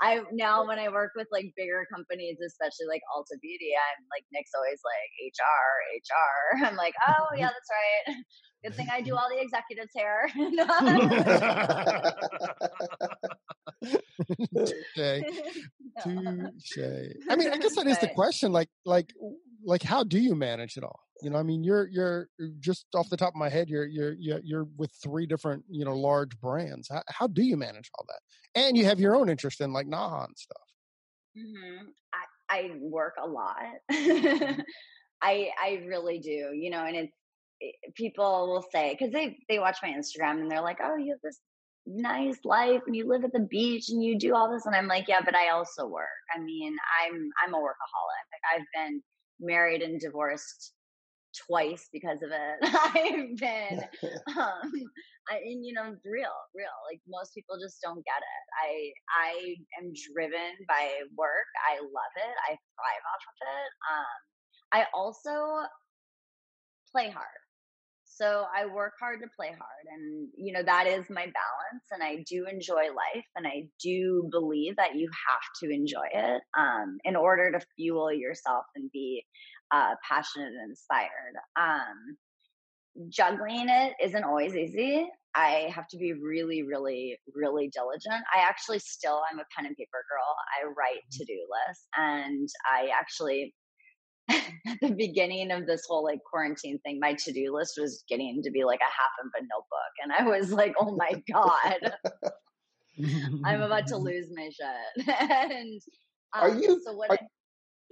I 0.03 0.20
now 0.33 0.66
when 0.66 0.79
I 0.79 0.88
work 0.88 1.12
with 1.14 1.29
like 1.31 1.53
bigger 1.57 1.87
companies, 1.92 2.38
especially 2.44 2.87
like 2.88 3.03
Ulta 3.16 3.38
Beauty, 3.40 3.73
I'm 3.77 4.05
like 4.11 4.25
Nick's 4.33 4.53
always 4.57 4.81
like 4.85 5.11
HR, 5.29 6.64
HR. 6.64 6.66
I'm 6.68 6.77
like, 6.77 6.94
oh 7.07 7.27
yeah, 7.37 7.49
that's 7.53 7.70
right. 8.09 8.16
Good 8.62 8.75
thing 8.77 8.88
I 8.92 9.01
do 9.01 9.16
all 9.16 9.31
the 9.31 9.40
executives 9.40 9.92
hair. 9.96 10.29
Touche. 16.03 16.79
I 17.29 17.37
mean, 17.37 17.51
I 17.51 17.59
guess 17.59 17.77
that 17.77 17.87
is 17.87 17.99
the 17.99 18.11
question. 18.14 18.53
Like, 18.53 18.68
like, 18.85 19.12
like, 19.64 19.83
how 19.83 20.05
do 20.05 20.18
you 20.18 20.35
manage 20.35 20.77
it 20.77 20.85
all? 20.85 21.01
You 21.23 21.31
know, 21.31 21.38
I 21.38 21.42
mean, 21.42 21.64
you're 21.64 21.88
you're 21.88 22.29
just 22.61 22.87
off 22.94 23.11
the 23.11 23.16
top 23.16 23.31
of 23.31 23.37
my 23.37 23.49
head, 23.49 23.68
you're 23.68 23.87
you're 23.87 24.14
you're 24.18 24.66
with 24.77 24.90
three 25.03 25.27
different 25.27 25.64
you 25.68 25.85
know 25.85 25.94
large 25.94 26.38
brands. 26.40 26.88
How, 26.90 27.03
how 27.09 27.27
do 27.27 27.42
you 27.42 27.57
manage 27.57 27.90
all 27.99 28.07
that? 28.09 28.61
And 28.61 28.77
you 28.77 28.85
have 28.87 29.01
your 29.01 29.16
own 29.16 29.29
interest 29.29 29.61
in 29.61 29.73
like 29.73 29.87
Naha 29.87 30.27
and 30.27 30.38
stuff. 30.38 30.62
Mm-hmm. 31.37 31.88
I 32.14 32.59
I 32.59 32.70
work 32.81 33.14
a 33.23 33.27
lot. 33.27 33.57
Mm-hmm. 33.92 34.61
I 35.23 35.51
I 35.62 35.83
really 35.87 36.18
do. 36.18 36.53
You 36.55 36.70
know, 36.70 36.85
and 36.85 36.96
it's 36.96 37.12
people 37.94 38.49
will 38.49 38.64
say 38.73 38.96
because 38.99 39.12
they 39.12 39.38
they 39.49 39.59
watch 39.59 39.79
my 39.83 39.90
Instagram 39.90 40.40
and 40.40 40.51
they're 40.51 40.62
like, 40.62 40.79
"Oh, 40.83 40.96
you 40.96 41.12
have 41.12 41.20
this 41.23 41.40
nice 41.87 42.38
life 42.44 42.83
and 42.87 42.94
you 42.94 43.08
live 43.08 43.25
at 43.25 43.33
the 43.33 43.46
beach 43.50 43.88
and 43.88 44.02
you 44.02 44.19
do 44.19 44.35
all 44.35 44.50
this," 44.50 44.67
and 44.67 44.75
I'm 44.75 44.88
like, 44.88 45.08
"Yeah, 45.08 45.21
but 45.25 45.35
I 45.37 45.50
also 45.50 45.87
work. 45.87 46.08
I 46.35 46.40
mean, 46.40 46.75
I'm 47.02 47.31
I'm 47.44 47.54
a 47.54 47.58
workaholic. 47.58 48.27
I've 48.54 48.67
been 48.75 49.02
married 49.40 49.83
and 49.83 50.00
divorced 50.00 50.73
twice 51.46 51.88
because 51.92 52.23
of 52.23 52.31
it. 52.31 52.58
I've 52.63 53.37
been, 53.37 53.81
um, 54.37 54.73
I, 55.31 55.37
and 55.37 55.65
you 55.65 55.73
know, 55.75 55.94
real, 56.04 56.37
real. 56.54 56.77
Like 56.90 57.00
most 57.08 57.35
people 57.35 57.56
just 57.61 57.81
don't 57.83 58.04
get 58.04 58.21
it. 58.21 58.44
I, 58.65 58.92
I 59.15 59.31
am 59.81 59.92
driven 60.13 60.54
by 60.69 60.90
work. 61.17 61.48
I 61.69 61.79
love 61.79 62.15
it. 62.17 62.37
I 62.48 62.50
thrive 62.50 63.04
off 63.13 63.25
of 63.29 63.37
it. 63.40 63.71
Um, 63.90 64.19
I 64.73 64.87
also 64.94 65.67
play 66.92 67.11
hard. 67.11 67.40
So 68.21 68.44
I 68.54 68.66
work 68.66 68.94
hard 69.00 69.21
to 69.23 69.29
play 69.35 69.48
hard. 69.48 69.87
And, 69.90 70.29
you 70.37 70.52
know, 70.52 70.62
that 70.62 70.87
is 70.87 71.08
my 71.08 71.23
balance. 71.23 71.85
And 71.90 72.02
I 72.02 72.23
do 72.29 72.44
enjoy 72.46 72.88
life. 72.88 73.25
And 73.35 73.46
I 73.46 73.68
do 73.83 74.29
believe 74.31 74.77
that 74.77 74.94
you 74.94 75.08
have 75.29 75.40
to 75.62 75.75
enjoy 75.75 76.06
it 76.12 76.42
um, 76.58 76.98
in 77.04 77.16
order 77.16 77.50
to 77.52 77.64
fuel 77.77 78.12
yourself 78.12 78.64
and 78.77 78.90
be 78.92 79.25
uh, 79.73 79.94
passionate 80.06 80.48
and 80.48 80.71
inspired. 80.71 81.35
Um, 81.58 82.16
juggling 83.08 83.68
it 83.68 83.94
isn't 84.02 84.25
always 84.25 84.54
easy. 84.54 85.08
I 85.35 85.71
have 85.75 85.87
to 85.88 85.96
be 85.96 86.12
really, 86.12 86.62
really, 86.62 87.16
really 87.35 87.71
diligent. 87.73 88.23
I 88.35 88.40
actually 88.40 88.81
still, 88.81 89.23
I'm 89.31 89.38
a 89.38 89.44
pen 89.56 89.64
and 89.64 89.77
paper 89.77 90.04
girl. 90.10 90.35
I 90.60 90.66
write 90.66 91.04
mm-hmm. 91.06 91.18
to 91.18 91.25
do 91.25 91.38
lists 91.68 91.87
and 91.96 92.48
I 92.71 92.88
actually 92.98 93.54
at 94.31 94.78
the 94.81 94.90
beginning 94.90 95.50
of 95.50 95.66
this 95.66 95.83
whole 95.87 96.04
like 96.04 96.20
quarantine 96.28 96.78
thing, 96.81 96.98
my 97.00 97.14
to 97.14 97.33
do 97.33 97.54
list 97.54 97.78
was 97.81 98.04
getting 98.08 98.42
to 98.42 98.50
be 98.50 98.64
like 98.64 98.81
a 98.81 98.85
half 98.85 99.12
of 99.22 99.31
a 99.37 99.42
notebook. 99.42 99.94
And 100.02 100.12
I 100.12 100.38
was 100.38 100.52
like, 100.52 100.74
oh 100.81 100.96
my 100.96 101.22
God, 101.33 102.33
I'm 103.44 103.62
about 103.62 103.87
to 103.88 103.96
lose 103.98 104.26
my 104.35 104.48
shit. 104.48 105.08
and 105.08 105.81
um, 106.35 106.42
are 106.42 106.54
you, 106.54 106.81
so 106.85 106.92
what 106.92 107.10
are, 107.10 107.18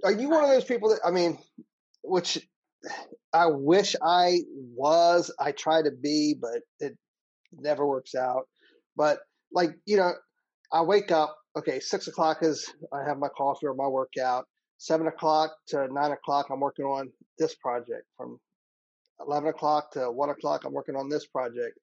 I, 0.03 0.07
are 0.07 0.11
you 0.11 0.29
one 0.29 0.43
of 0.43 0.49
those 0.49 0.65
people 0.65 0.89
that, 0.89 0.99
I 1.05 1.11
mean, 1.11 1.37
which 2.03 2.39
I 3.33 3.47
wish 3.47 3.95
I 4.01 4.39
was, 4.75 5.33
I 5.39 5.51
try 5.51 5.81
to 5.81 5.91
be, 5.91 6.35
but 6.39 6.61
it 6.79 6.97
never 7.51 7.85
works 7.85 8.15
out. 8.15 8.43
But 8.95 9.19
like, 9.51 9.71
you 9.85 9.97
know, 9.97 10.13
I 10.71 10.81
wake 10.81 11.11
up, 11.11 11.35
okay, 11.57 11.79
six 11.79 12.07
o'clock 12.07 12.39
is, 12.41 12.71
I 12.93 13.03
have 13.07 13.17
my 13.17 13.29
coffee 13.35 13.65
or 13.65 13.73
my 13.73 13.87
workout 13.87 14.45
seven 14.79 15.07
o'clock 15.07 15.55
to 15.67 15.87
nine 15.93 16.11
o'clock, 16.11 16.47
I'm 16.49 16.59
working 16.59 16.85
on 16.85 17.11
this 17.37 17.53
project. 17.55 18.05
From 18.17 18.39
11 19.25 19.49
o'clock 19.49 19.91
to 19.91 20.09
one 20.11 20.29
o'clock, 20.29 20.63
I'm 20.65 20.73
working 20.73 20.95
on 20.95 21.09
this 21.09 21.27
project. 21.27 21.77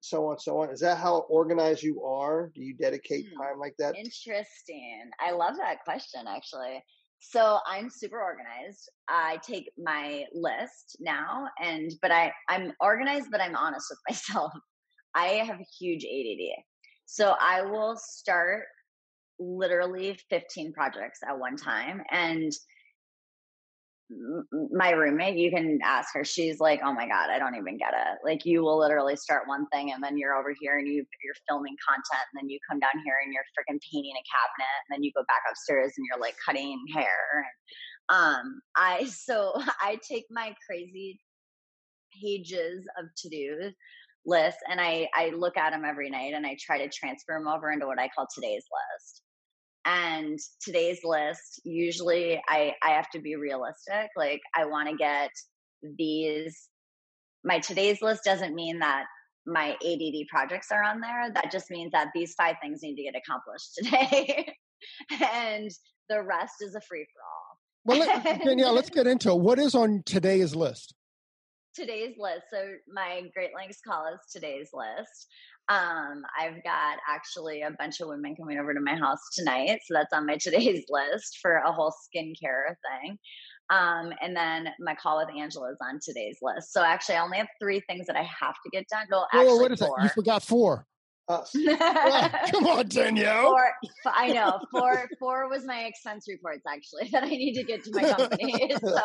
So 0.00 0.28
on, 0.28 0.38
so 0.38 0.60
on. 0.60 0.70
Is 0.70 0.80
that 0.80 0.98
how 0.98 1.26
organized 1.28 1.82
you 1.82 2.02
are? 2.02 2.50
Do 2.54 2.62
you 2.62 2.74
dedicate 2.74 3.26
hmm. 3.28 3.40
time 3.40 3.58
like 3.58 3.74
that? 3.78 3.96
Interesting. 3.96 5.10
I 5.20 5.32
love 5.32 5.56
that 5.58 5.84
question, 5.84 6.22
actually. 6.26 6.82
So 7.20 7.58
I'm 7.66 7.90
super 7.90 8.22
organized. 8.22 8.88
I 9.08 9.38
take 9.42 9.70
my 9.76 10.24
list 10.32 10.96
now, 11.00 11.48
and 11.60 11.92
but 12.00 12.12
I 12.12 12.32
I'm 12.48 12.72
organized, 12.80 13.26
but 13.30 13.40
I'm 13.40 13.56
honest 13.56 13.86
with 13.90 13.98
myself. 14.08 14.52
I 15.14 15.26
have 15.44 15.58
a 15.58 15.66
huge 15.78 16.04
ADD. 16.04 16.62
So 17.06 17.34
I 17.40 17.62
will 17.62 17.96
start 17.96 18.66
literally 19.38 20.18
15 20.30 20.72
projects 20.72 21.20
at 21.28 21.38
one 21.38 21.56
time 21.56 22.02
and 22.10 22.52
my 24.72 24.90
roommate 24.90 25.36
you 25.36 25.50
can 25.50 25.78
ask 25.84 26.14
her 26.14 26.24
she's 26.24 26.60
like 26.60 26.80
oh 26.82 26.94
my 26.94 27.06
god 27.06 27.28
i 27.28 27.38
don't 27.38 27.56
even 27.56 27.76
get 27.76 27.92
it. 27.92 28.18
Like 28.24 28.46
you 28.46 28.62
will 28.62 28.78
literally 28.78 29.16
start 29.16 29.46
one 29.46 29.66
thing 29.68 29.92
and 29.92 30.02
then 30.02 30.16
you're 30.16 30.34
over 30.34 30.54
here 30.58 30.78
and 30.78 30.88
you 30.88 31.04
you're 31.22 31.34
filming 31.48 31.76
content 31.86 32.24
and 32.32 32.42
then 32.42 32.48
you 32.48 32.58
come 32.68 32.80
down 32.80 33.02
here 33.04 33.16
and 33.22 33.32
you're 33.32 33.44
freaking 33.52 33.78
painting 33.92 34.14
a 34.16 34.24
cabinet 34.24 34.78
and 34.88 34.96
then 34.96 35.02
you 35.02 35.12
go 35.14 35.22
back 35.28 35.42
upstairs 35.50 35.92
and 35.96 36.06
you're 36.08 36.20
like 36.20 36.36
cutting 36.44 36.78
hair 36.94 37.44
um 38.08 38.60
i 38.76 39.04
so 39.10 39.52
i 39.82 39.98
take 40.08 40.24
my 40.30 40.54
crazy 40.66 41.20
pages 42.22 42.86
of 42.98 43.06
to-dos 43.16 43.74
lists 44.24 44.60
and 44.70 44.80
i 44.80 45.06
i 45.14 45.30
look 45.36 45.58
at 45.58 45.70
them 45.70 45.84
every 45.84 46.08
night 46.08 46.32
and 46.34 46.46
i 46.46 46.56
try 46.58 46.78
to 46.78 46.88
transfer 46.88 47.34
them 47.34 47.46
over 47.46 47.70
into 47.70 47.86
what 47.86 48.00
i 48.00 48.08
call 48.08 48.26
today's 48.34 48.64
list 48.72 49.22
and 49.88 50.38
today's 50.60 51.00
list 51.02 51.60
usually 51.64 52.40
i 52.48 52.72
i 52.82 52.90
have 52.90 53.08
to 53.10 53.20
be 53.20 53.36
realistic 53.36 54.08
like 54.16 54.40
i 54.54 54.64
want 54.64 54.88
to 54.88 54.96
get 54.96 55.30
these 55.98 56.68
my 57.44 57.58
today's 57.58 58.02
list 58.02 58.22
doesn't 58.24 58.54
mean 58.54 58.78
that 58.80 59.06
my 59.46 59.70
ADD 59.84 60.28
projects 60.28 60.70
are 60.70 60.82
on 60.82 61.00
there. 61.00 61.32
That 61.32 61.50
just 61.50 61.70
means 61.70 61.92
that 61.92 62.08
these 62.14 62.34
five 62.34 62.56
things 62.60 62.80
need 62.82 62.96
to 62.96 63.02
get 63.02 63.14
accomplished 63.16 63.74
today. 63.76 64.54
and 65.34 65.70
the 66.08 66.22
rest 66.22 66.56
is 66.60 66.74
a 66.74 66.80
free 66.82 67.06
for 67.12 67.20
all. 67.22 67.58
Well, 67.84 68.22
let, 68.24 68.44
Danielle, 68.44 68.74
let's 68.74 68.90
get 68.90 69.06
into 69.06 69.30
it. 69.30 69.38
What 69.38 69.58
is 69.58 69.74
on 69.74 70.02
today's 70.04 70.54
list? 70.54 70.94
Today's 71.74 72.16
list. 72.18 72.42
So, 72.50 72.58
my 72.92 73.22
Great 73.34 73.50
Lengths 73.56 73.78
is 73.78 74.32
today's 74.32 74.70
list. 74.72 75.26
Um, 75.68 76.22
I've 76.38 76.62
got 76.64 76.98
actually 77.08 77.62
a 77.62 77.70
bunch 77.78 78.00
of 78.00 78.08
women 78.08 78.34
coming 78.36 78.58
over 78.58 78.72
to 78.72 78.80
my 78.80 78.94
house 78.94 79.20
tonight. 79.34 79.80
So 79.86 79.94
that's 79.94 80.12
on 80.12 80.26
my 80.26 80.36
today's 80.40 80.84
list 80.88 81.38
for 81.42 81.56
a 81.56 81.72
whole 81.72 81.92
skincare 81.92 82.74
thing. 83.02 83.18
Um, 83.70 84.12
and 84.22 84.34
then 84.34 84.68
my 84.80 84.94
call 84.94 85.18
with 85.18 85.28
Angela 85.36 85.70
is 85.70 85.76
on 85.82 86.00
today's 86.02 86.38
list. 86.40 86.72
So 86.72 86.82
actually, 86.82 87.16
I 87.16 87.22
only 87.22 87.36
have 87.38 87.48
three 87.60 87.80
things 87.80 88.06
that 88.06 88.16
I 88.16 88.22
have 88.22 88.54
to 88.64 88.70
get 88.72 88.86
done. 88.88 89.06
No, 89.10 89.26
actually, 89.32 89.46
Whoa, 89.46 89.56
what 89.56 89.72
is 89.72 89.80
four. 89.80 89.96
that? 89.98 90.04
You 90.04 90.08
forgot 90.10 90.42
four 90.42 90.86
us. 91.28 91.52
come 92.50 92.66
on, 92.66 92.88
Danielle. 92.88 93.44
Four, 93.44 93.70
I 94.06 94.32
know. 94.32 94.60
Four 94.70 95.08
four 95.18 95.48
was 95.48 95.64
my 95.64 95.84
expense 95.84 96.26
reports 96.28 96.62
actually 96.66 97.08
that 97.12 97.24
I 97.24 97.28
need 97.28 97.54
to 97.54 97.64
get 97.64 97.84
to 97.84 97.90
my 97.92 98.12
company. 98.12 98.54
so 98.80 99.02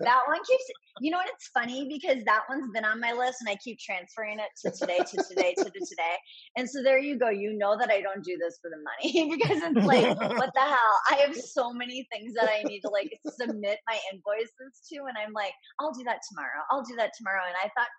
that 0.00 0.20
one 0.26 0.38
keeps 0.46 0.64
you 1.00 1.10
know 1.10 1.18
what 1.18 1.28
it's 1.34 1.48
funny 1.48 1.88
because 1.88 2.22
that 2.24 2.42
one's 2.48 2.70
been 2.72 2.84
on 2.84 3.00
my 3.00 3.12
list 3.12 3.38
and 3.40 3.48
I 3.48 3.56
keep 3.56 3.78
transferring 3.80 4.38
it 4.38 4.50
to 4.62 4.70
today, 4.70 4.98
to 4.98 5.24
today, 5.28 5.54
to 5.58 5.64
the 5.64 5.86
today. 5.86 6.16
And 6.56 6.70
so 6.70 6.82
there 6.82 6.98
you 6.98 7.18
go. 7.18 7.30
You 7.30 7.56
know 7.58 7.76
that 7.76 7.90
I 7.90 8.00
don't 8.00 8.22
do 8.22 8.38
this 8.38 8.58
for 8.62 8.70
the 8.70 8.78
money 8.78 9.28
because 9.36 9.58
it's 9.60 9.86
like, 9.86 10.16
what 10.16 10.50
the 10.54 10.60
hell? 10.60 10.94
I 11.10 11.16
have 11.26 11.34
so 11.34 11.72
many 11.72 12.06
things 12.12 12.34
that 12.34 12.48
I 12.48 12.62
need 12.62 12.80
to 12.80 12.90
like 12.90 13.10
submit 13.26 13.78
my 13.88 13.98
invoices 14.12 14.80
to 14.92 14.96
and 15.08 15.16
I'm 15.18 15.32
like, 15.32 15.52
I'll 15.80 15.92
do 15.92 16.04
that 16.04 16.20
tomorrow. 16.28 16.62
I'll 16.70 16.84
do 16.84 16.94
that 16.96 17.10
tomorrow. 17.18 17.42
And 17.46 17.56
I 17.58 17.68
thought 17.74 17.90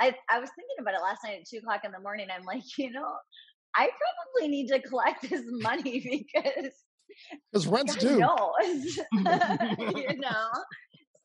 I, 0.00 0.14
I 0.30 0.38
was 0.38 0.50
thinking 0.56 0.76
about 0.80 0.94
it 0.94 1.02
last 1.02 1.20
night 1.24 1.40
at 1.40 1.48
two 1.48 1.58
o'clock 1.58 1.82
in 1.84 1.92
the 1.92 2.00
morning. 2.00 2.28
I'm 2.34 2.44
like, 2.44 2.62
you 2.78 2.90
know, 2.90 3.12
I 3.76 3.88
probably 3.88 4.48
need 4.48 4.68
to 4.68 4.80
collect 4.80 5.28
this 5.28 5.42
money 5.46 6.26
because 6.32 6.72
because 7.50 7.66
rent's 7.66 7.96
due. 7.96 8.08
You 8.18 10.16
know. 10.18 10.48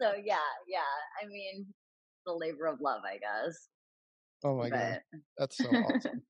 So 0.02 0.14
yeah, 0.24 0.38
yeah. 0.68 0.94
I 1.22 1.28
mean, 1.28 1.68
the 2.26 2.34
labor 2.34 2.66
of 2.66 2.82
love, 2.82 3.02
I 3.06 3.18
guess. 3.18 3.68
Oh 4.44 4.58
my 4.58 4.70
but. 4.70 4.80
god, 4.80 5.00
that's 5.38 5.58
so 5.58 5.70
awesome. 5.70 6.22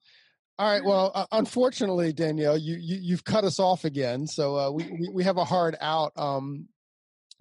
All 0.59 0.71
right. 0.71 0.85
Well, 0.85 1.11
uh, 1.15 1.25
unfortunately, 1.31 2.13
Danielle, 2.13 2.57
you, 2.57 2.77
you 2.79 3.15
have 3.15 3.23
cut 3.23 3.43
us 3.43 3.59
off 3.59 3.85
again, 3.85 4.27
so 4.27 4.55
uh, 4.55 4.69
we, 4.69 4.83
we, 4.83 5.09
we 5.11 5.23
have 5.23 5.37
a 5.37 5.43
hard 5.43 5.75
out. 5.81 6.11
Um, 6.15 6.67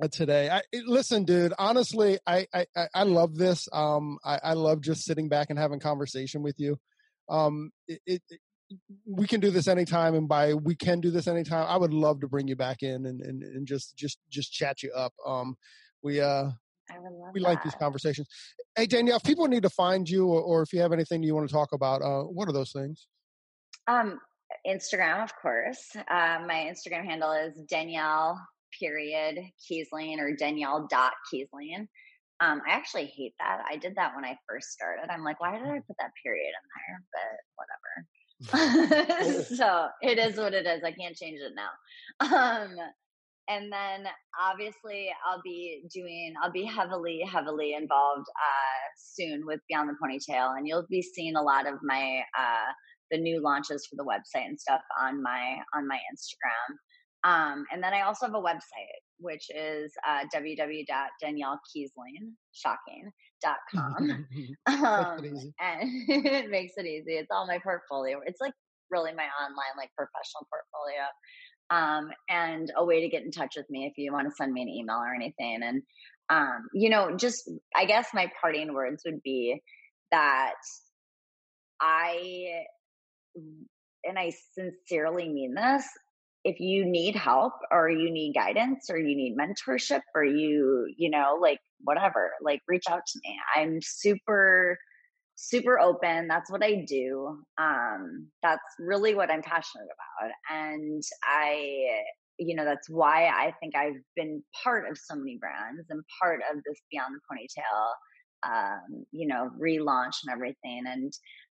today. 0.08 0.50
I 0.50 0.62
listen, 0.86 1.24
dude. 1.24 1.52
Honestly, 1.58 2.18
I 2.26 2.46
I 2.54 2.66
I 2.94 3.02
love 3.04 3.36
this. 3.36 3.68
Um, 3.72 4.18
I, 4.24 4.40
I 4.42 4.52
love 4.54 4.80
just 4.80 5.04
sitting 5.04 5.28
back 5.28 5.50
and 5.50 5.58
having 5.58 5.80
conversation 5.80 6.42
with 6.42 6.56
you. 6.58 6.78
Um, 7.28 7.70
it, 7.86 8.00
it, 8.06 8.22
we 9.06 9.26
can 9.26 9.40
do 9.40 9.50
this 9.50 9.68
anytime, 9.68 10.14
and 10.14 10.28
by 10.28 10.54
we 10.54 10.74
can 10.74 11.00
do 11.00 11.10
this 11.10 11.26
anytime, 11.26 11.66
I 11.68 11.76
would 11.76 11.92
love 11.92 12.20
to 12.20 12.28
bring 12.28 12.48
you 12.48 12.56
back 12.56 12.82
in 12.82 13.06
and 13.06 13.20
and, 13.20 13.42
and 13.42 13.66
just 13.66 13.96
just 13.96 14.18
just 14.30 14.52
chat 14.52 14.82
you 14.82 14.92
up. 14.92 15.12
Um, 15.26 15.56
we 16.02 16.20
uh. 16.20 16.50
we 17.32 17.40
that. 17.40 17.48
like 17.48 17.62
these 17.62 17.74
conversations. 17.74 18.28
Hey 18.76 18.86
Danielle, 18.86 19.16
if 19.16 19.22
people 19.22 19.46
need 19.46 19.62
to 19.62 19.70
find 19.70 20.08
you, 20.08 20.26
or, 20.26 20.40
or 20.40 20.62
if 20.62 20.72
you 20.72 20.80
have 20.80 20.92
anything 20.92 21.22
you 21.22 21.34
want 21.34 21.48
to 21.48 21.52
talk 21.52 21.72
about, 21.72 22.02
uh, 22.02 22.22
what 22.22 22.48
are 22.48 22.52
those 22.52 22.72
things? 22.72 23.06
Um, 23.86 24.18
Instagram, 24.66 25.22
of 25.22 25.32
course. 25.40 25.94
Uh, 25.96 26.44
my 26.46 26.70
Instagram 26.70 27.04
handle 27.04 27.32
is 27.32 27.54
Danielle 27.68 28.40
period 28.78 29.38
Keasling 29.60 30.18
or 30.18 30.34
Danielle 30.34 30.86
dot 30.90 31.12
Keasling. 31.32 31.86
Um, 32.40 32.60
I 32.66 32.72
actually 32.72 33.06
hate 33.06 33.34
that. 33.38 33.62
I 33.70 33.76
did 33.76 33.94
that 33.96 34.14
when 34.16 34.24
I 34.24 34.36
first 34.48 34.70
started. 34.70 35.10
I'm 35.10 35.22
like, 35.22 35.40
why 35.40 35.52
did 35.52 35.66
I 35.66 35.80
put 35.86 35.96
that 36.00 36.10
period 36.22 36.50
in 36.50 36.64
there? 36.80 37.02
But 37.12 38.56
whatever. 38.58 39.44
so 39.56 39.88
it 40.00 40.18
is 40.18 40.36
what 40.36 40.54
it 40.54 40.66
is. 40.66 40.82
I 40.84 40.92
can't 40.92 41.16
change 41.16 41.38
it 41.40 41.52
now. 41.54 41.70
Um, 42.20 42.76
and 43.48 43.72
then 43.72 44.06
obviously 44.40 45.10
I'll 45.26 45.42
be 45.42 45.84
doing, 45.92 46.34
I'll 46.42 46.50
be 46.50 46.64
heavily, 46.64 47.22
heavily 47.30 47.74
involved 47.74 48.26
uh, 48.28 48.88
soon 48.96 49.46
with 49.46 49.60
Beyond 49.68 49.90
the 49.90 49.96
Ponytail, 50.02 50.56
and 50.56 50.66
you'll 50.66 50.86
be 50.88 51.02
seeing 51.02 51.36
a 51.36 51.42
lot 51.42 51.66
of 51.66 51.74
my 51.82 52.22
uh, 52.38 52.72
the 53.12 53.18
new 53.18 53.42
launches 53.42 53.86
for 53.86 53.96
the 53.96 54.04
website 54.04 54.46
and 54.46 54.58
stuff 54.58 54.80
on 55.00 55.22
my 55.22 55.58
on 55.74 55.86
my 55.86 55.98
Instagram. 56.12 56.76
Um, 57.24 57.64
and 57.72 57.82
then 57.82 57.94
I 57.94 58.02
also 58.02 58.26
have 58.26 58.34
a 58.34 58.40
website, 58.40 59.02
which 59.18 59.48
is 59.54 59.92
uh, 60.08 60.24
um, 64.66 65.52
and 65.60 65.80
it 66.08 66.50
makes 66.50 66.74
it 66.76 66.86
easy. 66.86 67.12
It's 67.12 67.30
all 67.30 67.46
my 67.46 67.58
portfolio. 67.58 68.20
It's 68.24 68.40
like 68.40 68.52
really 68.90 69.12
my 69.12 69.26
online, 69.40 69.76
like 69.76 69.90
professional 69.96 70.46
portfolio. 70.50 71.06
Um, 71.70 72.10
and 72.28 72.70
a 72.76 72.84
way 72.84 73.00
to 73.00 73.08
get 73.08 73.22
in 73.22 73.30
touch 73.30 73.54
with 73.56 73.70
me 73.70 73.86
if 73.86 73.94
you 73.96 74.12
want 74.12 74.28
to 74.28 74.34
send 74.34 74.52
me 74.52 74.62
an 74.62 74.68
email 74.68 74.96
or 74.96 75.14
anything. 75.14 75.60
And, 75.62 75.82
um, 76.28 76.68
you 76.74 76.90
know, 76.90 77.16
just, 77.16 77.50
I 77.74 77.86
guess 77.86 78.08
my 78.12 78.30
parting 78.40 78.74
words 78.74 79.02
would 79.06 79.22
be 79.22 79.62
that 80.10 80.52
I, 81.80 82.64
and 84.04 84.18
I 84.18 84.32
sincerely 84.52 85.30
mean 85.30 85.54
this, 85.54 85.84
if 86.44 86.58
you 86.58 86.84
need 86.84 87.14
help 87.14 87.52
or 87.70 87.88
you 87.88 88.10
need 88.10 88.34
guidance 88.34 88.90
or 88.90 88.98
you 88.98 89.16
need 89.16 89.36
mentorship 89.36 90.00
or 90.14 90.24
you 90.24 90.92
you 90.96 91.10
know 91.10 91.38
like 91.40 91.58
whatever 91.80 92.32
like 92.42 92.60
reach 92.68 92.84
out 92.90 93.02
to 93.06 93.20
me. 93.24 93.36
I'm 93.56 93.78
super 93.82 94.78
super 95.36 95.80
open. 95.80 96.28
That's 96.28 96.50
what 96.50 96.62
i 96.62 96.84
do. 96.86 97.38
Um 97.58 98.28
that's 98.42 98.62
really 98.78 99.14
what 99.14 99.30
i'm 99.30 99.42
passionate 99.42 99.86
about. 99.86 100.30
And 100.50 101.02
i 101.24 102.00
you 102.38 102.56
know 102.56 102.64
that's 102.64 102.88
why 102.88 103.26
i 103.26 103.52
think 103.60 103.76
i've 103.76 104.00
been 104.16 104.42
part 104.64 104.90
of 104.90 104.96
so 104.98 105.14
many 105.14 105.38
brands 105.38 105.86
and 105.90 106.02
part 106.20 106.40
of 106.50 106.56
this 106.64 106.80
beyond 106.90 107.14
the 107.14 107.20
ponytail 107.30 108.50
um 108.50 109.04
you 109.12 109.26
know 109.26 109.50
relaunch 109.60 110.14
and 110.24 110.32
everything. 110.32 110.84
And 110.86 111.12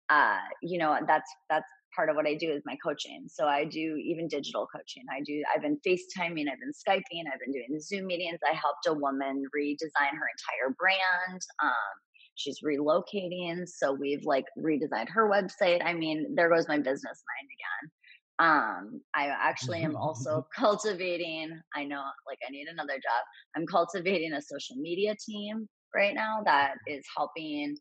uh 0.10 0.40
you 0.62 0.80
know 0.80 0.98
that's 1.08 1.30
that's 1.50 1.68
part 2.00 2.10
of 2.10 2.16
what 2.16 2.26
I 2.26 2.34
do 2.34 2.50
is 2.50 2.64
my 2.66 2.78
coaching. 2.82 3.26
So 3.28 3.46
I 3.46 3.66
do 3.66 3.98
even 3.98 4.30
digital 4.30 4.66
coaching. 4.74 5.04
I 5.12 5.20
do, 5.26 5.44
I've 5.54 5.62
been 5.62 5.78
FaceTiming, 5.86 6.46
I've 6.50 6.62
been 6.62 6.72
Skyping, 6.72 7.24
I've 7.28 7.42
been 7.42 7.52
doing 7.52 7.78
Zoom 7.82 8.06
meetings. 8.06 8.40
I 8.50 8.56
helped 8.56 8.88
a 8.88 8.94
woman 8.94 9.44
redesign 9.54 10.14
her 10.14 10.30
entire 10.32 10.74
brand. 10.80 11.42
Um, 11.62 11.96
she's 12.36 12.62
relocating. 12.62 13.68
So 13.68 13.92
we've 13.92 14.24
like 14.24 14.46
redesigned 14.58 15.10
her 15.10 15.30
website. 15.30 15.84
I 15.84 15.92
mean, 15.92 16.36
there 16.36 16.50
goes 16.50 16.70
my 16.70 16.78
business 16.78 17.22
mind 17.28 17.50
again. 17.58 17.92
Um, 18.40 19.02
I 19.14 19.26
actually 19.28 19.82
am 19.82 19.98
also 19.98 20.48
cultivating, 20.56 21.52
I 21.76 21.84
know 21.84 22.02
like 22.26 22.40
I 22.48 22.50
need 22.50 22.68
another 22.72 22.94
job. 22.94 23.24
I'm 23.58 23.68
cultivating 23.68 24.32
a 24.32 24.42
social 24.42 24.78
media 24.78 25.16
team 25.28 25.68
right 25.94 26.16
now 26.16 26.44
that 26.46 26.76
is 26.88 27.04
helping 27.18 27.76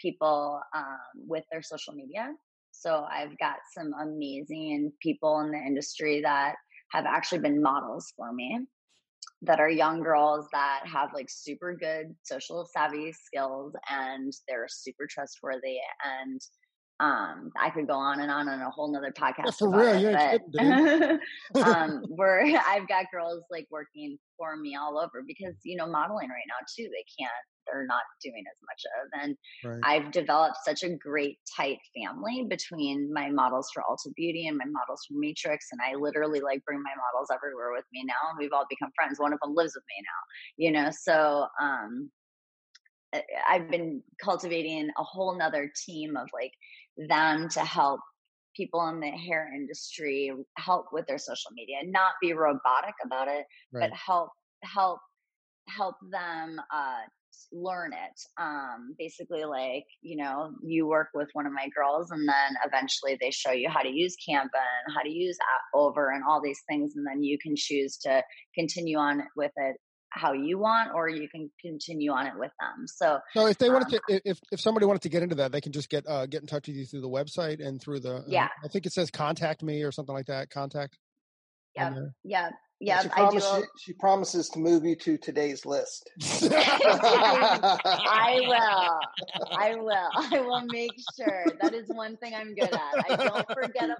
people 0.00 0.60
um, 0.74 0.98
with 1.28 1.44
their 1.52 1.62
social 1.62 1.94
media. 1.94 2.32
So 2.80 3.04
I've 3.12 3.36
got 3.38 3.56
some 3.76 3.92
amazing 4.02 4.92
people 5.02 5.40
in 5.40 5.50
the 5.50 5.58
industry 5.58 6.22
that 6.22 6.54
have 6.92 7.04
actually 7.04 7.40
been 7.40 7.62
models 7.62 8.12
for 8.16 8.32
me 8.32 8.60
that 9.42 9.60
are 9.60 9.68
young 9.68 10.02
girls 10.02 10.46
that 10.52 10.80
have 10.86 11.10
like 11.14 11.28
super 11.28 11.74
good 11.74 12.14
social 12.22 12.66
savvy 12.72 13.12
skills 13.12 13.74
and 13.90 14.32
they're 14.48 14.66
super 14.68 15.06
trustworthy 15.08 15.76
and 16.22 16.40
um 17.00 17.50
i 17.58 17.70
could 17.70 17.86
go 17.86 17.94
on 17.94 18.20
and 18.20 18.30
on 18.30 18.48
on 18.48 18.60
a 18.60 18.70
whole 18.70 18.92
nother 18.92 19.12
podcast 19.12 19.46
yeah, 19.46 19.50
for 19.58 19.70
real 19.70 20.14
it, 20.14 20.42
yeah 20.52 21.16
um 21.64 22.02
where 22.08 22.44
i've 22.68 22.86
got 22.88 23.06
girls 23.12 23.42
like 23.50 23.66
working 23.70 24.18
for 24.36 24.56
me 24.56 24.76
all 24.76 24.98
over 24.98 25.22
because 25.26 25.54
you 25.64 25.76
know 25.76 25.86
modeling 25.86 26.28
right 26.28 26.48
now 26.48 26.64
too 26.76 26.84
they 26.84 27.04
can't 27.18 27.32
they're 27.66 27.86
not 27.86 28.02
doing 28.22 28.44
as 28.50 28.58
much 28.66 28.82
of. 29.00 29.22
And 29.22 29.36
right. 29.64 29.80
I've 29.84 30.12
developed 30.12 30.56
such 30.64 30.82
a 30.82 30.96
great 30.96 31.38
tight 31.56 31.78
family 31.94 32.46
between 32.48 33.12
my 33.12 33.30
models 33.30 33.68
for 33.72 33.82
Ulta 33.88 34.14
Beauty 34.16 34.46
and 34.46 34.56
my 34.56 34.64
models 34.66 35.02
for 35.06 35.18
Matrix. 35.18 35.66
And 35.72 35.80
I 35.80 35.94
literally 35.94 36.40
like 36.40 36.64
bring 36.64 36.82
my 36.82 36.92
models 36.96 37.28
everywhere 37.32 37.72
with 37.72 37.84
me 37.92 38.04
now. 38.06 38.30
And 38.30 38.38
we've 38.38 38.52
all 38.52 38.66
become 38.68 38.90
friends. 38.96 39.18
One 39.18 39.32
of 39.32 39.38
them 39.42 39.54
lives 39.54 39.74
with 39.74 39.84
me 39.88 40.04
now, 40.04 40.64
you 40.64 40.72
know? 40.72 40.90
So, 40.90 41.46
um, 41.60 42.10
I've 43.48 43.68
been 43.68 44.04
cultivating 44.22 44.88
a 44.96 45.02
whole 45.02 45.36
nother 45.36 45.68
team 45.84 46.16
of 46.16 46.28
like 46.32 46.52
them 46.96 47.48
to 47.50 47.60
help 47.60 48.00
people 48.56 48.86
in 48.88 49.00
the 49.00 49.10
hair 49.10 49.50
industry 49.54 50.32
help 50.56 50.86
with 50.92 51.06
their 51.06 51.18
social 51.18 51.50
media, 51.54 51.76
not 51.84 52.12
be 52.20 52.32
robotic 52.32 52.94
about 53.04 53.28
it, 53.28 53.44
right. 53.72 53.90
but 53.90 53.92
help 53.92 54.30
help 54.62 54.98
help 55.68 55.94
them 56.10 56.60
uh, 56.74 57.00
learn 57.52 57.92
it. 57.92 58.42
Um, 58.42 58.94
basically, 58.98 59.44
like, 59.44 59.84
you 60.02 60.16
know, 60.16 60.52
you 60.62 60.86
work 60.86 61.08
with 61.14 61.28
one 61.32 61.46
of 61.46 61.52
my 61.52 61.68
girls, 61.74 62.10
and 62.10 62.28
then 62.28 62.56
eventually 62.66 63.16
they 63.20 63.30
show 63.30 63.52
you 63.52 63.68
how 63.68 63.80
to 63.80 63.90
use 63.90 64.16
Canva 64.28 64.42
and 64.86 64.94
how 64.94 65.02
to 65.02 65.10
use 65.10 65.36
Over 65.74 66.10
and 66.10 66.22
all 66.28 66.40
these 66.42 66.60
things. 66.68 66.94
And 66.96 67.06
then 67.06 67.22
you 67.22 67.38
can 67.38 67.54
choose 67.56 67.96
to 67.98 68.22
continue 68.54 68.98
on 68.98 69.22
with 69.36 69.52
it 69.56 69.76
how 70.10 70.32
you 70.32 70.58
want 70.58 70.90
or 70.94 71.08
you 71.08 71.28
can 71.28 71.50
continue 71.60 72.12
on 72.12 72.26
it 72.26 72.34
with 72.36 72.50
them. 72.60 72.86
So 72.86 73.20
so 73.34 73.46
if 73.46 73.58
they 73.58 73.70
wanted 73.70 73.94
um, 73.94 74.00
to 74.08 74.20
if 74.28 74.38
if 74.52 74.60
somebody 74.60 74.86
wanted 74.86 75.02
to 75.02 75.08
get 75.08 75.22
into 75.22 75.36
that 75.36 75.52
they 75.52 75.60
can 75.60 75.72
just 75.72 75.88
get 75.88 76.06
uh 76.08 76.26
get 76.26 76.40
in 76.40 76.46
touch 76.46 76.66
with 76.66 76.76
you 76.76 76.84
through 76.84 77.02
the 77.02 77.08
website 77.08 77.64
and 77.64 77.80
through 77.80 78.00
the 78.00 78.16
uh, 78.16 78.22
yeah. 78.26 78.48
I 78.64 78.68
think 78.68 78.86
it 78.86 78.92
says 78.92 79.10
contact 79.10 79.62
me 79.62 79.82
or 79.82 79.92
something 79.92 80.14
like 80.14 80.26
that 80.26 80.50
contact 80.50 80.98
yeah 81.76 81.94
yeah 82.24 82.50
yeah, 82.80 83.02
she, 83.02 83.08
promise, 83.10 83.46
she, 83.46 83.62
she, 83.76 83.92
promises 83.92 84.48
to 84.48 84.58
move 84.58 84.86
you 84.86 84.96
to 84.96 85.18
today's 85.18 85.66
list. 85.66 86.10
I 86.42 88.40
will. 88.40 89.00
I 89.58 89.74
will. 89.74 90.08
I 90.16 90.40
will 90.40 90.64
make 90.72 90.92
sure. 91.14 91.44
That 91.60 91.74
is 91.74 91.88
one 91.88 92.16
thing 92.16 92.34
I'm 92.34 92.54
good 92.54 92.72
at. 92.72 93.04
I 93.10 93.16
don't 93.16 93.46
forget 93.48 93.90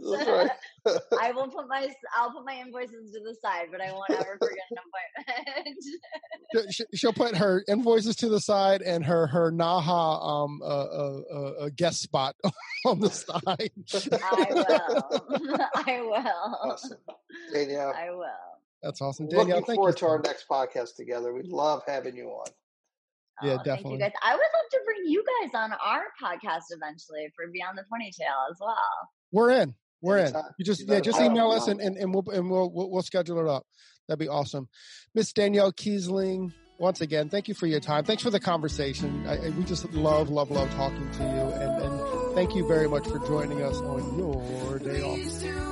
appointments. 0.00 0.48
Right. 0.86 0.98
I 1.20 1.32
will 1.32 1.48
put 1.48 1.68
my 1.68 1.92
I'll 2.16 2.32
put 2.32 2.46
my 2.46 2.54
invoices 2.54 3.12
to 3.12 3.20
the 3.20 3.36
side, 3.42 3.66
but 3.70 3.82
I 3.82 3.92
won't 3.92 4.10
ever 4.10 4.38
forget 4.40 4.64
an 4.70 4.78
appointment. 6.56 6.86
She'll 6.94 7.12
put 7.12 7.36
her 7.36 7.62
invoices 7.68 8.16
to 8.16 8.30
the 8.30 8.40
side 8.40 8.80
and 8.80 9.04
her 9.04 9.26
her 9.26 9.52
Naha 9.52 10.24
um 10.24 10.62
uh, 10.62 10.66
uh, 10.66 11.20
uh, 11.60 11.68
guest 11.76 12.00
spot 12.00 12.36
on 12.86 13.00
the 13.00 13.10
side. 13.10 13.42
I 13.44 14.48
will. 14.50 15.20
I 15.74 16.00
will. 16.00 16.72
Awesome. 16.72 16.98
Danielle, 17.52 17.81
yeah. 17.90 18.06
I 18.06 18.10
will. 18.10 18.26
That's 18.82 19.00
awesome. 19.00 19.28
Danielle, 19.28 19.60
Looking 19.60 19.76
forward 19.76 19.96
to 19.98 20.06
our 20.06 20.20
next 20.20 20.46
podcast 20.48 20.96
together. 20.96 21.32
We'd 21.32 21.46
love 21.46 21.82
having 21.86 22.16
you 22.16 22.26
on. 22.28 22.46
Oh, 23.42 23.46
yeah, 23.46 23.56
oh, 23.60 23.64
definitely. 23.64 23.98
guys. 23.98 24.12
I 24.22 24.34
would 24.34 24.40
love 24.40 24.70
to 24.72 24.80
bring 24.84 25.06
you 25.06 25.24
guys 25.40 25.50
on 25.54 25.72
our 25.72 26.04
podcast 26.22 26.64
eventually 26.70 27.28
for 27.34 27.46
Beyond 27.52 27.78
the 27.78 27.82
Ponytail 27.82 28.50
as 28.50 28.58
well. 28.60 28.76
We're 29.30 29.50
in. 29.50 29.74
We're 30.02 30.18
in. 30.18 30.34
You 30.58 30.64
just 30.64 30.86
yeah, 30.86 31.00
just 31.00 31.20
email 31.20 31.52
us 31.52 31.68
and, 31.68 31.80
and, 31.80 31.96
and 31.96 32.12
we'll 32.12 32.24
and 32.32 32.50
we'll, 32.50 32.72
we'll 32.72 32.90
we'll 32.90 33.02
schedule 33.02 33.38
it 33.38 33.48
up. 33.48 33.64
That'd 34.08 34.18
be 34.18 34.28
awesome. 34.28 34.68
Miss 35.14 35.32
Danielle 35.32 35.72
Keasling, 35.72 36.52
once 36.78 37.00
again, 37.00 37.28
thank 37.28 37.46
you 37.46 37.54
for 37.54 37.66
your 37.66 37.78
time. 37.78 38.04
Thanks 38.04 38.22
for 38.22 38.30
the 38.30 38.40
conversation. 38.40 39.24
I, 39.28 39.36
I, 39.36 39.50
we 39.50 39.62
just 39.62 39.90
love, 39.92 40.28
love, 40.28 40.50
love 40.50 40.70
talking 40.74 41.08
to 41.12 41.22
you, 41.22 41.28
and, 41.28 41.82
and 41.84 42.34
thank 42.34 42.56
you 42.56 42.66
very 42.66 42.88
much 42.88 43.06
for 43.06 43.20
joining 43.20 43.62
us 43.62 43.76
on 43.76 44.18
your 44.18 44.78
day 44.80 45.02
off. 45.02 45.71